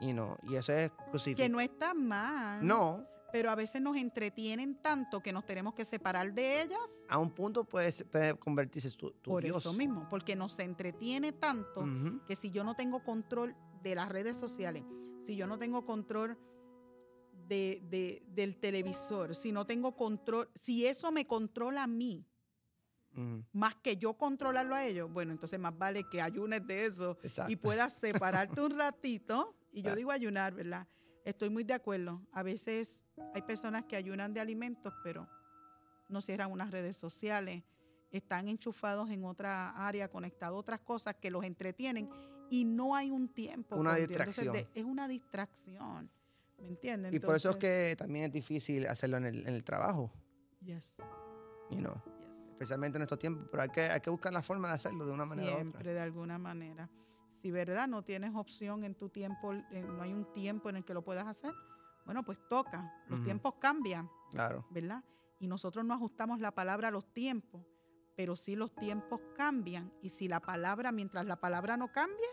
Y 0.00 0.12
no, 0.12 0.36
y 0.44 0.54
eso 0.56 0.72
es 0.72 0.90
Que 0.90 0.96
crucificado. 1.10 1.50
no 1.50 1.60
está 1.60 1.92
mal. 1.94 2.66
No, 2.66 3.06
Pero 3.32 3.50
a 3.50 3.54
veces 3.54 3.80
nos 3.82 3.96
entretienen 3.96 4.80
tanto 4.80 5.20
que 5.20 5.32
nos 5.32 5.44
tenemos 5.46 5.74
que 5.74 5.84
separar 5.84 6.32
de 6.32 6.62
ellas. 6.62 6.78
a 7.08 7.18
un 7.18 7.30
punto 7.30 7.64
puedes, 7.64 8.02
puede 8.04 8.34
convertirse 8.38 8.90
tu, 8.92 9.10
tu 9.10 9.30
por 9.30 9.42
Dios. 9.42 9.58
eso 9.58 9.72
mismo, 9.74 10.08
porque 10.08 10.34
nos 10.34 10.58
entretiene 10.58 11.32
tanto 11.32 11.84
que 12.26 12.34
si 12.34 12.50
yo 12.50 12.64
no 12.64 12.74
tengo 12.74 13.04
control 13.04 13.54
de 13.82 13.94
las 13.94 14.08
redes 14.08 14.36
sociales, 14.38 14.82
si 15.26 15.36
yo 15.36 15.46
no 15.46 15.58
tengo 15.58 15.84
control 15.84 16.38
de, 17.48 17.80
de- 17.90 18.22
del 18.28 18.58
televisor, 18.58 19.34
si 19.34 19.52
no 19.52 19.66
tengo 19.66 19.96
control, 19.96 20.48
si 20.60 20.86
eso 20.86 21.10
me 21.12 21.26
controla 21.26 21.82
a 21.84 21.86
mí, 21.86 22.24
más 23.52 23.76
que 23.76 23.96
yo 23.96 24.14
controlarlo 24.14 24.74
a 24.74 24.84
ellos, 24.84 25.08
bueno, 25.12 25.30
entonces 25.30 25.60
más 25.60 25.76
vale 25.78 26.02
que 26.10 26.20
ayunes 26.20 26.66
de 26.66 26.84
eso 26.86 27.16
Exacto. 27.22 27.52
y 27.52 27.54
puedas 27.56 27.92
separarte 27.92 28.60
un 28.60 28.70
ratito. 28.78 29.54
Y 29.70 29.78
yo 29.78 29.82
Claro. 29.84 29.96
digo 29.96 30.10
ayunar, 30.10 30.52
¿verdad? 30.54 30.86
Estoy 31.24 31.48
muy 31.48 31.62
de 31.64 31.74
acuerdo. 31.74 32.20
A 32.32 32.42
veces 32.42 33.06
hay 33.32 33.42
personas 33.42 33.84
que 33.84 33.94
ayunan 33.96 34.34
de 34.34 34.40
alimentos, 34.40 34.92
pero 35.04 35.28
no 36.08 36.20
cierran 36.20 36.50
unas 36.50 36.70
redes 36.72 36.96
sociales, 36.96 37.62
están 38.10 38.48
enchufados 38.48 39.08
en 39.10 39.24
otra 39.24 39.70
área, 39.86 40.08
conectados 40.08 40.56
a 40.56 40.58
otras 40.58 40.80
cosas 40.80 41.14
que 41.16 41.30
los 41.30 41.44
entretienen 41.44 42.08
y 42.50 42.64
no 42.64 42.94
hay 42.96 43.10
un 43.10 43.28
tiempo. 43.28 43.76
Una 43.76 43.94
distracción. 43.94 44.52
de- 44.52 44.68
es 44.74 44.84
una 44.84 45.06
distracción. 45.08 46.10
¿Me 46.58 46.68
entienden? 46.68 47.12
Y 47.14 47.18
por 47.18 47.34
eso 47.36 47.50
es 47.50 47.56
que 47.56 47.94
también 47.96 48.26
es 48.26 48.32
difícil 48.32 48.86
hacerlo 48.86 49.16
en 49.18 49.26
el, 49.26 49.46
en 49.46 49.54
el 49.54 49.64
trabajo, 49.64 50.10
Yes, 50.60 50.96
you 51.70 51.76
know, 51.78 51.92
yes. 51.94 52.48
especialmente 52.50 52.96
en 52.96 53.02
estos 53.02 53.18
tiempos, 53.18 53.46
pero 53.50 53.62
hay 53.64 53.68
que, 53.68 53.82
hay 53.82 54.00
que 54.00 54.08
buscar 54.10 54.32
la 54.32 54.42
forma 54.42 54.68
de 54.68 54.74
hacerlo 54.74 55.04
de 55.06 55.12
una 55.12 55.26
manera 55.26 55.52
u 55.52 55.54
Siempre, 55.56 55.80
otra. 55.80 55.92
de 55.92 56.00
alguna 56.00 56.38
manera. 56.38 56.88
Si 57.42 57.50
verdad 57.50 57.86
no 57.86 58.02
tienes 58.02 58.34
opción 58.34 58.84
en 58.84 58.94
tu 58.94 59.10
tiempo, 59.10 59.52
eh, 59.52 59.82
no 59.82 60.02
hay 60.02 60.14
un 60.14 60.32
tiempo 60.32 60.70
en 60.70 60.76
el 60.76 60.84
que 60.84 60.94
lo 60.94 61.02
puedas 61.04 61.26
hacer, 61.26 61.52
bueno, 62.06 62.22
pues 62.24 62.38
toca. 62.48 62.90
Los 63.08 63.18
Ujú. 63.18 63.24
tiempos 63.26 63.54
cambian, 63.60 64.08
Claro. 64.30 64.66
¿verdad? 64.70 65.04
Y 65.40 65.46
nosotros 65.46 65.84
no 65.84 65.92
ajustamos 65.92 66.40
la 66.40 66.52
palabra 66.54 66.88
a 66.88 66.90
los 66.90 67.12
tiempos, 67.12 67.62
pero 68.16 68.36
sí 68.36 68.56
los 68.56 68.74
tiempos 68.74 69.20
cambian. 69.36 69.92
Y 70.00 70.08
si 70.08 70.28
la 70.28 70.40
palabra, 70.40 70.92
mientras 70.92 71.26
la 71.26 71.36
palabra 71.40 71.76
no 71.76 71.92
cambie, 71.92 72.26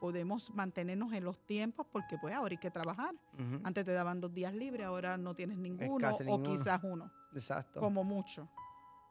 podemos 0.00 0.52
mantenernos 0.54 1.12
en 1.12 1.24
los 1.24 1.38
tiempos 1.46 1.86
porque 1.90 2.18
pues 2.18 2.34
ahora 2.34 2.52
hay 2.52 2.58
que 2.58 2.70
trabajar. 2.70 3.14
Antes 3.62 3.84
te 3.84 3.92
daban 3.92 4.20
dos 4.20 4.32
días 4.32 4.52
libres, 4.54 4.86
ahora 4.86 5.16
no 5.16 5.34
tienes 5.34 5.56
ninguno 5.58 6.08
o 6.08 6.18
ninguno. 6.20 6.50
quizás 6.50 6.80
uno 6.82 7.10
Exacto. 7.34 7.80
como 7.80 8.04
mucho. 8.04 8.48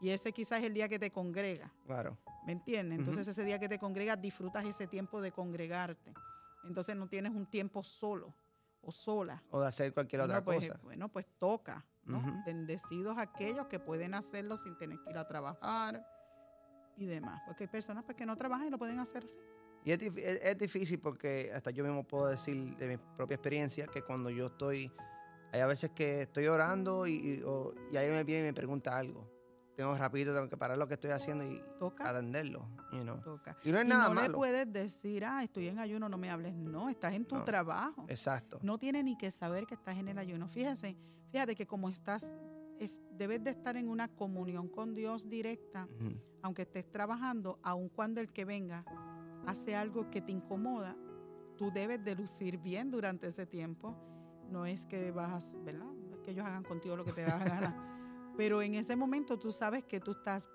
Y 0.02 0.10
ese 0.10 0.32
quizás 0.34 0.60
es 0.60 0.66
el 0.66 0.74
día 0.74 0.90
que 0.90 1.00
te 1.00 1.12
congrega. 1.12 1.72
Claro. 1.86 2.18
¿Me 2.46 2.52
entiendes? 2.52 3.00
Entonces 3.00 3.28
ese 3.28 3.44
día 3.46 3.58
que 3.58 3.70
te 3.70 3.80
congregas 3.80 4.22
disfrutas 4.22 4.66
ese 4.66 4.86
tiempo 4.88 5.22
de 5.22 5.32
congregarte. 5.32 6.14
Entonces 6.66 6.96
no 6.96 7.08
tienes 7.08 7.32
un 7.34 7.46
tiempo 7.46 7.84
solo 7.84 8.34
o 8.82 8.92
sola. 8.92 9.42
O 9.50 9.62
de 9.62 9.68
hacer 9.68 9.94
cualquier 9.94 10.22
Bueno, 10.22 10.34
otra 10.34 10.44
pues, 10.44 10.68
cosa. 10.68 10.80
Bueno, 10.84 11.10
pues 11.10 11.26
toca, 11.40 11.86
¿no? 12.04 12.22
Bendecidos 12.46 13.18
aquellos 13.18 13.68
que 13.68 13.80
pueden 13.80 14.14
hacerlo 14.14 14.58
sin 14.58 14.78
tener 14.78 15.00
que 15.00 15.12
ir 15.12 15.18
a 15.18 15.26
trabajar 15.28 16.06
y 16.98 17.06
demás. 17.06 17.42
Porque 17.46 17.64
hay 17.64 17.70
personas 17.70 18.04
pues, 18.04 18.18
que 18.18 18.26
no 18.26 18.36
trabajan 18.36 18.68
y 18.68 18.70
lo 18.70 18.78
pueden 18.78 19.00
hacer 19.00 19.24
así. 19.24 19.38
Y 19.86 19.92
es, 19.92 20.02
es- 20.02 20.40
es 20.44 20.58
difícil 20.58 21.00
porque 21.00 21.52
hasta 21.54 21.72
yo 21.72 21.84
mismo 21.84 22.04
puedo 22.08 22.28
decir 22.28 22.76
de 22.78 22.88
mi 22.88 22.98
propia 23.18 23.36
experiencia 23.36 23.88
que 23.88 24.02
cuando 24.02 24.30
yo 24.30 24.48
estoy, 24.48 24.92
hay 25.52 25.60
a 25.62 25.68
veces 25.68 25.92
que 25.92 26.22
estoy 26.22 26.48
orando 26.48 27.06
y, 27.06 27.14
y, 27.14 27.42
o- 27.46 27.74
y 27.92 27.98
alguien 27.98 28.16
me 28.16 28.24
viene 28.24 28.42
y 28.42 28.46
me 28.46 28.54
pregunta 28.54 28.98
algo. 28.98 29.30
Tengo 29.76 29.98
rapidito, 29.98 30.34
tengo 30.36 30.48
que 30.50 30.56
parar 30.56 30.78
lo 30.78 30.88
que 30.88 30.94
estoy 30.94 31.10
haciendo 31.10 31.44
y 31.46 31.60
Toca, 31.80 32.08
atenderlo, 32.08 32.70
you 32.92 33.02
know. 33.02 33.20
toca. 33.22 33.58
Y 33.64 33.72
no 33.72 33.80
es 33.80 33.86
y 33.86 33.88
nada 33.88 34.04
no 34.10 34.14
le 34.14 34.22
malo. 34.22 34.38
puedes 34.38 34.72
decir, 34.72 35.26
ah, 35.26 35.44
estoy 35.44 35.68
en 35.68 35.80
ayuno, 35.80 36.08
no 36.08 36.18
me 36.20 36.30
hables. 36.30 36.54
No, 36.54 36.90
estás 36.90 37.14
en 37.14 37.26
tu 37.26 37.36
No. 37.38 37.44
trabajo. 37.44 38.06
Exacto. 38.08 38.60
No 38.62 38.78
tiene 38.78 39.02
ni 39.04 39.18
que 39.18 39.32
saber 39.32 39.66
que 39.66 39.74
estás 39.74 39.98
en 39.98 40.10
el 40.10 40.20
ayuno. 40.20 40.48
Fíjense, 40.48 40.96
fíjate 41.32 41.56
que 41.56 41.66
como 41.66 41.90
estás, 41.90 42.36
es- 42.80 43.02
debes 43.18 43.44
de 43.44 43.50
estar 43.50 43.76
en 43.76 43.90
una 43.90 44.08
comunión 44.10 44.68
con 44.70 44.94
Dios 44.94 45.28
directa, 45.28 45.88
aunque 46.44 46.62
estés 46.62 46.88
trabajando, 46.92 47.60
aun 47.64 47.90
cuando 47.90 48.22
el 48.22 48.32
que 48.32 48.46
venga 48.46 48.86
hace 49.46 49.76
algo 49.76 50.10
que 50.10 50.22
te 50.22 50.32
incomoda, 50.32 50.96
tú 51.58 51.72
debes 51.72 52.04
de 52.04 52.16
lucir 52.16 52.58
bien 52.58 52.91
durante 52.91 53.28
ese 53.28 53.46
tiempo. 53.46 53.96
No 54.50 54.66
es 54.66 54.86
que 54.86 55.12
vas, 55.12 55.58
¿verdad? 55.64 55.91
Que 56.24 56.32
ellos 56.32 56.46
hagan 56.46 56.64
contigo 56.64 56.96
lo 56.96 57.06
que 57.06 57.14
te 57.14 57.24
da 57.24 57.38
la 57.38 57.46
gana. 57.62 58.34
Pero 58.38 58.62
en 58.62 58.74
ese 58.76 58.96
momento 58.96 59.38
tú 59.38 59.52
sabes 59.52 59.84
que 59.84 60.00
tú 60.00 60.12
estás 60.12 60.48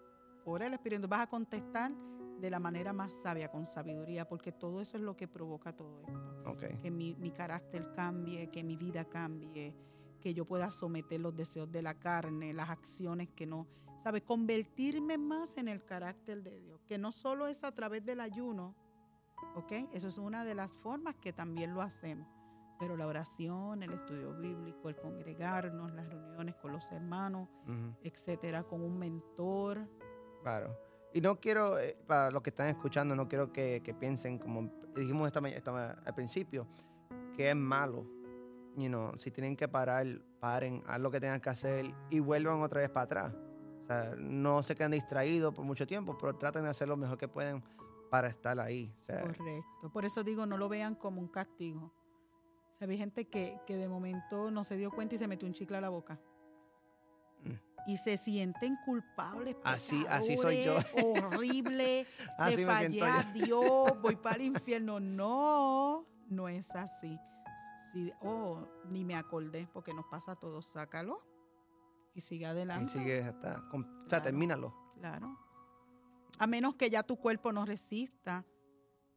por 0.44 0.62
el 0.62 0.72
Espíritu, 0.74 1.06
vas 1.08 1.20
a 1.20 1.26
contestar 1.28 1.92
de 2.40 2.50
la 2.50 2.58
manera 2.60 2.92
más 2.92 3.12
sabia, 3.12 3.48
con 3.48 3.66
sabiduría, 3.66 4.26
porque 4.28 4.52
todo 4.52 4.80
eso 4.80 4.96
es 4.96 5.02
lo 5.02 5.16
que 5.16 5.26
provoca 5.28 5.74
todo 5.74 6.00
esto 6.00 6.50
Ok. 6.50 6.80
que 6.80 6.90
mi, 6.90 7.14
mi 7.16 7.30
carácter 7.32 7.90
cambie, 7.92 8.48
que 8.50 8.62
mi 8.62 8.76
vida 8.76 9.04
cambie, 9.04 9.74
que 10.20 10.34
yo 10.34 10.44
pueda 10.44 10.70
someter 10.70 11.20
los 11.20 11.34
deseos 11.34 11.70
de 11.70 11.82
la 11.82 11.94
carne, 11.94 12.52
las 12.52 12.70
acciones 12.70 13.28
que 13.30 13.44
no, 13.46 13.66
¿sabes? 13.98 14.22
Convertirme 14.22 15.18
más 15.18 15.56
en 15.56 15.68
el 15.68 15.84
carácter 15.84 16.42
de 16.42 16.58
Dios, 16.60 16.80
que 16.86 16.98
no 16.98 17.12
solo 17.12 17.46
es 17.48 17.64
a 17.64 17.72
través 17.72 18.04
del 18.04 18.20
ayuno, 18.20 18.74
¿ok? 19.56 19.72
Eso 19.92 20.08
es 20.08 20.18
una 20.18 20.44
de 20.44 20.54
las 20.54 20.72
formas 20.72 21.16
que 21.16 21.32
también 21.32 21.74
lo 21.74 21.82
hacemos, 21.82 22.26
pero 22.78 22.96
la 22.96 23.06
oración, 23.06 23.82
el 23.82 23.92
estudio 23.92 24.32
bíblico, 24.34 24.88
el 24.88 24.96
congregarnos, 24.96 25.92
las 25.92 26.08
reuniones 26.08 26.54
con 26.56 26.72
los 26.72 26.90
hermanos, 26.92 27.48
Ujú. 27.66 27.94
etcétera, 28.02 28.62
con 28.64 28.82
un 28.82 28.98
mentor, 28.98 29.88
Claro. 30.42 30.78
Y 31.12 31.20
no 31.20 31.40
quiero, 31.40 31.78
eh, 31.78 31.96
para 32.06 32.30
los 32.30 32.42
que 32.42 32.50
están 32.50 32.68
escuchando, 32.68 33.16
no 33.16 33.28
quiero 33.28 33.52
que, 33.52 33.82
que 33.82 33.92
piensen, 33.94 34.38
como 34.38 34.70
dijimos 34.94 35.26
esta, 35.26 35.40
esta 35.48 35.92
al 35.92 36.14
principio, 36.14 36.66
que 37.34 37.50
es 37.50 37.56
malo. 37.56 38.06
You 38.76 38.88
know, 38.88 39.12
si 39.16 39.30
tienen 39.30 39.56
que 39.56 39.66
parar, 39.66 40.06
paren, 40.38 40.82
haz 40.86 41.00
lo 41.00 41.10
que 41.10 41.18
tengan 41.20 41.40
que 41.40 41.50
hacer 41.50 41.92
y 42.10 42.20
vuelvan 42.20 42.60
otra 42.62 42.80
vez 42.80 42.90
para 42.90 43.04
atrás. 43.04 43.34
O 43.78 43.82
sea, 43.82 44.14
no 44.18 44.62
se 44.62 44.74
queden 44.74 44.92
distraídos 44.92 45.54
por 45.54 45.64
mucho 45.64 45.86
tiempo, 45.86 46.16
pero 46.18 46.34
traten 46.34 46.64
de 46.64 46.70
hacer 46.70 46.88
lo 46.88 46.96
mejor 46.96 47.16
que 47.16 47.28
pueden 47.28 47.62
para 48.10 48.28
estar 48.28 48.58
ahí. 48.58 48.92
O 48.96 49.00
sea, 49.00 49.22
Correcto. 49.22 49.90
Por 49.92 50.04
eso 50.04 50.24
digo, 50.24 50.46
no 50.46 50.56
lo 50.56 50.68
vean 50.68 50.94
como 50.94 51.20
un 51.20 51.28
castigo. 51.28 51.92
O 52.72 52.74
sea, 52.74 52.88
hay 52.88 52.98
gente 52.98 53.26
que, 53.26 53.58
que 53.66 53.76
de 53.76 53.88
momento 53.88 54.50
no 54.50 54.64
se 54.64 54.76
dio 54.76 54.90
cuenta 54.90 55.14
y 55.14 55.18
se 55.18 55.28
metió 55.28 55.46
un 55.48 55.54
chicle 55.54 55.76
a 55.76 55.80
la 55.80 55.88
boca. 55.88 56.18
Mm. 57.44 57.90
Y 57.90 57.96
se 57.96 58.16
sienten 58.16 58.76
culpables. 58.84 59.56
Así- 59.64 60.04
así 60.08 60.36
soy 60.36 60.64
yo. 60.64 60.76
Horrible. 61.02 62.06
así 62.38 62.64
me 62.64 62.72
fallé 62.72 62.88
siento 62.88 63.04
a 63.06 63.22
yo. 63.34 63.44
Dios, 63.44 64.02
voy 64.02 64.16
para 64.16 64.36
el 64.36 64.42
infierno. 64.42 65.00
No, 65.00 66.06
no 66.28 66.48
es 66.48 66.74
así. 66.74 67.18
Si, 67.92 68.12
oh, 68.20 68.66
ni 68.90 69.04
me 69.04 69.16
acordé, 69.16 69.66
porque 69.72 69.94
nos 69.94 70.04
pasa 70.06 70.32
a 70.32 70.36
todos. 70.36 70.66
Sácalo 70.66 71.37
y 72.18 72.20
sigue 72.20 72.46
adelante. 72.46 72.84
Y 72.84 72.88
sigue 72.88 73.20
hasta, 73.22 73.68
con- 73.68 73.84
o 73.84 74.08
sea, 74.08 74.18
Claro. 74.18 74.24
termínalo. 74.24 74.74
Claro. 74.98 75.38
A 76.38 76.46
menos 76.46 76.76
que 76.76 76.90
ya 76.90 77.02
tu 77.02 77.16
cuerpo 77.16 77.52
no 77.52 77.64
resista, 77.64 78.44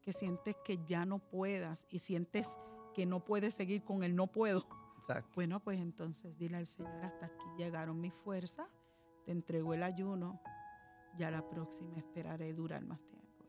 que 0.02 0.14
sientes 0.14 0.56
que 0.64 0.80
ya 0.86 1.06
no 1.06 1.20
puedas 1.20 1.86
y 1.90 2.00
sientes 2.00 2.58
que 2.94 3.06
no 3.06 3.24
puedes 3.26 3.54
seguir 3.54 3.84
con 3.84 4.04
el 4.04 4.16
no 4.16 4.28
puedo. 4.28 4.68
Exacto. 5.00 5.32
Bueno, 5.36 5.60
pues 5.60 5.80
entonces 5.80 6.38
dile 6.38 6.58
al 6.58 6.68
Señor, 6.68 7.04
hasta 7.04 7.26
aquí 7.28 7.46
llegaron 7.58 8.00
mis 8.00 8.14
fuerzas, 8.14 8.68
te 9.26 9.32
entrego 9.32 9.74
el 9.74 9.82
ayuno, 9.84 10.40
ya 11.18 11.32
la 11.32 11.48
próxima 11.48 11.98
esperaré 11.98 12.54
durar 12.54 12.84
más 12.84 13.00
tiempo. 13.08 13.46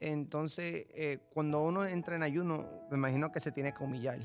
Entonces, 0.00 0.86
eh, 0.94 1.18
cuando 1.32 1.64
uno 1.64 1.84
entra 1.84 2.16
en 2.16 2.22
ayuno, 2.22 2.66
me 2.90 2.96
imagino 2.98 3.32
que 3.32 3.40
se 3.40 3.52
tiene 3.52 3.72
que 3.72 3.82
humillar. 3.82 4.18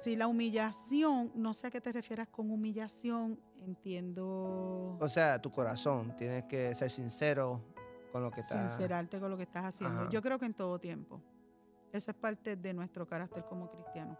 Si 0.00 0.16
la 0.16 0.26
humillación, 0.26 1.30
no 1.34 1.52
sé 1.52 1.66
a 1.66 1.70
qué 1.70 1.80
te 1.80 1.92
refieras 1.92 2.28
con 2.28 2.50
humillación, 2.50 3.38
entiendo 3.60 4.96
O 4.98 5.08
sea, 5.08 5.40
tu 5.40 5.50
corazón, 5.50 6.16
tienes 6.16 6.44
que 6.44 6.74
ser 6.74 6.90
sincero 6.90 7.62
con 8.10 8.22
lo 8.22 8.30
que 8.30 8.40
está. 8.40 8.66
sincerarte 8.68 9.20
con 9.20 9.30
lo 9.30 9.36
que 9.36 9.42
estás 9.42 9.64
haciendo. 9.64 10.00
Ajá. 10.00 10.10
Yo 10.10 10.22
creo 10.22 10.38
que 10.38 10.46
en 10.46 10.54
todo 10.54 10.78
tiempo. 10.78 11.22
Eso 11.92 12.10
es 12.12 12.16
parte 12.16 12.56
de 12.56 12.72
nuestro 12.72 13.06
carácter 13.06 13.44
como 13.44 13.70
cristianos. 13.70 14.16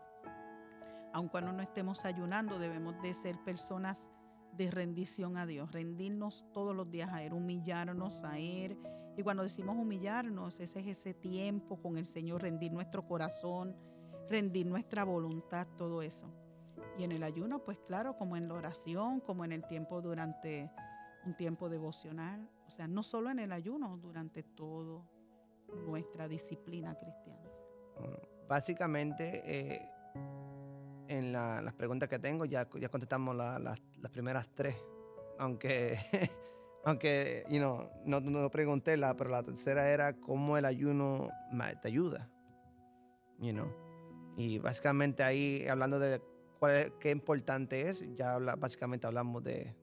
Aun 1.12 1.28
cuando 1.28 1.52
no 1.52 1.62
estemos 1.62 2.04
ayunando, 2.04 2.58
debemos 2.58 3.00
de 3.02 3.14
ser 3.14 3.42
personas 3.42 4.12
de 4.56 4.70
rendición 4.70 5.36
a 5.36 5.46
Dios, 5.46 5.72
rendirnos 5.72 6.44
todos 6.52 6.76
los 6.76 6.90
días 6.90 7.10
a 7.10 7.22
Él, 7.22 7.32
humillarnos 7.32 8.22
a 8.24 8.38
Él. 8.38 8.76
Y 9.16 9.22
cuando 9.22 9.42
decimos 9.42 9.76
humillarnos, 9.76 10.60
ese 10.60 10.80
es 10.80 10.98
ese 10.98 11.14
tiempo 11.14 11.80
con 11.80 11.96
el 11.96 12.06
Señor, 12.06 12.42
rendir 12.42 12.72
nuestro 12.72 13.06
corazón, 13.06 13.76
rendir 14.30 14.64
nuestra 14.64 15.04
voluntad, 15.04 15.66
todo 15.76 16.00
eso. 16.00 16.32
Y 16.96 17.04
en 17.04 17.12
el 17.12 17.22
ayuno, 17.22 17.62
pues 17.64 17.78
claro, 17.86 18.16
como 18.16 18.36
en 18.36 18.48
la 18.48 18.54
oración, 18.54 19.20
como 19.20 19.44
en 19.44 19.52
el 19.52 19.66
tiempo 19.66 20.00
durante 20.00 20.70
un 21.26 21.36
tiempo 21.36 21.68
devocional, 21.68 22.48
o 22.66 22.70
sea, 22.70 22.86
no 22.88 23.02
solo 23.02 23.30
en 23.30 23.40
el 23.40 23.52
ayuno, 23.52 23.96
durante 23.98 24.42
todo 24.42 25.04
nuestra 25.86 26.28
disciplina 26.28 26.94
cristiana. 26.94 27.50
Bueno, 27.98 28.16
básicamente, 28.48 29.42
eh, 29.44 29.88
en 31.08 31.32
la- 31.32 31.60
las 31.60 31.74
preguntas 31.74 32.08
que 32.08 32.18
tengo, 32.18 32.44
ya, 32.44 32.68
ya 32.78 32.88
contestamos 32.88 33.34
la- 33.36 33.58
las- 33.58 33.82
las 33.98 34.10
primeras 34.10 34.48
tres. 34.54 34.76
Aunque, 35.38 35.96
aunque 36.84 37.44
you 37.48 37.58
know, 37.58 37.90
no, 38.04 38.20
no 38.20 38.48
pregunté, 38.50 38.96
la, 38.96 39.16
pero 39.16 39.30
la 39.30 39.42
tercera 39.42 39.90
era 39.90 40.14
cómo 40.20 40.56
el 40.56 40.64
ayuno 40.64 41.28
te 41.82 41.88
ayuda. 41.88 42.28
You 43.40 43.52
know. 43.52 43.68
Y 44.40 44.58
básicamente 44.58 45.22
ahí, 45.22 45.66
hablando 45.68 45.98
de 45.98 46.22
cuál 46.58 46.72
es- 46.76 46.92
qué 46.98 47.10
importante 47.10 47.88
es, 47.88 48.02
ya 48.16 48.32
habla- 48.34 48.56
básicamente 48.56 49.06
hablamos 49.06 49.42
de 49.44 49.76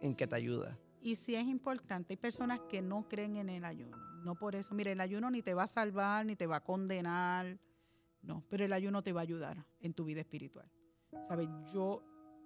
en 0.00 0.14
qué 0.16 0.26
te 0.26 0.34
ayuda. 0.34 0.76
Y 1.00 1.14
sí 1.16 1.34
es 1.36 1.44
importante, 1.46 2.12
hay 2.14 2.16
personas 2.16 2.60
que 2.68 2.82
no 2.82 3.08
creen 3.08 3.36
en 3.36 3.48
el 3.48 3.64
ayuno. 3.64 3.96
No 4.24 4.34
por 4.34 4.54
eso, 4.56 4.74
mire, 4.74 4.92
el 4.92 5.00
ayuno 5.00 5.30
ni 5.30 5.42
te 5.42 5.54
va 5.54 5.64
a 5.64 5.66
salvar, 5.68 6.26
ni 6.26 6.34
te 6.36 6.46
va 6.46 6.56
a 6.56 6.60
condenar. 6.64 7.58
No, 8.22 8.44
pero 8.48 8.64
el 8.64 8.72
ayuno 8.72 9.02
te 9.02 9.12
va 9.12 9.20
a 9.20 9.22
ayudar 9.22 9.64
en 9.80 9.94
tu 9.94 10.04
vida 10.04 10.20
espiritual. 10.20 10.68
¿Sabes? 11.28 11.48
Yo, 11.72 12.02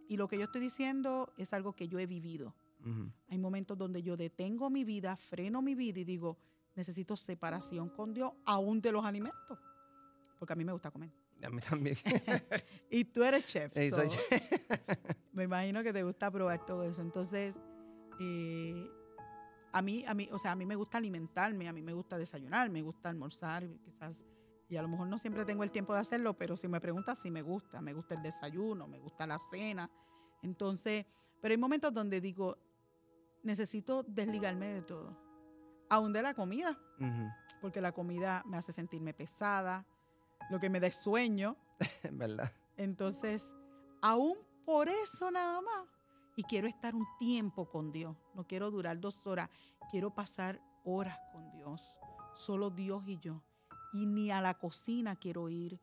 y 0.09 0.17
lo 0.17 0.27
que 0.29 0.37
yo 0.39 0.45
estoy 0.45 0.61
diciendo 0.61 1.33
es 1.37 1.53
algo 1.53 1.75
que 1.75 1.89
yo 1.89 1.99
he 1.99 2.07
vivido. 2.07 2.55
Ujú. 2.81 3.11
Hay 3.29 3.39
momentos 3.39 3.77
donde 3.77 4.03
yo 4.03 4.17
detengo 4.17 4.71
mi 4.71 4.85
vida, 4.85 5.17
freno 5.17 5.61
mi 5.63 5.75
vida 5.75 6.01
y 6.01 6.05
digo, 6.05 6.39
necesito 6.75 7.17
separación 7.17 7.89
con 7.91 8.13
Dios, 8.15 8.33
aún 8.45 8.81
de 8.81 8.93
los 8.93 9.05
alimentos. 9.05 9.59
Porque 10.39 10.53
a 10.53 10.57
mí 10.57 10.65
me 10.65 10.73
gusta 10.73 10.91
comer. 10.91 11.11
A 11.43 11.51
mí 11.51 11.61
también. 11.61 11.97
Y 12.91 13.05
tú 13.05 13.25
eres 13.25 13.47
chef. 13.47 13.77
Ey, 13.77 13.91
soy 13.91 14.09
so, 14.11 14.19
me 15.33 15.45
imagino 15.45 15.83
que 15.83 15.93
te 15.93 16.03
gusta 16.03 16.31
probar 16.31 16.65
todo 16.65 16.85
eso. 16.85 17.03
Entonces, 17.03 17.59
eh, 18.21 18.89
a 19.73 19.83
mí, 19.83 20.05
a 20.07 20.15
mí, 20.15 20.29
o 20.33 20.39
sea, 20.39 20.53
a 20.53 20.57
mí 20.57 20.65
me 20.65 20.77
gusta 20.77 20.99
alimentarme, 20.99 21.69
a 21.69 21.73
mí 21.73 21.83
me 21.83 21.93
gusta 21.93 22.17
desayunar, 22.17 22.71
me 22.71 22.83
gusta 22.83 23.11
almorzar, 23.11 23.69
quizás, 23.85 24.25
y 24.69 24.77
a 24.77 24.83
lo 24.83 24.89
mejor 24.89 25.09
no 25.09 25.19
siempre 25.19 25.45
tengo 25.45 25.65
el 25.65 25.71
tiempo 25.71 25.95
de 25.95 26.01
hacerlo, 26.01 26.35
pero 26.39 26.57
si 26.57 26.69
me 26.69 26.81
preguntas, 26.81 27.19
sí 27.19 27.31
me 27.31 27.43
gusta, 27.43 27.81
me 27.81 27.93
gusta 27.93 28.15
el 28.15 28.23
desayuno, 28.23 28.87
me 28.89 28.99
gusta 28.99 29.27
la 29.27 29.39
cena. 29.39 29.91
Entonces, 30.43 31.05
pero 31.43 31.53
hay 31.53 31.59
momentos 31.59 31.93
donde 31.93 32.21
digo, 32.21 32.57
necesito 33.43 34.05
desligarme 34.05 34.69
de 34.69 34.83
todo, 34.83 35.17
aún 35.91 36.13
de 36.13 36.23
la 36.23 36.35
comida, 36.35 36.79
Ujú. 37.01 37.29
porque 37.61 37.81
la 37.81 37.93
comida 37.93 38.43
me 38.47 38.57
hace 38.57 38.73
sentirme 38.73 39.13
pesada, 39.13 39.85
lo 40.51 40.61
que 40.61 40.71
me 40.71 40.81
da 40.81 40.91
sueño. 40.91 41.57
¿Verdad? 42.13 42.53
Entonces, 42.77 43.55
aún 44.03 44.37
por 44.65 44.89
eso 44.89 45.31
nada 45.31 45.61
más. 45.61 45.89
Y 46.37 46.43
quiero 46.45 46.69
estar 46.69 46.95
un 46.95 47.07
tiempo 47.19 47.69
con 47.71 47.93
Dios. 47.93 48.17
No 48.35 48.47
quiero 48.47 48.71
durar 48.71 49.01
dos 49.01 49.27
horas. 49.27 49.49
Quiero 49.91 50.15
pasar 50.15 50.61
horas 50.85 51.19
con 51.33 51.51
Dios. 51.53 51.83
Solo 52.35 52.71
Dios 52.71 53.03
y 53.07 53.19
yo. 53.19 53.43
Y 53.93 54.07
ni 54.07 54.31
a 54.31 54.41
la 54.41 54.55
cocina 54.55 55.17
quiero 55.17 55.49
ir. 55.49 55.81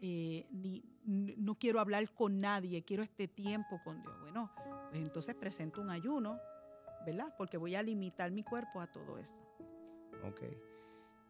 eh, 0.00 0.48
ni, 0.50 0.82
no 1.04 1.56
quiero 1.56 1.78
hablar 1.78 2.12
con 2.14 2.40
nadie. 2.40 2.82
Quiero 2.84 3.02
este 3.04 3.28
tiempo 3.28 3.80
con 3.84 4.02
Dios. 4.02 4.14
Bueno, 4.20 4.50
pues 4.90 5.02
entonces 5.02 5.34
presento 5.36 5.80
un 5.80 5.90
ayuno 5.90 6.40
¿verdad? 7.04 7.34
Porque 7.36 7.56
voy 7.56 7.74
a 7.74 7.82
limitar 7.82 8.30
mi 8.30 8.42
cuerpo 8.42 8.80
a 8.80 8.86
todo 8.86 9.18
eso. 9.18 9.42
Ok. 10.24 10.42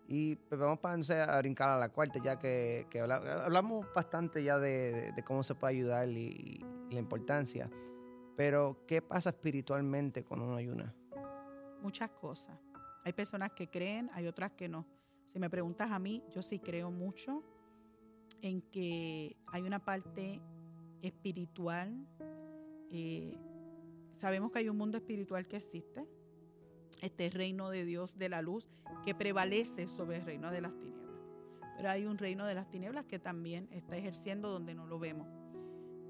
Y 0.07 0.37
pues, 0.37 0.61
vamos 0.61 0.79
para 0.79 0.95
a 0.95 1.39
brincar 1.39 1.71
a 1.71 1.79
la 1.79 1.89
cuarta, 1.89 2.21
ya 2.23 2.39
que, 2.39 2.87
que 2.91 3.01
hablamos 3.01 3.87
bastante 3.95 4.43
ya 4.43 4.59
de, 4.59 5.15
cómo 5.25 5.43
se 5.43 5.55
puede 5.55 5.75
ayudar 5.75 6.09
y, 6.09 6.59
la 6.91 6.99
importancia. 6.99 7.71
Pero, 8.37 8.85
¿qué 8.87 9.01
pasa 9.01 9.31
espiritualmente 9.31 10.25
cuando 10.25 10.47
uno 10.47 10.57
ayuna? 10.57 10.95
Muchas 11.81 12.11
cosas. 12.11 12.59
Hay 13.05 13.13
personas 13.15 13.53
que 13.53 13.69
creen, 13.69 14.11
hay 14.13 14.27
otras 14.27 14.53
que 14.53 14.69
no. 14.69 14.87
Si 15.25 15.39
me 15.39 15.49
preguntas 15.49 15.91
a 15.91 15.99
mí, 15.99 16.23
yo 16.35 16.43
sí 16.43 16.59
creo 16.59 16.91
mucho 16.91 17.43
en 18.43 18.61
que 18.61 19.37
hay 19.47 19.63
una 19.63 19.83
parte 19.83 20.41
espiritual. 21.01 22.07
Eh, 22.91 23.39
sabemos 24.15 24.51
que 24.51 24.59
hay 24.59 24.69
un 24.69 24.77
mundo 24.77 24.99
espiritual 24.99 25.47
que 25.47 25.57
existe, 25.57 26.07
este 27.01 27.29
reino 27.31 27.71
de 27.71 27.85
Dios 27.85 28.19
de 28.19 28.29
la 28.29 28.43
luz 28.43 28.69
que 29.05 29.15
prevalece 29.15 29.89
sobre 29.89 30.19
el 30.19 30.25
reino 30.25 30.51
de 30.51 30.61
las 30.61 30.73
tinieblas. 30.73 30.93
Pero 31.77 31.91
hay 31.91 32.07
un 32.07 32.19
reino 32.19 32.47
de 32.47 32.55
las 32.55 32.69
tinieblas 32.69 33.07
que 33.07 33.19
también 33.19 33.69
está 33.73 33.97
ejerciendo 33.97 34.51
donde 34.51 34.75
no 34.75 34.87
lo 34.87 34.99
vemos. 34.99 35.27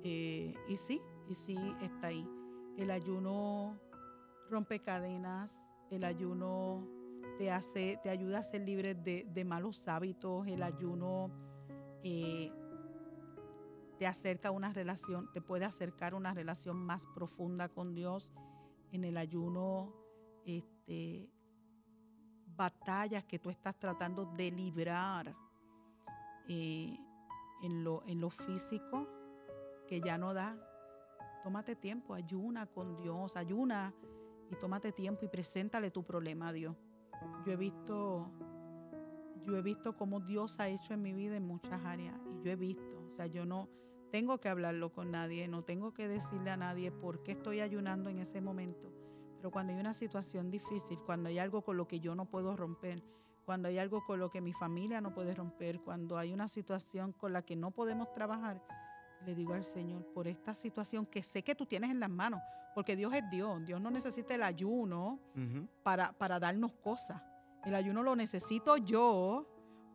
Eh, 0.05 0.55
y 0.69 0.77
sí, 0.77 1.01
y 1.29 1.35
sí 1.35 1.57
está 1.81 2.09
ahí. 2.09 2.29
El 2.77 2.91
ayuno 2.91 3.79
rompe 4.51 4.81
cadenas, 4.81 5.65
el 5.91 6.05
ayuno 6.05 6.87
te 7.39 7.51
hace, 7.51 7.99
te 8.03 8.11
ayuda 8.11 8.41
a 8.41 8.43
ser 8.43 8.63
libre 8.63 8.95
de, 8.95 9.45
malos 9.45 9.89
hábitos, 9.89 10.47
el 10.47 10.63
ayuno 10.63 11.31
eh, 12.03 12.53
te 13.99 14.07
acerca 14.07 14.49
a 14.49 14.51
una 14.51 14.73
relación, 14.73 15.31
te 15.33 15.41
puede 15.41 15.65
acercar 15.65 16.13
a 16.13 16.17
una 16.17 16.35
relación 16.35 16.77
más 16.77 17.07
profunda 17.15 17.69
con 17.69 17.95
Dios. 17.95 18.33
En 18.91 19.05
el 19.05 19.17
ayuno 19.17 19.95
este, 20.87 21.31
batallas 22.57 23.25
que 23.25 23.39
tú 23.39 23.51
estás 23.51 23.79
tratando 23.79 24.27
de 24.37 24.51
librar 24.51 25.35
eh, 26.49 26.97
en, 27.63 27.85
lo, 27.85 28.03
en 28.07 28.21
lo 28.21 28.31
físico, 28.31 29.09
que 29.87 30.01
ya 30.01 30.19
no 30.19 30.35
da, 30.35 30.57
tómate 31.43 31.77
tiempo, 31.77 32.15
ayuna 32.15 32.67
con 32.67 32.97
Dios, 32.97 33.37
ayuna 33.37 33.95
y 34.51 34.57
tómate 34.57 34.93
tiempo 34.93 35.25
y 35.25 35.29
preséntale 35.29 35.91
tu 35.91 36.05
problema 36.05 36.49
a 36.49 36.53
Dios. 36.53 36.77
Yo 37.47 37.53
he 37.53 37.57
visto, 37.57 38.31
yo 39.43 39.57
he 39.57 39.63
visto 39.63 39.97
cómo 39.97 40.21
Dios 40.21 40.61
ha 40.61 40.69
hecho 40.69 40.95
en 40.95 41.03
mi 41.03 41.13
vida 41.13 41.37
en 41.37 41.47
muchas 41.47 41.85
áreas 41.85 42.17
y 42.27 42.45
yo 42.45 42.53
he 42.53 42.57
visto, 42.57 43.09
o 43.11 43.15
sea, 43.15 43.27
yo 43.27 43.47
no 43.47 43.69
tengo 44.11 44.39
que 44.39 44.49
hablarlo 44.49 44.93
con 44.93 45.11
nadie, 45.11 45.49
no 45.49 45.65
tengo 45.65 45.95
que 45.95 46.07
decirle 46.07 46.51
a 46.51 46.57
nadie 46.57 46.93
por 46.93 47.23
qué 47.23 47.33
estoy 47.33 47.61
ayunando 47.61 48.11
en 48.11 48.19
ese 48.19 48.41
momento. 48.41 48.92
Pero 49.43 49.51
cuando 49.51 49.73
hay 49.73 49.81
una 49.81 49.93
situación 49.93 50.53
difícil, 50.53 51.01
cuando 51.05 51.29
hay 51.29 51.41
algo 51.41 51.63
con 51.63 51.77
lo 51.77 51.89
que 51.89 51.99
yo 51.99 52.15
no 52.15 52.27
puedo 52.27 52.57
romper, 52.57 53.03
cuando 53.45 53.67
hay 53.67 53.77
algo 53.77 54.05
con 54.07 54.21
lo 54.21 54.31
que 54.31 54.41
mi 54.41 54.53
familia 54.53 55.01
no 55.01 55.13
puede 55.13 55.35
romper, 55.35 55.81
cuando 55.81 56.17
hay 56.17 56.33
una 56.33 56.47
situación 56.47 57.13
con 57.13 57.33
la 57.33 57.43
que 57.43 57.57
no 57.57 57.73
podemos 57.73 58.13
trabajar, 58.13 58.63
le 59.27 59.35
digo 59.35 59.55
al 59.55 59.65
Señor, 59.65 60.07
por 60.15 60.29
esta 60.29 60.55
situación 60.55 61.07
que 61.07 61.25
sé 61.25 61.43
que 61.43 61.57
tú 61.57 61.67
tienes 61.67 61.91
en 61.91 61.99
las 61.99 62.09
manos, 62.09 62.41
porque 62.73 62.95
Dios 62.95 63.13
es 63.15 63.29
Dios, 63.31 63.67
Dios 63.67 63.81
no 63.81 63.91
necesita 63.91 64.33
el 64.37 64.45
ayuno 64.45 65.19
para, 65.83 66.13
para 66.13 66.39
darnos 66.39 66.75
cosas. 66.75 67.21
El 67.65 67.75
ayuno 67.75 68.05
lo 68.05 68.15
necesito 68.15 68.77
yo 68.77 69.49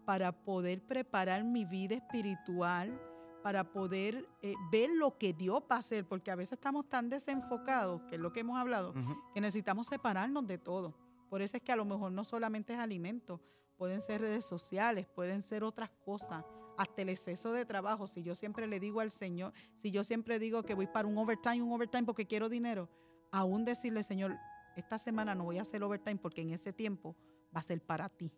para 0.03 0.33
poder 0.33 0.85
preparar 0.85 1.45
mi 1.45 1.63
vida 1.63 1.95
espiritual, 1.95 2.99
para 3.43 3.71
poder 3.71 4.27
eh, 4.41 4.55
ver 4.71 4.89
lo 4.89 5.17
que 5.17 5.33
Dios 5.33 5.61
va 5.71 5.77
a 5.77 5.79
hacer, 5.79 6.05
porque 6.05 6.31
a 6.31 6.35
veces 6.35 6.53
estamos 6.53 6.87
tan 6.89 7.09
desenfocados, 7.09 8.01
que 8.03 8.15
es 8.15 8.21
lo 8.21 8.33
que 8.33 8.41
hemos 8.41 8.59
hablado, 8.59 8.93
que 9.33 9.41
necesitamos 9.41 9.87
separarnos 9.87 10.45
de 10.47 10.57
todo. 10.57 10.93
Por 11.29 11.41
eso 11.41 11.57
es 11.57 11.63
que 11.63 11.71
a 11.71 11.75
lo 11.75 11.85
mejor 11.85 12.11
no 12.11 12.23
solamente 12.23 12.73
es 12.73 12.79
alimento, 12.79 13.39
pueden 13.77 14.01
ser 14.01 14.21
redes 14.21 14.45
sociales, 14.45 15.07
pueden 15.07 15.41
ser 15.41 15.63
otras 15.63 15.89
cosas, 16.03 16.43
hasta 16.77 17.01
el 17.01 17.09
exceso 17.09 17.51
de 17.53 17.65
trabajo. 17.65 18.07
Si 18.07 18.21
yo 18.23 18.35
siempre 18.35 18.67
le 18.67 18.79
digo 18.79 18.99
al 18.99 19.11
Señor, 19.11 19.53
si 19.75 19.91
yo 19.91 20.03
siempre 20.03 20.39
digo 20.39 20.63
que 20.63 20.73
voy 20.73 20.87
para 20.87 21.07
un 21.07 21.17
overtime, 21.17 21.61
un 21.61 21.71
overtime 21.71 22.03
porque 22.03 22.27
quiero 22.27 22.49
dinero, 22.49 22.89
aún 23.31 23.65
decirle, 23.65 24.03
Señor, 24.03 24.37
esta 24.75 24.99
semana 24.99 25.33
no 25.33 25.45
voy 25.45 25.57
a 25.57 25.63
hacer 25.63 25.83
overtime 25.83 26.17
porque 26.17 26.41
en 26.41 26.51
ese 26.51 26.71
tiempo 26.71 27.15
va 27.55 27.59
a 27.59 27.63
ser 27.63 27.81
para 27.81 28.09
ti. 28.09 28.31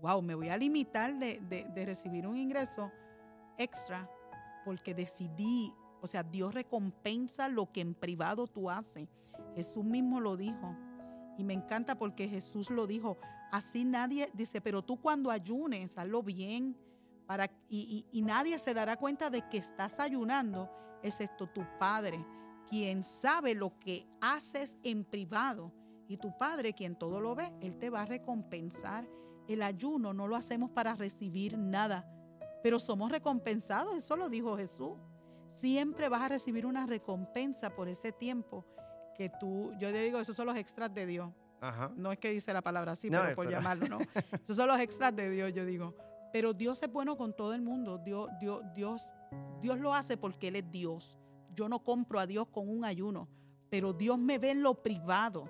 Wow, 0.00 0.22
me 0.22 0.36
voy 0.36 0.48
a 0.48 0.56
limitar 0.56 1.18
de, 1.18 1.40
de 1.40 1.84
recibir 1.84 2.26
un 2.26 2.36
ingreso 2.36 2.92
extra 3.58 4.08
porque 4.64 4.94
decidí, 4.94 5.74
o 6.00 6.06
sea, 6.06 6.22
Dios 6.22 6.54
recompensa 6.54 7.48
lo 7.48 7.70
que 7.70 7.80
en 7.80 7.94
privado 7.94 8.46
tú 8.46 8.70
haces. 8.70 9.08
Jesús 9.54 9.84
mismo 9.84 10.20
lo 10.20 10.36
dijo. 10.36 10.76
Y 11.36 11.44
me 11.44 11.54
encanta 11.54 11.96
porque 11.96 12.28
Jesús 12.28 12.70
lo 12.70 12.86
dijo. 12.86 13.18
Así 13.50 13.84
nadie 13.84 14.28
dice, 14.34 14.60
pero 14.60 14.82
tú 14.82 15.00
cuando 15.00 15.30
ayunes, 15.30 15.96
hazlo 15.96 16.22
bien. 16.22 16.76
Para, 17.26 17.50
y, 17.68 18.06
y 18.10 18.22
nadie 18.22 18.58
se 18.58 18.74
dará 18.74 18.96
cuenta 18.96 19.30
de 19.30 19.48
que 19.48 19.58
estás 19.58 20.00
ayunando, 20.00 20.70
excepto 21.02 21.46
tu 21.46 21.62
Padre, 21.78 22.24
quien 22.68 23.02
sabe 23.02 23.54
lo 23.54 23.78
que 23.78 24.06
haces 24.20 24.76
en 24.82 25.04
privado. 25.04 25.72
Y 26.08 26.16
tu 26.16 26.36
Padre, 26.38 26.72
quien 26.72 26.96
todo 26.96 27.20
lo 27.20 27.34
ve, 27.34 27.52
Él 27.60 27.78
te 27.78 27.90
va 27.90 28.02
a 28.02 28.06
recompensar. 28.06 29.08
El 29.46 29.62
ayuno 29.62 30.12
no 30.12 30.26
lo 30.26 30.36
hacemos 30.36 30.70
para 30.70 30.94
recibir 30.94 31.56
nada 31.56 32.06
pero 32.62 32.78
somos 32.78 33.10
recompensados, 33.10 33.96
eso 33.96 34.16
lo 34.16 34.28
dijo 34.28 34.56
Jesús. 34.56 34.92
Siempre 35.46 36.08
vas 36.08 36.22
a 36.22 36.28
recibir 36.28 36.66
una 36.66 36.86
recompensa 36.86 37.74
por 37.74 37.88
ese 37.88 38.12
tiempo 38.12 38.64
que 39.14 39.30
tú, 39.40 39.72
yo 39.78 39.90
te 39.90 40.02
digo, 40.02 40.20
esos 40.20 40.36
son 40.36 40.46
los 40.46 40.56
extras 40.56 40.92
de 40.94 41.06
Dios. 41.06 41.30
No 41.96 42.12
es 42.12 42.18
que 42.18 42.30
dice 42.30 42.52
la 42.52 42.62
palabra 42.62 42.92
así, 42.92 43.10
pero 43.10 43.34
por 43.34 43.50
llamarlo, 43.50 43.88
¿no? 43.88 43.98
esos 44.44 44.56
son 44.56 44.68
los 44.68 44.78
extras 44.78 45.14
de 45.14 45.28
Dios, 45.30 45.52
yo 45.52 45.64
digo. 45.64 45.94
Pero 46.32 46.52
Dios 46.52 46.80
es 46.82 46.92
bueno 46.92 47.16
con 47.16 47.34
todo 47.34 47.54
el 47.54 47.62
mundo. 47.62 47.98
Dios, 47.98 48.28
Dios, 48.38 48.62
Dios, 48.74 49.02
Dios 49.60 49.78
lo 49.80 49.94
hace 49.94 50.16
porque 50.16 50.48
Él 50.48 50.56
es 50.56 50.70
Dios. 50.70 51.18
Yo 51.54 51.68
no 51.68 51.82
compro 51.82 52.20
a 52.20 52.26
Dios 52.26 52.46
con 52.48 52.68
un 52.68 52.84
ayuno, 52.84 53.28
pero 53.70 53.92
Dios 53.92 54.18
me 54.18 54.38
ve 54.38 54.50
en 54.50 54.62
lo 54.62 54.82
privado, 54.82 55.48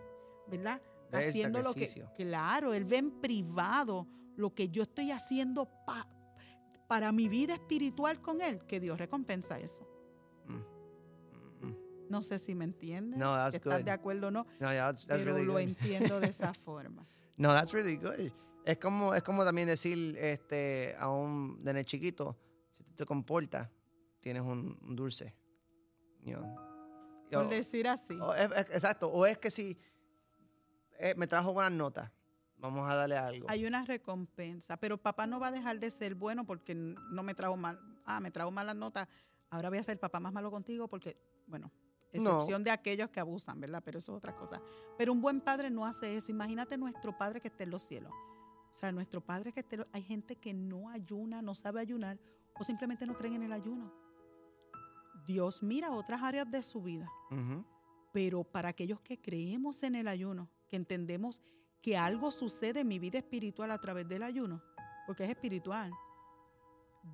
¿verdad? 0.48 0.80
Haciendo 1.12 1.62
lo 1.62 1.74
que. 1.74 1.86
Claro, 2.16 2.72
Él 2.72 2.84
ve 2.84 2.98
en 2.98 3.20
privado 3.20 4.06
lo 4.36 4.54
que 4.54 4.68
yo 4.68 4.84
estoy 4.84 5.10
haciendo 5.10 5.68
para 5.84 6.08
para 6.88 7.12
mi 7.12 7.28
vida 7.28 7.54
espiritual 7.54 8.20
con 8.20 8.40
Él, 8.40 8.60
que 8.66 8.80
Dios 8.80 8.98
recompensa 8.98 9.60
eso. 9.60 9.86
Mm, 10.46 10.54
mm, 10.54 11.66
mm. 11.66 11.76
No 12.08 12.22
sé 12.22 12.38
si 12.38 12.54
me 12.54 12.64
entiendes. 12.64 13.18
No, 13.18 13.34
that's 13.36 13.54
¿Estás 13.54 13.84
de 13.84 13.90
acuerdo 13.90 14.28
o 14.28 14.30
no? 14.30 14.46
No, 14.58 14.68
that's, 14.68 15.06
pero 15.06 15.38
lo 15.38 15.58
entiendo 15.58 16.18
de 16.18 16.28
esa 16.28 16.52
forma. 16.64 17.06
No, 17.36 17.52
that's 17.52 17.72
really 17.72 17.96
good. 17.96 18.32
Es 18.64 18.78
como, 18.78 19.14
es 19.14 19.22
como 19.22 19.44
también 19.44 19.68
decir 19.68 20.16
este, 20.18 20.96
a 20.98 21.10
un 21.10 21.62
nene 21.62 21.84
chiquito, 21.84 22.36
si 22.70 22.82
tú 22.82 22.94
te 22.94 23.06
comportas, 23.06 23.70
tienes 24.20 24.42
un, 24.42 24.78
dulce. 24.96 25.34
Por 27.30 27.48
decir 27.48 27.86
así. 27.88 28.18
exacto. 28.70 29.08
O 29.08 29.24
es 29.24 29.38
que 29.38 29.50
si 29.50 29.78
eh, 30.98 31.14
me 31.16 31.26
trajo 31.26 31.52
buenas 31.52 31.72
notas, 31.72 32.10
Vamos 32.60 32.88
a 32.88 32.94
darle 32.94 33.16
algo. 33.16 33.46
Hay 33.48 33.64
una 33.66 33.84
recompensa, 33.84 34.76
pero 34.76 34.98
papá 34.98 35.26
no 35.26 35.38
va 35.38 35.48
a 35.48 35.50
dejar 35.52 35.78
de 35.78 35.90
ser 35.90 36.14
bueno 36.14 36.44
porque 36.44 36.74
no 36.74 37.22
me 37.22 37.34
trajo 37.34 37.56
mal. 37.56 37.78
Ah, 38.04 38.20
me 38.20 38.30
trajo 38.30 38.50
malas 38.50 38.74
notas. 38.74 39.08
Ahora 39.50 39.68
voy 39.68 39.78
a 39.78 39.82
ser 39.82 39.98
papá 39.98 40.18
más 40.20 40.32
malo 40.32 40.50
contigo 40.50 40.88
porque, 40.88 41.16
bueno, 41.46 41.70
excepción 42.12 42.64
de 42.64 42.70
aquellos 42.70 43.10
que 43.10 43.20
abusan, 43.20 43.60
¿verdad? 43.60 43.82
Pero 43.84 43.98
eso 43.98 44.12
es 44.12 44.18
otra 44.18 44.34
cosa. 44.34 44.60
Pero 44.96 45.12
un 45.12 45.20
buen 45.20 45.40
padre 45.40 45.70
no 45.70 45.86
hace 45.86 46.16
eso. 46.16 46.30
Imagínate 46.30 46.76
nuestro 46.76 47.16
padre 47.16 47.40
que 47.40 47.48
esté 47.48 47.64
en 47.64 47.70
los 47.70 47.82
cielos. 47.82 48.12
O 48.12 48.74
sea, 48.74 48.90
nuestro 48.92 49.20
padre 49.20 49.52
que 49.52 49.60
esté. 49.60 49.86
Hay 49.92 50.02
gente 50.02 50.36
que 50.36 50.52
no 50.52 50.90
ayuna, 50.90 51.42
no 51.42 51.54
sabe 51.54 51.80
ayunar 51.80 52.18
o 52.58 52.64
simplemente 52.64 53.06
no 53.06 53.16
creen 53.16 53.34
en 53.34 53.42
el 53.44 53.52
ayuno. 53.52 53.92
Dios 55.26 55.62
mira 55.62 55.92
otras 55.92 56.22
áreas 56.22 56.50
de 56.50 56.62
su 56.62 56.82
vida. 56.82 57.08
Pero 58.12 58.42
para 58.42 58.70
aquellos 58.70 59.00
que 59.00 59.20
creemos 59.20 59.82
en 59.82 59.94
el 59.94 60.08
ayuno, 60.08 60.50
que 60.68 60.76
entendemos 60.76 61.42
que 61.88 61.96
algo 61.96 62.30
sucede 62.30 62.80
en 62.80 62.88
mi 62.88 62.98
vida 62.98 63.16
espiritual 63.16 63.70
a 63.70 63.78
través 63.78 64.06
del 64.06 64.22
ayuno, 64.22 64.62
porque 65.06 65.24
es 65.24 65.30
espiritual. 65.30 65.90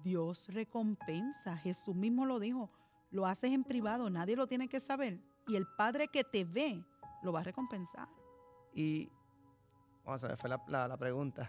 Dios 0.03 0.49
recompensa, 0.49 1.57
Jesús 1.59 1.95
mismo 1.95 2.27
lo 2.27 2.41
dijo, 2.41 2.73
lo 3.13 3.25
haces 3.25 3.53
en 3.53 3.63
privado, 3.63 4.11
nadie 4.11 4.35
lo 4.35 4.49
tiene 4.49 4.69
que 4.69 4.81
saber, 4.81 5.21
y 5.47 5.55
el 5.55 5.69
Padre 5.79 6.09
que 6.09 6.25
te 6.25 6.43
ve 6.43 6.85
lo 7.23 7.33
va 7.33 7.39
a 7.39 7.43
recompensar. 7.45 8.09
Y, 8.75 9.09
vamos 10.05 10.25
a 10.25 10.27
ver, 10.27 10.39
fue 10.39 10.51
la, 10.51 10.97
pregunta. 10.99 11.49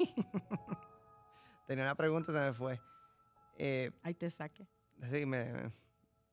Tenía 1.68 1.84
una 1.84 1.94
pregunta, 1.94 2.32
se 2.32 2.40
me 2.40 2.52
fue. 2.52 2.80
Eh, 3.58 3.92
ahí 4.02 4.14
te 4.14 4.28
saqué. 4.28 4.66
Sí, 5.02 5.24
me, 5.24 5.70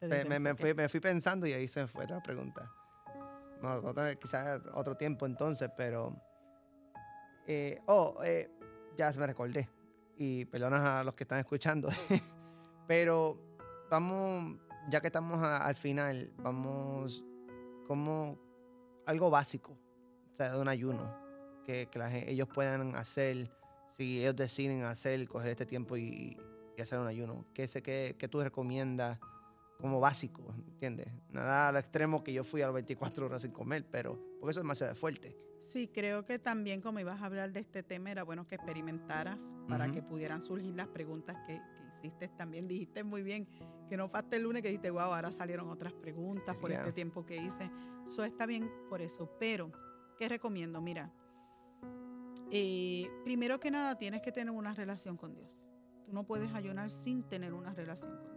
me, 0.02 0.56
fui, 0.56 0.74
me 0.74 0.90
fui 0.90 1.00
pensando 1.00 1.46
y 1.46 1.54
ahí 1.54 1.68
se 1.68 1.82
me 1.82 1.88
fue 1.88 2.08
la 2.08 2.24
pregunta. 2.24 2.74
No, 3.64 3.82
quizás 4.20 4.62
otro 4.74 4.96
tiempo 4.96 5.26
entonces, 5.26 5.72
pero... 5.76 6.14
Eh, 7.48 7.80
oh, 7.88 8.18
eh, 8.24 8.52
ya 8.98 9.12
se 9.12 9.20
me 9.20 9.26
recordé. 9.26 9.70
Y 10.18 10.44
perdonas 10.46 10.82
a 10.82 11.04
los 11.06 11.14
que 11.14 11.24
están 11.24 11.40
escuchando. 11.40 11.88
pero 12.88 13.40
vamos, 13.90 14.58
ya 14.90 15.00
que 15.00 15.08
estamos 15.08 15.42
al 15.42 15.76
final, 15.76 16.34
vamos... 16.38 17.24
¿Cómo 17.88 18.38
algo 19.06 19.30
básico, 19.30 19.78
o 20.32 20.36
sea, 20.36 20.54
de 20.54 20.62
un 20.62 20.68
ayuno, 20.68 21.18
que, 21.66 21.90
ellos 22.28 22.48
puedan 22.48 22.96
hacer, 22.96 23.52
si 23.90 24.22
ellos 24.22 24.36
deciden 24.36 24.84
hacer, 24.84 25.28
coger 25.28 25.52
este 25.52 25.66
tiempo 25.66 25.98
y, 25.98 26.38
y 26.78 26.82
hacer 26.82 27.00
un 27.00 27.08
ayuno. 27.08 27.46
¿Qué, 27.54 27.68
sé, 27.68 27.82
qué, 27.82 28.16
qué 28.18 28.28
tú 28.28 28.42
recomiendas 28.42 29.20
como 29.84 30.00
básico, 30.00 30.42
¿entiendes? 30.56 31.12
Nada 31.30 31.68
al 31.68 31.76
extremo 31.76 32.24
que 32.24 32.32
yo 32.32 32.46
fui 32.46 32.62
a 32.62 32.68
las 32.68 32.74
24 32.74 33.26
horas 33.26 33.42
sin 33.42 33.52
comer, 33.52 33.86
pero 33.92 34.14
porque 34.40 34.52
eso 34.52 34.62
es 34.62 34.64
demasiado 34.64 34.96
fuerte. 34.96 35.38
Sí, 35.60 35.90
creo 35.90 36.24
que 36.24 36.40
también 36.40 36.80
como 36.80 37.02
ibas 37.02 37.22
a 37.22 37.26
hablar 37.26 37.52
de 37.52 37.60
este 37.60 37.84
tema, 37.84 38.10
era 38.10 38.24
bueno 38.24 38.48
que 38.48 38.56
experimentaras 38.56 39.54
para 39.68 39.92
que 39.92 40.02
pudieran 40.02 40.42
surgir 40.42 40.74
las 40.74 40.88
preguntas 40.88 41.36
que, 41.46 41.56
que 41.58 41.98
hiciste 41.98 42.30
también. 42.30 42.66
Dijiste 42.66 43.04
muy 43.04 43.24
bien 43.24 43.46
que 43.90 43.98
no 43.98 44.10
hasta 44.14 44.38
el 44.38 44.44
lunes 44.44 44.62
que 44.62 44.70
dijiste, 44.70 44.90
wow, 44.90 45.02
ahora 45.02 45.34
salieron 45.34 45.70
otras 45.70 45.92
preguntas 45.92 46.56
por 46.56 46.70
Yeah. 46.70 46.80
este 46.80 46.94
tiempo 46.94 47.26
que 47.26 47.36
hice. 47.36 47.70
Eso 48.06 48.24
está 48.24 48.46
bien 48.46 48.72
por 48.88 49.02
eso. 49.02 49.30
Pero, 49.38 49.70
¿qué 50.18 50.30
recomiendo? 50.30 50.80
Mira, 50.80 51.12
eh, 52.52 53.10
primero 53.26 53.60
que 53.60 53.70
nada 53.70 53.98
tienes 53.98 54.22
que 54.22 54.32
tener 54.32 54.54
una 54.54 54.74
relación 54.74 55.18
con 55.18 55.34
Dios. 55.36 55.50
Tú 56.06 56.14
no 56.14 56.24
puedes 56.26 56.54
ayunar 56.54 56.90
sin 56.90 57.24
tener 57.24 57.54
una 57.54 57.74
relación 57.74 58.12
con 58.16 58.24
Dios. 58.24 58.33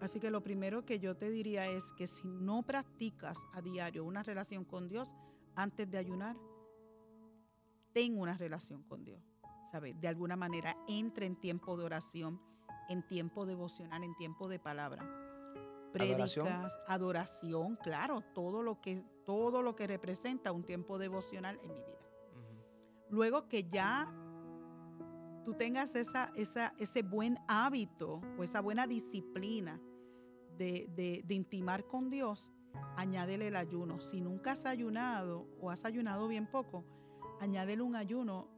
Así 0.00 0.20
que 0.20 0.30
lo 0.30 0.42
primero 0.42 0.84
que 0.84 1.00
yo 1.00 1.16
te 1.16 1.30
diría 1.30 1.66
es 1.66 1.92
que 1.92 2.06
si 2.06 2.28
no 2.28 2.62
practicas 2.62 3.38
a 3.52 3.60
diario 3.60 4.04
una 4.04 4.22
relación 4.22 4.64
con 4.64 4.88
Dios, 4.88 5.14
antes 5.56 5.90
de 5.90 5.98
ayunar, 5.98 6.36
ten 7.92 8.18
una 8.18 8.36
relación 8.36 8.82
con 8.84 9.04
Dios. 9.04 9.22
¿Sabes? 9.72 10.00
De 10.00 10.08
alguna 10.08 10.36
manera, 10.36 10.74
entre 10.88 11.26
en 11.26 11.36
tiempo 11.36 11.76
de 11.76 11.84
oración, 11.84 12.40
en 12.88 13.06
tiempo 13.06 13.44
devocional, 13.44 14.02
en 14.02 14.14
tiempo 14.16 14.48
de 14.48 14.58
palabra. 14.58 15.02
Adoración. 15.02 16.46
Prédicas, 16.46 16.80
adoración, 16.86 17.76
claro, 17.82 18.20
todo 18.34 18.62
lo 18.62 18.80
que 18.80 19.04
todo 19.26 19.62
lo 19.62 19.74
que 19.74 19.86
representa 19.86 20.52
un 20.52 20.64
tiempo 20.64 20.98
devocional 20.98 21.58
en 21.62 21.72
mi 21.72 21.80
vida. 21.80 21.98
Luego 23.10 23.48
que 23.48 23.64
ya 23.64 24.10
tú 25.44 25.54
tengas 25.54 25.94
esa, 25.94 26.30
esa, 26.34 26.72
ese 26.78 27.02
buen 27.02 27.38
hábito 27.46 28.22
o 28.38 28.42
esa 28.42 28.60
buena 28.60 28.86
disciplina 28.86 29.80
de, 30.58 30.88
de- 30.96 31.22
de 31.26 31.34
intimar 31.34 31.86
con 31.86 32.10
Dios, 32.10 32.52
añádele 32.96 33.48
el 33.48 33.56
ayuno. 33.56 34.00
Si 34.00 34.20
nunca 34.20 34.52
has 34.52 34.66
ayunado 34.66 35.46
o 35.60 35.70
has 35.70 35.84
ayunado 35.84 36.28
bien 36.28 36.46
poco, 36.46 36.84
añádele 37.40 37.82
un 37.82 37.96
ayuno. 37.96 38.48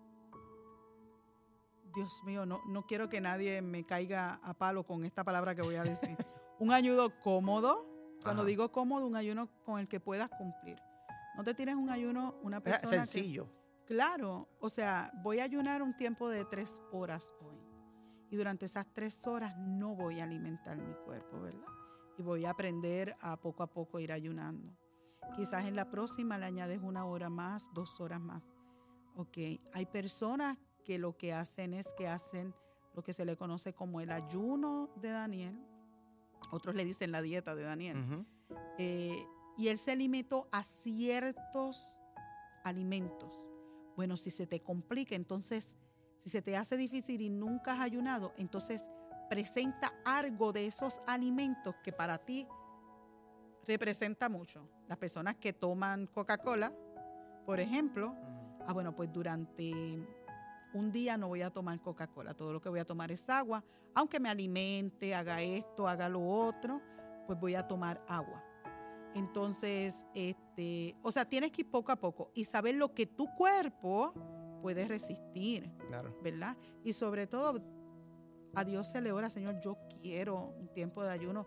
Dios 1.94 2.22
mío, 2.24 2.46
no, 2.46 2.60
no 2.66 2.86
quiero 2.86 3.08
que 3.08 3.20
nadie 3.20 3.62
me 3.62 3.82
caiga 3.84 4.34
a 4.44 4.54
palo 4.54 4.84
con 4.84 5.04
esta 5.04 5.24
palabra 5.24 5.54
que 5.54 5.62
voy 5.62 5.74
a 5.74 5.82
decir. 5.82 6.16
un 6.58 6.72
ayuno 6.72 7.08
cómodo. 7.20 7.86
Cuando 8.22 8.42
Ajá. 8.42 8.48
digo 8.48 8.70
cómodo, 8.70 9.06
un 9.06 9.16
ayuno 9.16 9.48
con 9.64 9.80
el 9.80 9.88
que 9.88 9.98
puedas 9.98 10.28
cumplir. 10.30 10.78
No 11.36 11.42
te 11.42 11.54
tires 11.54 11.74
un 11.74 11.88
ayuno, 11.88 12.34
una 12.42 12.58
Es 12.58 12.62
persona 12.62 12.90
que- 12.90 12.96
sencillo. 13.06 13.48
Claro, 13.86 14.46
o 14.60 14.68
sea, 14.68 15.10
voy 15.24 15.40
a 15.40 15.44
ayunar 15.44 15.82
un 15.82 15.96
tiempo 15.96 16.28
de 16.28 16.44
tres 16.44 16.80
horas 16.92 17.34
hoy. 17.40 17.56
Y 18.30 18.36
durante 18.36 18.66
esas 18.66 18.86
tres 18.92 19.26
horas 19.26 19.58
no 19.58 19.96
voy 19.96 20.20
a 20.20 20.24
alimentar 20.24 20.76
mi 20.78 20.92
cuerpo, 21.04 21.40
¿verdad? 21.40 21.64
Y 22.20 22.22
voy 22.22 22.44
a 22.44 22.50
aprender 22.50 23.16
a 23.22 23.38
poco 23.38 23.62
a 23.62 23.66
poco 23.66 23.98
ir 23.98 24.12
ayunando. 24.12 24.76
Quizás 25.36 25.64
en 25.64 25.74
la 25.74 25.88
próxima 25.90 26.36
le 26.36 26.44
añades 26.44 26.78
una 26.82 27.06
hora 27.06 27.30
más, 27.30 27.72
dos 27.72 27.98
horas 27.98 28.20
más. 28.20 28.44
Ok, 29.16 29.38
hay 29.72 29.86
personas 29.90 30.58
que 30.84 30.98
lo 30.98 31.16
que 31.16 31.32
hacen 31.32 31.72
es 31.72 31.94
que 31.96 32.08
hacen 32.08 32.54
lo 32.94 33.02
que 33.02 33.14
se 33.14 33.24
le 33.24 33.38
conoce 33.38 33.72
como 33.72 34.02
el 34.02 34.12
ayuno 34.12 34.90
de 34.96 35.08
Daniel. 35.08 35.58
Otros 36.50 36.74
le 36.74 36.84
dicen 36.84 37.10
la 37.10 37.22
dieta 37.22 37.54
de 37.54 37.62
Daniel. 37.62 38.26
Eh, 38.76 39.16
y 39.56 39.68
él 39.68 39.78
se 39.78 39.96
limitó 39.96 40.46
a 40.52 40.62
ciertos 40.62 41.98
alimentos. 42.64 43.48
Bueno, 43.96 44.18
si 44.18 44.28
se 44.28 44.46
te 44.46 44.60
complica, 44.60 45.14
entonces, 45.14 45.78
si 46.18 46.28
se 46.28 46.42
te 46.42 46.54
hace 46.58 46.76
difícil 46.76 47.22
y 47.22 47.30
nunca 47.30 47.72
has 47.72 47.80
ayunado, 47.80 48.34
entonces 48.36 48.90
presenta 49.30 49.92
algo 50.04 50.52
de 50.52 50.66
esos 50.66 51.00
alimentos 51.06 51.76
que 51.84 51.92
para 51.92 52.18
ti 52.18 52.48
representa 53.64 54.28
mucho. 54.28 54.68
Las 54.88 54.98
personas 54.98 55.36
que 55.36 55.52
toman 55.52 56.08
Coca-Cola, 56.08 56.74
por 57.46 57.60
ejemplo, 57.60 58.12
ah, 58.66 58.72
bueno, 58.72 58.94
pues 58.94 59.10
durante 59.12 59.72
un 60.74 60.90
día 60.90 61.16
no 61.16 61.28
voy 61.28 61.42
a 61.42 61.50
tomar 61.50 61.80
Coca-Cola, 61.80 62.34
todo 62.34 62.52
lo 62.52 62.60
que 62.60 62.68
voy 62.70 62.80
a 62.80 62.84
tomar 62.84 63.12
es 63.12 63.30
agua, 63.30 63.62
aunque 63.94 64.18
me 64.18 64.28
alimente, 64.28 65.14
haga 65.14 65.40
esto, 65.40 65.86
haga 65.86 66.08
lo 66.08 66.26
otro, 66.26 66.82
pues 67.28 67.38
voy 67.38 67.54
a 67.54 67.68
tomar 67.68 68.04
agua. 68.08 68.44
Entonces, 69.14 70.08
este, 70.12 70.96
o 71.04 71.12
sea, 71.12 71.24
tienes 71.24 71.52
que 71.52 71.62
ir 71.62 71.70
poco 71.70 71.92
a 71.92 71.96
poco 71.96 72.32
y 72.34 72.44
saber 72.44 72.74
lo 72.74 72.92
que 72.94 73.06
tu 73.06 73.32
cuerpo 73.36 74.12
puede 74.60 74.88
resistir, 74.88 75.70
Claro. 75.86 76.18
¿verdad? 76.20 76.56
Y 76.82 76.92
sobre 76.92 77.28
todo, 77.28 77.60
a 78.54 78.64
Dios 78.64 78.88
se 78.88 79.00
le 79.00 79.12
ora, 79.12 79.30
Señor, 79.30 79.60
yo 79.60 79.78
quiero 80.02 80.54
un 80.58 80.68
tiempo 80.72 81.04
de 81.04 81.10
ayuno. 81.10 81.46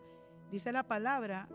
Dice 0.49 0.71
la 0.71 0.83
palabra 0.83 1.47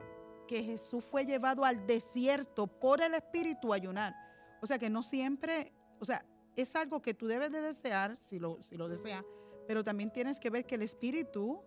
que 0.46 0.62
Jesús 0.62 1.04
fue 1.04 1.24
llevado 1.24 1.64
al 1.64 1.86
desierto 1.86 2.66
por 2.66 3.00
el 3.02 3.14
Espíritu 3.14 3.72
a 3.72 3.76
ayunar. 3.76 4.14
O 4.60 4.66
sea 4.66 4.78
que 4.78 4.90
no 4.90 5.02
siempre, 5.02 5.72
o 6.00 6.04
sea, 6.04 6.24
es 6.56 6.74
algo 6.74 7.00
que 7.00 7.14
tú 7.14 7.26
debes 7.26 7.52
de 7.52 7.60
desear, 7.60 8.16
si 8.16 8.38
lo, 8.38 8.62
si 8.62 8.76
lo 8.76 8.88
deseas, 8.88 9.24
pero 9.66 9.84
también 9.84 10.10
tienes 10.10 10.40
que 10.40 10.50
ver 10.50 10.66
que 10.66 10.74
el 10.74 10.82
Espíritu. 10.82 11.62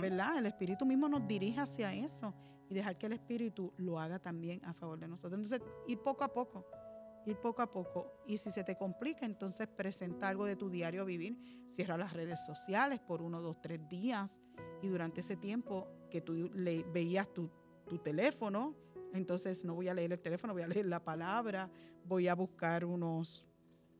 ¿verdad? 0.00 0.38
El 0.38 0.46
Espíritu 0.46 0.84
mismo 0.84 1.08
nos 1.08 1.28
dirige 1.28 1.60
hacia 1.60 1.94
eso 1.94 2.34
y 2.68 2.74
dejar 2.74 2.98
que 2.98 3.06
el 3.06 3.12
Espíritu 3.12 3.72
lo 3.76 3.98
haga 4.00 4.18
también 4.18 4.64
a 4.64 4.74
favor 4.74 4.98
de 4.98 5.08
nosotros. 5.08 5.34
Entonces, 5.34 5.62
ir 5.86 6.00
poco 6.00 6.24
a 6.24 6.32
poco, 6.32 6.66
ir 7.30 7.40
poco 7.40 7.62
a 7.62 7.70
poco. 7.70 8.12
Y 8.26 8.38
si 8.38 8.50
se 8.50 8.64
te 8.64 8.76
complica, 8.76 9.26
entonces 9.26 9.68
presenta 9.68 10.28
algo 10.28 10.44
de 10.44 10.56
tu 10.56 10.70
diario 10.70 11.04
vivir, 11.04 11.38
cierra 11.68 11.96
las 11.96 12.12
redes 12.12 12.44
sociales 12.44 13.00
por 13.00 13.22
uno, 13.22 13.40
dos, 13.40 13.60
tres 13.60 13.86
días 13.88 14.40
y 14.82 14.88
durante 14.88 15.20
ese 15.20 15.36
tiempo 15.36 15.88
que 16.10 16.20
tú 16.20 16.50
le, 16.54 16.82
veías 16.84 17.32
tu, 17.32 17.50
tu 17.86 17.98
teléfono, 17.98 18.76
entonces 19.12 19.64
no 19.64 19.74
voy 19.74 19.88
a 19.88 19.94
leer 19.94 20.12
el 20.12 20.20
teléfono, 20.20 20.52
voy 20.52 20.62
a 20.62 20.68
leer 20.68 20.86
la 20.86 21.02
palabra, 21.02 21.70
voy 22.04 22.28
a 22.28 22.34
buscar 22.34 22.84
unos 22.84 23.46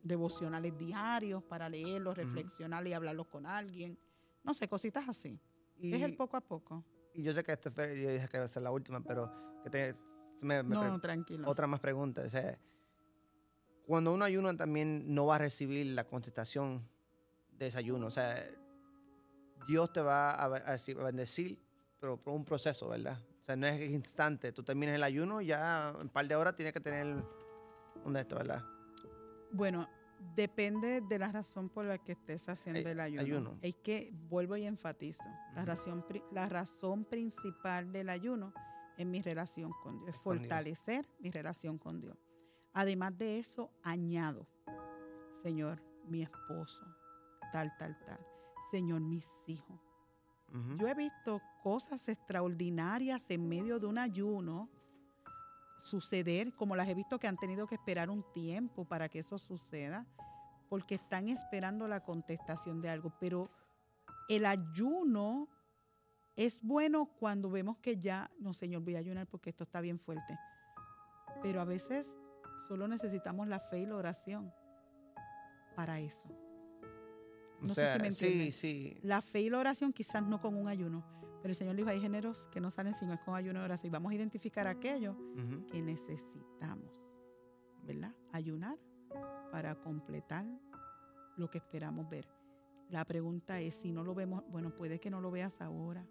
devocionales 0.03 0.76
diarios 0.76 1.43
para 1.43 1.68
leerlos, 1.68 2.16
reflexionar 2.16 2.87
y 2.87 2.93
hablarlos 2.93 3.26
con 3.26 3.47
alguien. 3.47 3.99
No 4.45 4.55
sé, 4.55 4.68
cositas 4.68 5.09
así. 5.09 5.41
Y, 5.79 5.95
es 5.95 6.03
el 6.03 6.16
poco 6.16 6.37
a 6.37 6.41
poco. 6.41 6.85
y 7.14 7.22
yo 7.22 7.33
sé 7.33 7.45
que 7.45 7.53
este 7.53 7.70
fue, 7.70 8.01
yo 8.01 8.11
dije 8.11 8.29
que 8.29 8.37
iba 8.37 8.45
a 8.45 8.49
ser 8.49 8.62
la 8.62 8.70
última, 8.70 9.03
pero 9.03 9.31
que 9.62 9.70
te, 9.70 9.95
me, 10.43 10.62
me 10.62 10.74
no, 10.74 11.01
tranquilo. 11.01 11.49
otra 11.49 11.66
más 11.66 11.81
pregunta. 11.81 12.22
O 12.22 12.29
sea, 12.29 12.59
cuando 13.89 14.12
uno 14.12 14.24
ayuna 14.24 14.57
también 14.57 15.14
no 15.14 15.26
va 15.26 15.36
a 15.36 15.39
recibir 15.39 15.86
la 15.86 16.05
contestación 16.05 16.86
de 17.59 17.66
ese 17.66 17.78
ayuno. 17.78 18.07
O 18.07 18.11
sea, 18.11 18.36
Dios 19.66 19.93
te 19.93 20.01
va 20.01 20.30
a, 20.30 20.49
be- 20.49 20.62
a 20.64 20.72
decir- 20.72 20.99
a 21.01 21.05
bendecir, 21.05 21.59
pero 22.01 22.16
por 22.16 22.34
un 22.34 22.45
proceso, 22.45 22.89
¿verdad? 22.89 23.18
O 23.41 23.45
sea, 23.45 23.57
no 23.57 23.66
es 23.66 23.91
instante. 23.91 24.53
Tú 24.53 24.62
terminas 24.62 24.95
el 24.95 25.03
ayuno, 25.03 25.41
ya 25.41 25.91
en 25.95 26.03
un 26.03 26.09
par 26.11 26.28
de 26.28 26.36
horas 26.36 26.55
tienes 26.55 26.72
que 26.72 26.80
tener 26.80 27.07
un 28.05 28.12
de 28.12 28.20
esto, 28.20 28.36
¿verdad? 28.36 28.62
Bueno, 29.53 29.89
depende 30.36 31.01
de 31.01 31.18
la 31.18 31.32
razón 31.32 31.68
por 31.70 31.84
la 31.86 31.99
que 31.99 32.12
estés 32.12 32.49
haciendo 32.49 32.80
Eh, 32.89 32.93
el 32.93 33.01
ayuno. 33.01 33.22
ayuno. 33.22 33.59
Es 33.62 33.74
que 33.76 34.11
vuelvo 34.28 34.57
y 34.57 34.64
enfatizo. 34.64 35.24
La, 35.55 35.64
razón, 35.64 36.05
pri- 36.07 36.22
la 36.32 36.47
razón 36.49 37.05
principal 37.05 37.91
del 37.91 38.11
ayuno 38.11 38.53
es 38.99 39.07
mi 39.07 39.20
relación 39.22 39.72
con 39.82 39.99
Dios, 40.01 40.11
es 40.14 40.20
Con 40.20 40.39
Dios. 40.39 40.49
fortalecer 40.49 41.07
mi 41.20 41.30
relación 41.30 41.78
con 41.78 42.01
Dios. 42.01 42.16
Además 42.73 43.16
de 43.19 43.39
eso, 43.39 43.71
añado, 43.83 44.47
Señor, 45.43 45.83
mi 46.07 46.23
esposo, 46.23 46.85
tal, 47.53 47.75
tal, 47.79 47.99
tal. 48.05 48.19
Señor, 48.71 49.01
mis 49.01 49.27
hijos. 49.49 49.81
Yo 50.79 50.89
he 50.89 50.95
visto 50.95 51.43
cosas 51.62 52.09
extraordinarias 52.09 53.29
en 53.31 53.49
medio 53.49 53.79
de 53.79 53.87
un 53.87 53.99
ayuno 53.99 54.71
suceder, 55.77 56.55
como 56.55 56.75
las 56.75 56.89
he 56.89 56.95
visto 56.95 57.19
que 57.19 57.29
han 57.29 57.37
tenido 57.37 57.66
que 57.66 57.75
esperar 57.75 58.09
un 58.09 58.25
tiempo 58.33 58.85
para 58.87 59.09
que 59.09 59.19
eso 59.19 59.39
suceda, 59.39 60.07
porque 60.69 60.97
están 60.97 61.29
esperando 61.29 61.87
la 61.87 62.01
contestación 62.01 62.81
de 62.81 62.89
algo. 62.89 63.12
Pero 63.21 63.51
el 64.29 64.47
ayuno 64.47 65.49
es 66.37 66.62
bueno 66.62 67.07
cuando 67.07 67.51
vemos 67.51 67.79
que 67.79 67.99
ya, 67.99 68.31
no, 68.39 68.55
Señor, 68.55 68.83
voy 68.83 68.97
a 68.97 69.01
ayunar 69.01 69.27
porque 69.27 69.51
esto 69.51 69.64
está 69.64 69.81
bien 69.81 69.99
fuerte. 69.99 70.39
Pero 71.43 71.61
a 71.61 71.64
veces 71.64 72.16
solo 72.69 72.87
necesitamos 72.87 73.49
la 73.49 73.59
fe 73.59 73.81
y 73.81 73.87
la 73.87 73.97
oración 73.97 74.53
para 75.75 76.01
eso. 76.01 76.29
O 77.61 77.66
no 77.66 77.69
sé 77.69 77.93
si 77.95 78.03
me 78.03 78.12
sí, 78.12 78.27
entiendes. 78.27 78.57
sí. 78.57 78.95
La 79.03 79.23
fe 79.23 79.41
y 79.41 79.51
la 79.51 79.59
oración 79.59 79.93
quizás 79.93 80.23
no 80.23 80.41
con 80.41 80.55
un 80.55 80.69
ayuno, 80.69 81.03
pero 81.41 81.51
el 81.51 81.55
Señor 81.55 81.77
dijo, 81.77 81.89
hay 81.89 82.01
géneros 82.01 82.47
que 82.49 82.61
no 82.61 82.71
salen 82.71 82.95
sino 82.95 83.14
es 83.14 83.21
con 83.21 83.35
ayuno 83.35 83.61
y 83.61 83.64
oración. 83.64 83.91
Y 83.91 83.93
vamos 83.93 84.12
a 84.12 84.14
identificar 84.14 84.66
aquello 84.66 85.16
que 85.71 85.83
necesitamos, 85.83 86.91
¿verdad? 87.85 88.14
Ayunar 88.33 88.77
para 89.51 89.75
completar 89.81 90.45
lo 91.37 91.49
que 91.51 91.59
esperamos 91.59 92.09
ver. 92.11 92.29
La 92.91 93.05
pregunta 93.05 93.61
es, 93.61 93.75
si 93.75 93.93
no 93.93 94.05
lo 94.05 94.14
vemos, 94.14 94.45
bueno, 94.51 94.75
puede 94.75 95.01
que 95.01 95.11
no 95.11 95.21
lo 95.21 95.31
veas 95.31 95.61
ahora, 95.61 96.07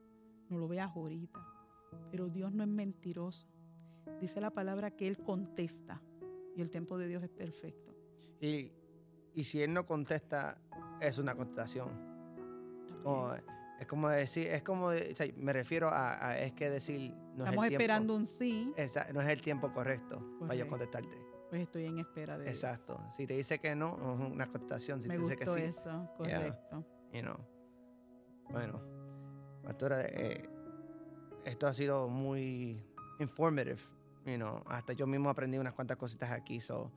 no 0.49 0.57
lo 0.57 0.67
veas 0.67 0.95
ahorita, 0.95 1.39
pero 2.11 2.29
Dios 2.29 2.51
no 2.51 2.63
es 2.63 2.69
mentiroso. 2.69 3.47
dice 4.21 4.41
la 4.41 4.51
palabra 4.51 4.91
que 4.91 5.07
Él 5.07 5.17
contesta 5.17 6.01
y 6.57 6.61
el 6.61 6.69
tiempo 6.69 6.97
de 6.97 7.07
Dios 7.07 7.23
es 7.23 7.29
perfecto. 7.29 7.93
Y, 8.41 8.71
y 9.35 9.43
si 9.43 9.61
Él 9.61 9.73
no 9.73 9.85
contesta, 9.85 10.59
es 10.99 11.17
una 11.19 11.35
contestación. 11.35 11.89
Como- 13.03 13.33
es 13.79 13.85
como 13.85 14.09
decir, 14.09 14.47
es 14.47 14.63
como, 14.63 14.87
o 14.87 14.93
sea, 14.93 15.27
me 15.37 15.53
refiero 15.53 15.87
a, 15.87 16.29
a- 16.29 16.39
es 16.39 16.51
que 16.53 16.67
decir, 16.69 17.13
no 17.35 17.45
Estamos 17.45 17.65
es 17.65 17.69
el 17.69 17.73
esperando 17.75 18.13
tiempo, 18.15 18.21
un 18.21 18.27
sí, 18.27 18.73
esa- 18.75 19.13
no 19.13 19.21
es 19.21 19.27
el 19.27 19.39
tiempo 19.43 19.71
correcto 19.71 20.19
para 20.39 20.55
yo 20.55 20.67
contestarte. 20.67 21.15
pues 21.51 21.61
estoy 21.61 21.85
en 21.85 21.99
espera 21.99 22.39
de. 22.39 22.49
Exacto. 22.49 22.99
Si 23.15 23.27
te 23.27 23.35
dice 23.35 23.59
que 23.59 23.75
no, 23.75 23.95
es 23.95 24.31
una 24.31 24.47
contestación. 24.47 24.99
Si 24.99 25.07
Me 25.07 25.15
te 25.15 25.21
dice 25.21 25.37
que 25.37 25.45
sí, 25.45 25.59
eso, 25.61 26.09
correcto. 26.17 26.83
you 27.13 27.21
know. 27.21 27.37
Bueno, 28.49 28.81
pastora, 29.63 30.01
eh, 30.05 30.49
esto 31.45 31.67
ha 31.67 31.73
sido 31.75 32.09
muy 32.09 32.83
informative, 33.19 33.77
you 34.27 34.35
know. 34.37 34.61
Hasta 34.67 34.93
yo 34.93 35.07
mismo 35.07 35.29
aprendí 35.29 35.57
unas 35.57 35.73
cuantas 35.73 35.97
cositas 35.97 36.31
aquí, 36.31 36.59
so 36.61 36.91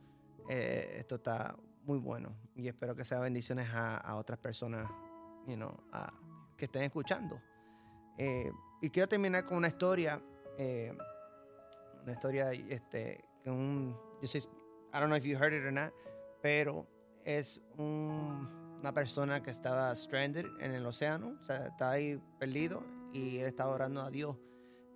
eh, 0.49 0.95
esto 0.97 1.15
está 1.15 1.55
muy 1.83 1.97
bueno 1.99 2.35
y 2.55 2.67
espero 2.67 2.95
que 2.95 3.03
sea 3.05 3.19
bendiciones 3.19 3.67
a, 3.73 3.97
a 3.97 4.15
otras 4.17 4.37
personas, 4.39 4.87
you 5.47 5.55
know, 5.55 5.71
a- 5.91 6.13
que 6.57 6.65
estén 6.65 6.83
escuchando. 6.83 7.41
Eh, 8.17 8.51
y 8.81 8.89
quiero 8.89 9.07
terminar 9.07 9.45
con 9.45 9.57
una 9.57 9.67
historia, 9.67 10.21
eh, 10.57 10.95
una 12.03 12.11
historia, 12.11 12.51
este, 12.51 13.23
que 13.43 13.49
un, 13.49 13.97
yo 14.21 14.27
sé, 14.27 14.39
I 14.39 14.99
don't 14.99 15.05
know 15.07 15.15
if 15.17 15.23
you 15.23 15.37
heard 15.37 15.53
it 15.53 15.63
or 15.65 15.71
not, 15.71 15.91
pero 16.41 16.85
es 17.25 17.61
un- 17.77 18.77
una 18.79 18.93
persona 18.93 19.41
que 19.41 19.51
estaba 19.51 19.95
stranded 19.95 20.45
en 20.59 20.71
el 20.71 20.85
océano, 20.85 21.37
o 21.39 21.43
sea, 21.43 21.67
está 21.67 21.91
ahí 21.91 22.21
perdido 22.39 22.83
y 23.13 23.37
él 23.37 23.45
estaba 23.47 23.71
orando 23.73 24.01
a 24.01 24.09
Dios. 24.11 24.37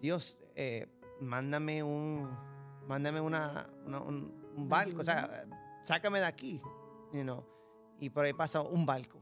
Dios, 0.02 0.40
eh, 0.56 0.88
mándame 1.22 1.84
un, 1.84 2.30
mándame 2.88 3.22
una, 3.22 3.68
un, 3.86 4.54
un 4.56 4.70
barco, 4.70 5.02
o 5.02 5.04
sea, 5.04 5.46
sácame 5.84 6.20
de 6.20 6.26
aquí, 6.26 6.62
you 7.14 7.22
know. 7.24 7.46
Y 8.00 8.10
por 8.10 8.26
ahí 8.26 8.34
pasa 8.34 8.62
un 8.62 8.86
barco. 8.86 9.22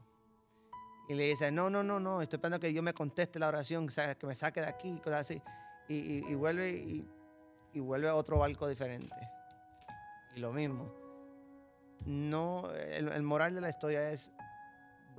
Y 1.08 1.14
le 1.14 1.24
dice, 1.24 1.52
no, 1.52 1.68
no, 1.70 1.82
no, 1.82 2.00
no, 2.00 2.22
estoy 2.22 2.38
esperando 2.38 2.58
que 2.60 2.68
Dios 2.68 2.82
me 2.82 2.94
conteste 2.94 3.38
la 3.38 3.48
oración, 3.48 3.86
que 4.18 4.26
me 4.26 4.34
saque 4.34 4.60
de 4.60 4.66
aquí, 4.66 4.98
cosas 5.00 5.20
así. 5.20 5.42
Y, 5.88 6.30
y- 6.30 6.34
vuelve 6.34 6.70
y, 6.70 7.06
y 7.74 7.80
vuelve 7.80 8.08
a 8.08 8.14
otro 8.14 8.38
barco 8.38 8.66
diferente. 8.66 9.14
Y 10.34 10.40
lo 10.40 10.52
mismo. 10.52 10.92
No, 12.06 12.70
el 12.72 13.22
moral 13.22 13.54
de 13.54 13.60
la 13.60 13.68
historia 13.68 14.10
es, 14.10 14.32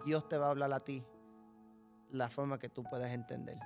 Dios 0.05 0.27
te 0.27 0.37
va 0.37 0.47
a 0.47 0.49
hablar 0.49 0.73
a 0.73 0.79
ti 0.79 1.05
la 2.09 2.29
forma 2.29 2.57
que 2.59 2.69
tú 2.69 2.83
puedas 2.83 3.11
entender. 3.11 3.57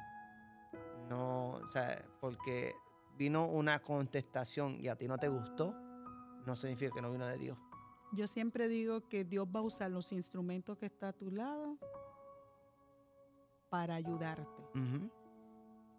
No, 1.09 1.51
o 1.51 1.67
sea, 1.67 2.03
porque 2.19 2.73
vino 3.19 3.45
una 3.45 3.79
contestación 3.79 4.79
y 4.79 4.87
a 4.87 4.95
ti 4.95 5.05
no 5.05 5.17
te 5.17 5.27
gustó, 5.27 5.75
no 6.47 6.55
significa 6.55 6.95
que 6.95 7.01
no 7.01 7.11
vino 7.11 7.27
de 7.27 7.37
Dios. 7.37 7.57
Yo 8.13 8.27
siempre 8.27 8.69
digo 8.69 9.09
que 9.09 9.25
Dios 9.25 9.45
va 9.53 9.59
a 9.59 9.63
usar 9.63 9.91
los 9.91 10.13
instrumentos 10.13 10.77
que 10.77 10.85
está 10.85 11.09
a 11.09 11.13
tu 11.13 11.29
lado 11.29 11.77
para 13.69 13.95
ayudarte. 13.95 14.63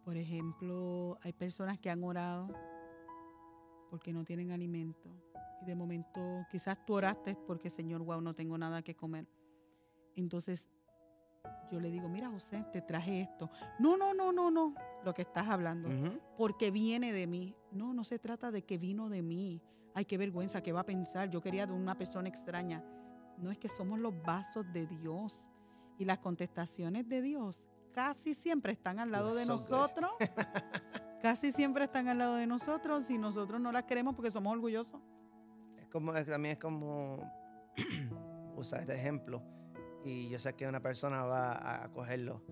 Por 0.03 0.17
ejemplo, 0.17 1.19
hay 1.21 1.35
personas 1.35 1.79
que 1.79 1.91
han 1.91 2.03
orado 2.03 2.49
porque 3.91 4.15
no 4.15 4.25
tienen 4.25 4.51
alimento. 4.51 5.11
Y 5.61 5.67
de 5.67 5.75
momento, 5.75 6.47
quizás 6.51 6.85
tú 6.87 6.95
oraste 6.95 7.37
porque, 7.47 7.69
Señor, 7.69 8.03
wow, 8.03 8.23
no 8.23 8.35
tengo 8.35 8.57
nada 8.57 8.81
que 8.81 8.97
comer. 8.97 9.29
Entonces, 10.17 10.71
yo 11.71 11.79
le 11.79 11.91
digo, 11.91 12.09
mira, 12.09 12.29
José, 12.29 12.65
te 12.73 12.83
traje 12.83 13.23
esto. 13.23 13.49
No, 13.79 13.97
no, 13.97 14.13
no, 14.13 14.33
no, 14.33 14.51
no, 14.51 14.75
lo 15.05 15.15
que 15.15 15.23
estás 15.23 15.49
hablando. 15.49 15.89
Porque 16.37 16.71
viene 16.71 17.13
de 17.13 17.27
mí. 17.27 17.55
No, 17.71 17.95
no 17.95 18.03
se 18.05 18.19
trata 18.19 18.51
de 18.51 18.63
que 18.63 18.77
vino 18.77 19.09
de 19.09 19.23
mí. 19.23 19.63
Ay, 19.95 20.05
qué 20.05 20.19
vergüenza, 20.19 20.63
¿qué 20.63 20.73
va 20.73 20.81
a 20.81 20.87
pensar? 20.87 21.31
Yo 21.31 21.41
quería 21.41 21.67
de 21.67 21.73
una 21.73 21.97
persona 21.97 22.29
extraña. 22.29 22.85
No 23.39 23.51
es 23.51 23.59
que 23.59 23.69
somos 23.69 23.99
los 23.99 24.21
vasos 24.23 24.67
de 24.73 24.87
Dios. 24.87 25.49
Y 25.99 26.05
las 26.05 26.19
contestaciones 26.19 27.09
de 27.09 27.23
Dios 27.23 27.69
casi 27.93 28.35
siempre 28.35 28.73
están 28.73 28.99
al 28.99 29.13
lado 29.13 29.35
de 29.35 29.47
nosotros. 29.47 30.11
casi 31.23 31.53
siempre 31.53 31.85
están 31.85 32.09
al 32.09 32.19
lado 32.19 32.37
de 32.37 32.47
nosotros 32.47 33.11
y 33.11 33.19
nosotros 33.19 33.61
no 33.61 33.71
las 33.71 33.85
queremos 33.85 34.15
porque 34.15 34.31
somos 34.31 34.53
orgullosos. 34.53 35.01
Es 35.79 35.89
como, 35.89 36.13
también 36.13 36.55
es 36.55 36.59
como 36.59 37.21
usar 38.57 38.81
este 38.81 38.95
ejemplo 38.95 39.43
y 40.05 40.29
yo 40.29 40.39
sé 40.39 40.55
que 40.55 40.67
una 40.67 40.81
persona 40.81 41.23
va 41.25 41.85
a, 41.85 41.89
cogerlo. 41.93 42.43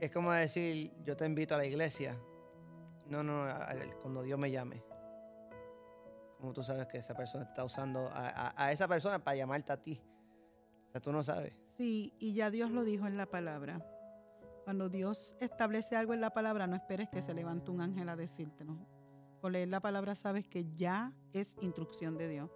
Es 0.00 0.10
como 0.10 0.32
decir, 0.32 0.92
yo 1.04 1.16
te 1.16 1.24
invito 1.26 1.54
a 1.54 1.58
la 1.58 1.66
iglesia. 1.66 2.18
No, 3.08 3.22
no, 3.22 3.46
cuando 4.00 4.22
Dios 4.22 4.38
me 4.38 4.50
llame. 4.50 4.82
Como 6.38 6.52
tú 6.52 6.64
sabes 6.64 6.86
que 6.86 6.98
esa 6.98 7.14
persona 7.14 7.44
está 7.44 7.64
usando 7.64 8.00
a, 8.08 8.28
a- 8.28 8.54
a 8.66 8.72
esa 8.72 8.88
persona 8.88 9.18
para 9.22 9.36
llamarte 9.36 9.72
a 9.72 9.76
ti. 9.76 10.00
O 10.88 10.90
sea, 10.92 11.00
tú 11.00 11.12
no 11.12 11.22
sabes. 11.22 11.56
Sí, 11.76 12.12
y 12.18 12.34
ya 12.34 12.50
Dios 12.50 12.70
lo 12.70 12.84
dijo 12.84 13.06
en 13.06 13.16
la 13.16 13.26
palabra. 13.26 13.86
Cuando 14.64 14.88
Dios 14.88 15.34
establece 15.40 15.96
algo 15.96 16.14
en 16.14 16.20
la 16.20 16.30
palabra, 16.30 16.66
no 16.66 16.76
esperes 16.76 17.08
que 17.10 17.22
se 17.22 17.34
levante 17.34 17.70
un 17.70 17.80
ángel 17.80 18.08
a 18.08 18.16
decírtelo. 18.16 18.76
Con 19.40 19.52
leer 19.52 19.68
la 19.68 19.80
palabra 19.80 20.14
sabes 20.14 20.46
que 20.46 20.72
ya 20.76 21.12
es 21.32 21.56
instrucción 21.60 22.16
de 22.16 22.28
Dios. 22.28 22.50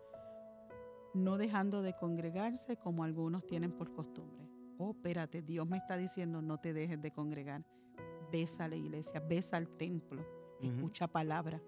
No 1.16 1.38
dejando 1.38 1.80
de 1.80 1.94
congregarse 1.94 2.76
como 2.76 3.02
algunos 3.02 3.46
tienen 3.46 3.72
por 3.72 3.90
costumbre. 3.90 4.46
Oh, 4.76 4.90
espérate, 4.90 5.40
Dios 5.40 5.66
me 5.66 5.78
está 5.78 5.96
diciendo 5.96 6.42
no 6.42 6.58
te 6.58 6.74
dejes 6.74 7.00
de 7.00 7.10
congregar. 7.10 7.64
Ves 8.30 8.60
a 8.60 8.68
la 8.68 8.76
iglesia, 8.76 9.18
ves 9.20 9.54
al 9.54 9.66
templo, 9.66 10.22
escucha 10.60 11.06
palabra. 11.06 11.62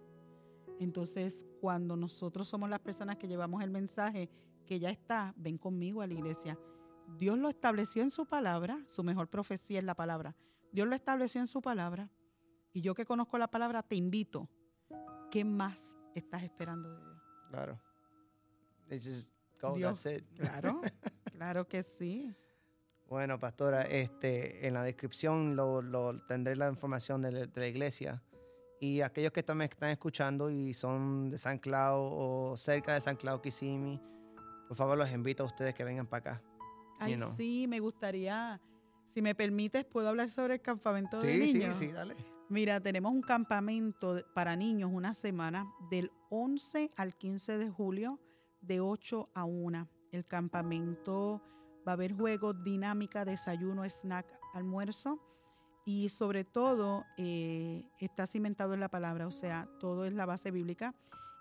Entonces, 0.79 1.47
cuando 1.63 1.97
nosotros 1.97 2.47
somos 2.47 2.69
las 2.69 2.81
personas 2.81 3.17
que 3.17 3.27
llevamos 3.27 3.63
el 3.63 3.71
mensaje 3.71 4.29
que 4.67 4.79
ya 4.79 4.91
está, 4.91 5.33
ven 5.35 5.57
conmigo 5.57 6.03
a 6.03 6.07
la 6.07 6.13
iglesia. 6.13 6.59
Dios 7.17 7.39
lo 7.39 7.49
estableció 7.49 8.03
en 8.03 8.11
su 8.11 8.27
palabra, 8.27 8.83
su 8.85 9.03
mejor 9.03 9.31
profecía 9.31 9.79
es 9.79 9.85
la 9.85 9.95
palabra. 9.95 10.37
Dios 10.73 10.87
lo 10.87 10.95
estableció 10.95 11.41
en 11.41 11.47
su 11.47 11.63
palabra. 11.63 12.11
Y 12.75 12.83
yo 12.83 12.95
que 12.95 13.07
conozco 13.07 13.39
la 13.39 13.49
palabra, 13.49 13.83
te 13.83 13.97
invito. 13.97 14.51
¿Qué 15.31 15.43
más 15.43 15.97
estás 16.15 16.43
esperando 16.43 16.91
de 16.91 17.03
Dios? 17.03 17.23
Claro. 17.51 17.81
It's 18.91 19.05
just 19.05 19.38
go, 19.61 19.75
Dios. 19.77 20.03
that's 20.03 20.19
it. 20.19 20.25
Claro, 20.37 20.81
claro 21.33 21.69
que 21.69 21.83
sí. 21.83 22.35
Bueno, 23.09 23.39
pastora, 23.39 23.83
este, 23.83 24.67
en 24.67 24.75
la 24.75 24.83
descripción 24.83 25.57
lo, 25.57 25.81
lo- 25.81 26.21
tendré 26.27 26.57
la 26.57 26.69
información 26.69 27.23
de 27.23 27.33
la, 27.33 27.47
de 27.47 27.61
la 27.61 27.67
iglesia. 27.67 28.23
Y 28.81 29.01
aquellos 29.01 29.33
que 29.33 29.43
también 29.43 29.71
están 29.71 29.89
escuchando 29.91 30.51
y 30.51 30.73
son 30.75 31.31
de 31.31 31.39
San 31.39 31.59
Clau 31.59 31.99
o 32.01 32.57
cerca 32.57 32.95
de 32.95 33.01
San 33.01 33.17
Clau, 33.17 33.41
Kissimmee, 33.41 34.01
por 34.69 34.77
favor 34.77 34.97
los 34.99 35.11
invito 35.13 35.43
a 35.43 35.47
ustedes 35.47 35.75
que 35.75 35.83
vengan 35.85 36.07
para 36.07 36.33
acá. 36.33 36.43
Ay, 37.01 37.17
know. 37.17 37.29
sí, 37.35 37.67
me 37.69 37.81
gustaría, 37.81 38.61
si 39.07 39.21
me 39.23 39.35
permites, 39.35 39.85
puedo 39.85 40.09
hablar 40.09 40.29
sobre 40.31 40.55
el 40.55 40.61
campamento 40.61 41.19
de 41.19 41.33
Sí, 41.41 41.47
sí, 41.49 41.59
niños. 41.59 41.77
sí, 41.77 41.87
dale. 41.89 42.15
Mira, 42.51 42.81
tenemos 42.81 43.13
un 43.13 43.21
campamento 43.23 44.17
para 44.35 44.55
niños 44.55 44.91
una 44.93 45.13
semana 45.13 45.67
del 45.91 46.11
11 46.31 46.91
al 46.97 47.17
15 47.17 47.59
de 47.59 47.69
julio 47.71 48.21
de 48.61 48.81
8 48.81 49.31
a 49.35 49.45
1. 49.45 49.89
El 50.13 50.27
campamento 50.27 51.43
va 51.87 51.93
a 51.93 51.95
haber 51.95 52.15
juegos, 52.15 52.57
dinámica, 52.65 53.25
desayuno, 53.25 53.85
snack, 53.85 54.27
almuerzo 54.55 55.21
y 55.85 56.09
sobre 56.09 56.45
todo 56.45 57.05
eh, 57.17 57.85
está 57.99 58.27
cimentado 58.27 58.75
en 58.75 58.81
la 58.81 58.91
palabra, 58.91 59.27
o 59.27 59.31
sea, 59.31 59.69
todo 59.81 60.05
es 60.05 60.13
la 60.13 60.27
base 60.27 60.51
bíblica 60.51 60.95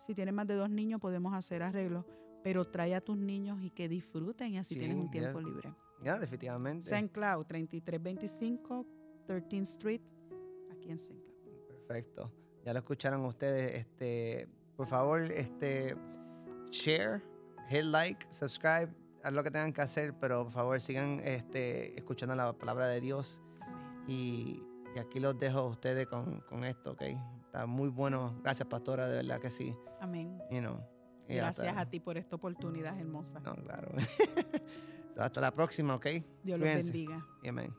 Si 0.00 0.14
tienes 0.14 0.32
más 0.34 0.46
de 0.46 0.54
dos 0.54 0.70
niños, 0.70 1.00
podemos 1.00 1.34
hacer 1.34 1.62
arreglos 1.62 2.04
pero 2.42 2.64
trae 2.64 2.94
a 2.94 3.02
tus 3.02 3.18
niños 3.18 3.60
y 3.60 3.68
que 3.68 3.86
disfruten 3.86 4.54
y 4.54 4.56
así 4.56 4.72
Sí, 4.72 4.80
tienes 4.80 4.96
un 4.96 5.04
ya. 5.06 5.10
tiempo 5.10 5.42
libre. 5.42 5.74
Ya, 6.02 6.18
definitivamente. 6.18 6.86
St. 6.88 7.10
Cloud, 7.12 7.44
3325 7.44 8.86
13th 9.26 9.62
Street, 9.62 10.00
aquí 10.70 10.90
en 10.90 10.96
St. 10.96 11.14
Cloud. 11.42 11.66
Perfecto. 11.66 12.32
Ya 12.64 12.72
lo 12.72 12.80
escucharon 12.80 13.24
ustedes. 13.24 13.78
Este, 13.78 14.48
por 14.76 14.86
favor, 14.86 15.20
este, 15.22 15.96
share, 16.70 17.22
hit 17.68 17.84
like, 17.84 18.26
subscribe, 18.30 18.88
haz 19.22 19.32
lo 19.32 19.42
que 19.42 19.50
tengan 19.50 19.72
que 19.72 19.82
hacer, 19.82 20.14
pero 20.18 20.44
por 20.44 20.52
favor 20.52 20.80
sigan 20.80 21.20
este, 21.24 21.96
escuchando 21.96 22.34
la 22.34 22.52
palabra 22.52 22.88
de 22.88 23.00
Dios. 23.00 23.40
Y, 24.06 24.62
y 24.94 24.98
aquí 24.98 25.20
los 25.20 25.38
dejo 25.38 25.58
a 25.58 25.66
ustedes 25.68 26.06
con, 26.06 26.40
con, 26.40 26.64
esto, 26.64 26.92
¿ok? 26.92 27.02
Está 27.44 27.66
muy 27.66 27.88
bueno. 27.88 28.38
Gracias, 28.42 28.68
pastora, 28.68 29.08
de 29.08 29.16
verdad 29.16 29.40
que 29.40 29.50
sí. 29.50 29.76
Amén. 30.00 30.40
You 30.50 30.60
know, 30.60 30.80
Gracias 31.28 31.76
a 31.76 31.86
ti 31.88 32.00
por 32.00 32.16
esta 32.16 32.36
oportunidad 32.36 32.98
hermosa. 32.98 33.40
No, 33.40 33.54
claro. 33.54 33.88
hasta 35.16 35.40
la 35.40 35.52
próxima, 35.52 35.94
¿ok? 35.94 36.06
Dios 36.42 36.58
los 36.58 36.68
bendiga. 36.68 37.26
Amén. 37.46 37.74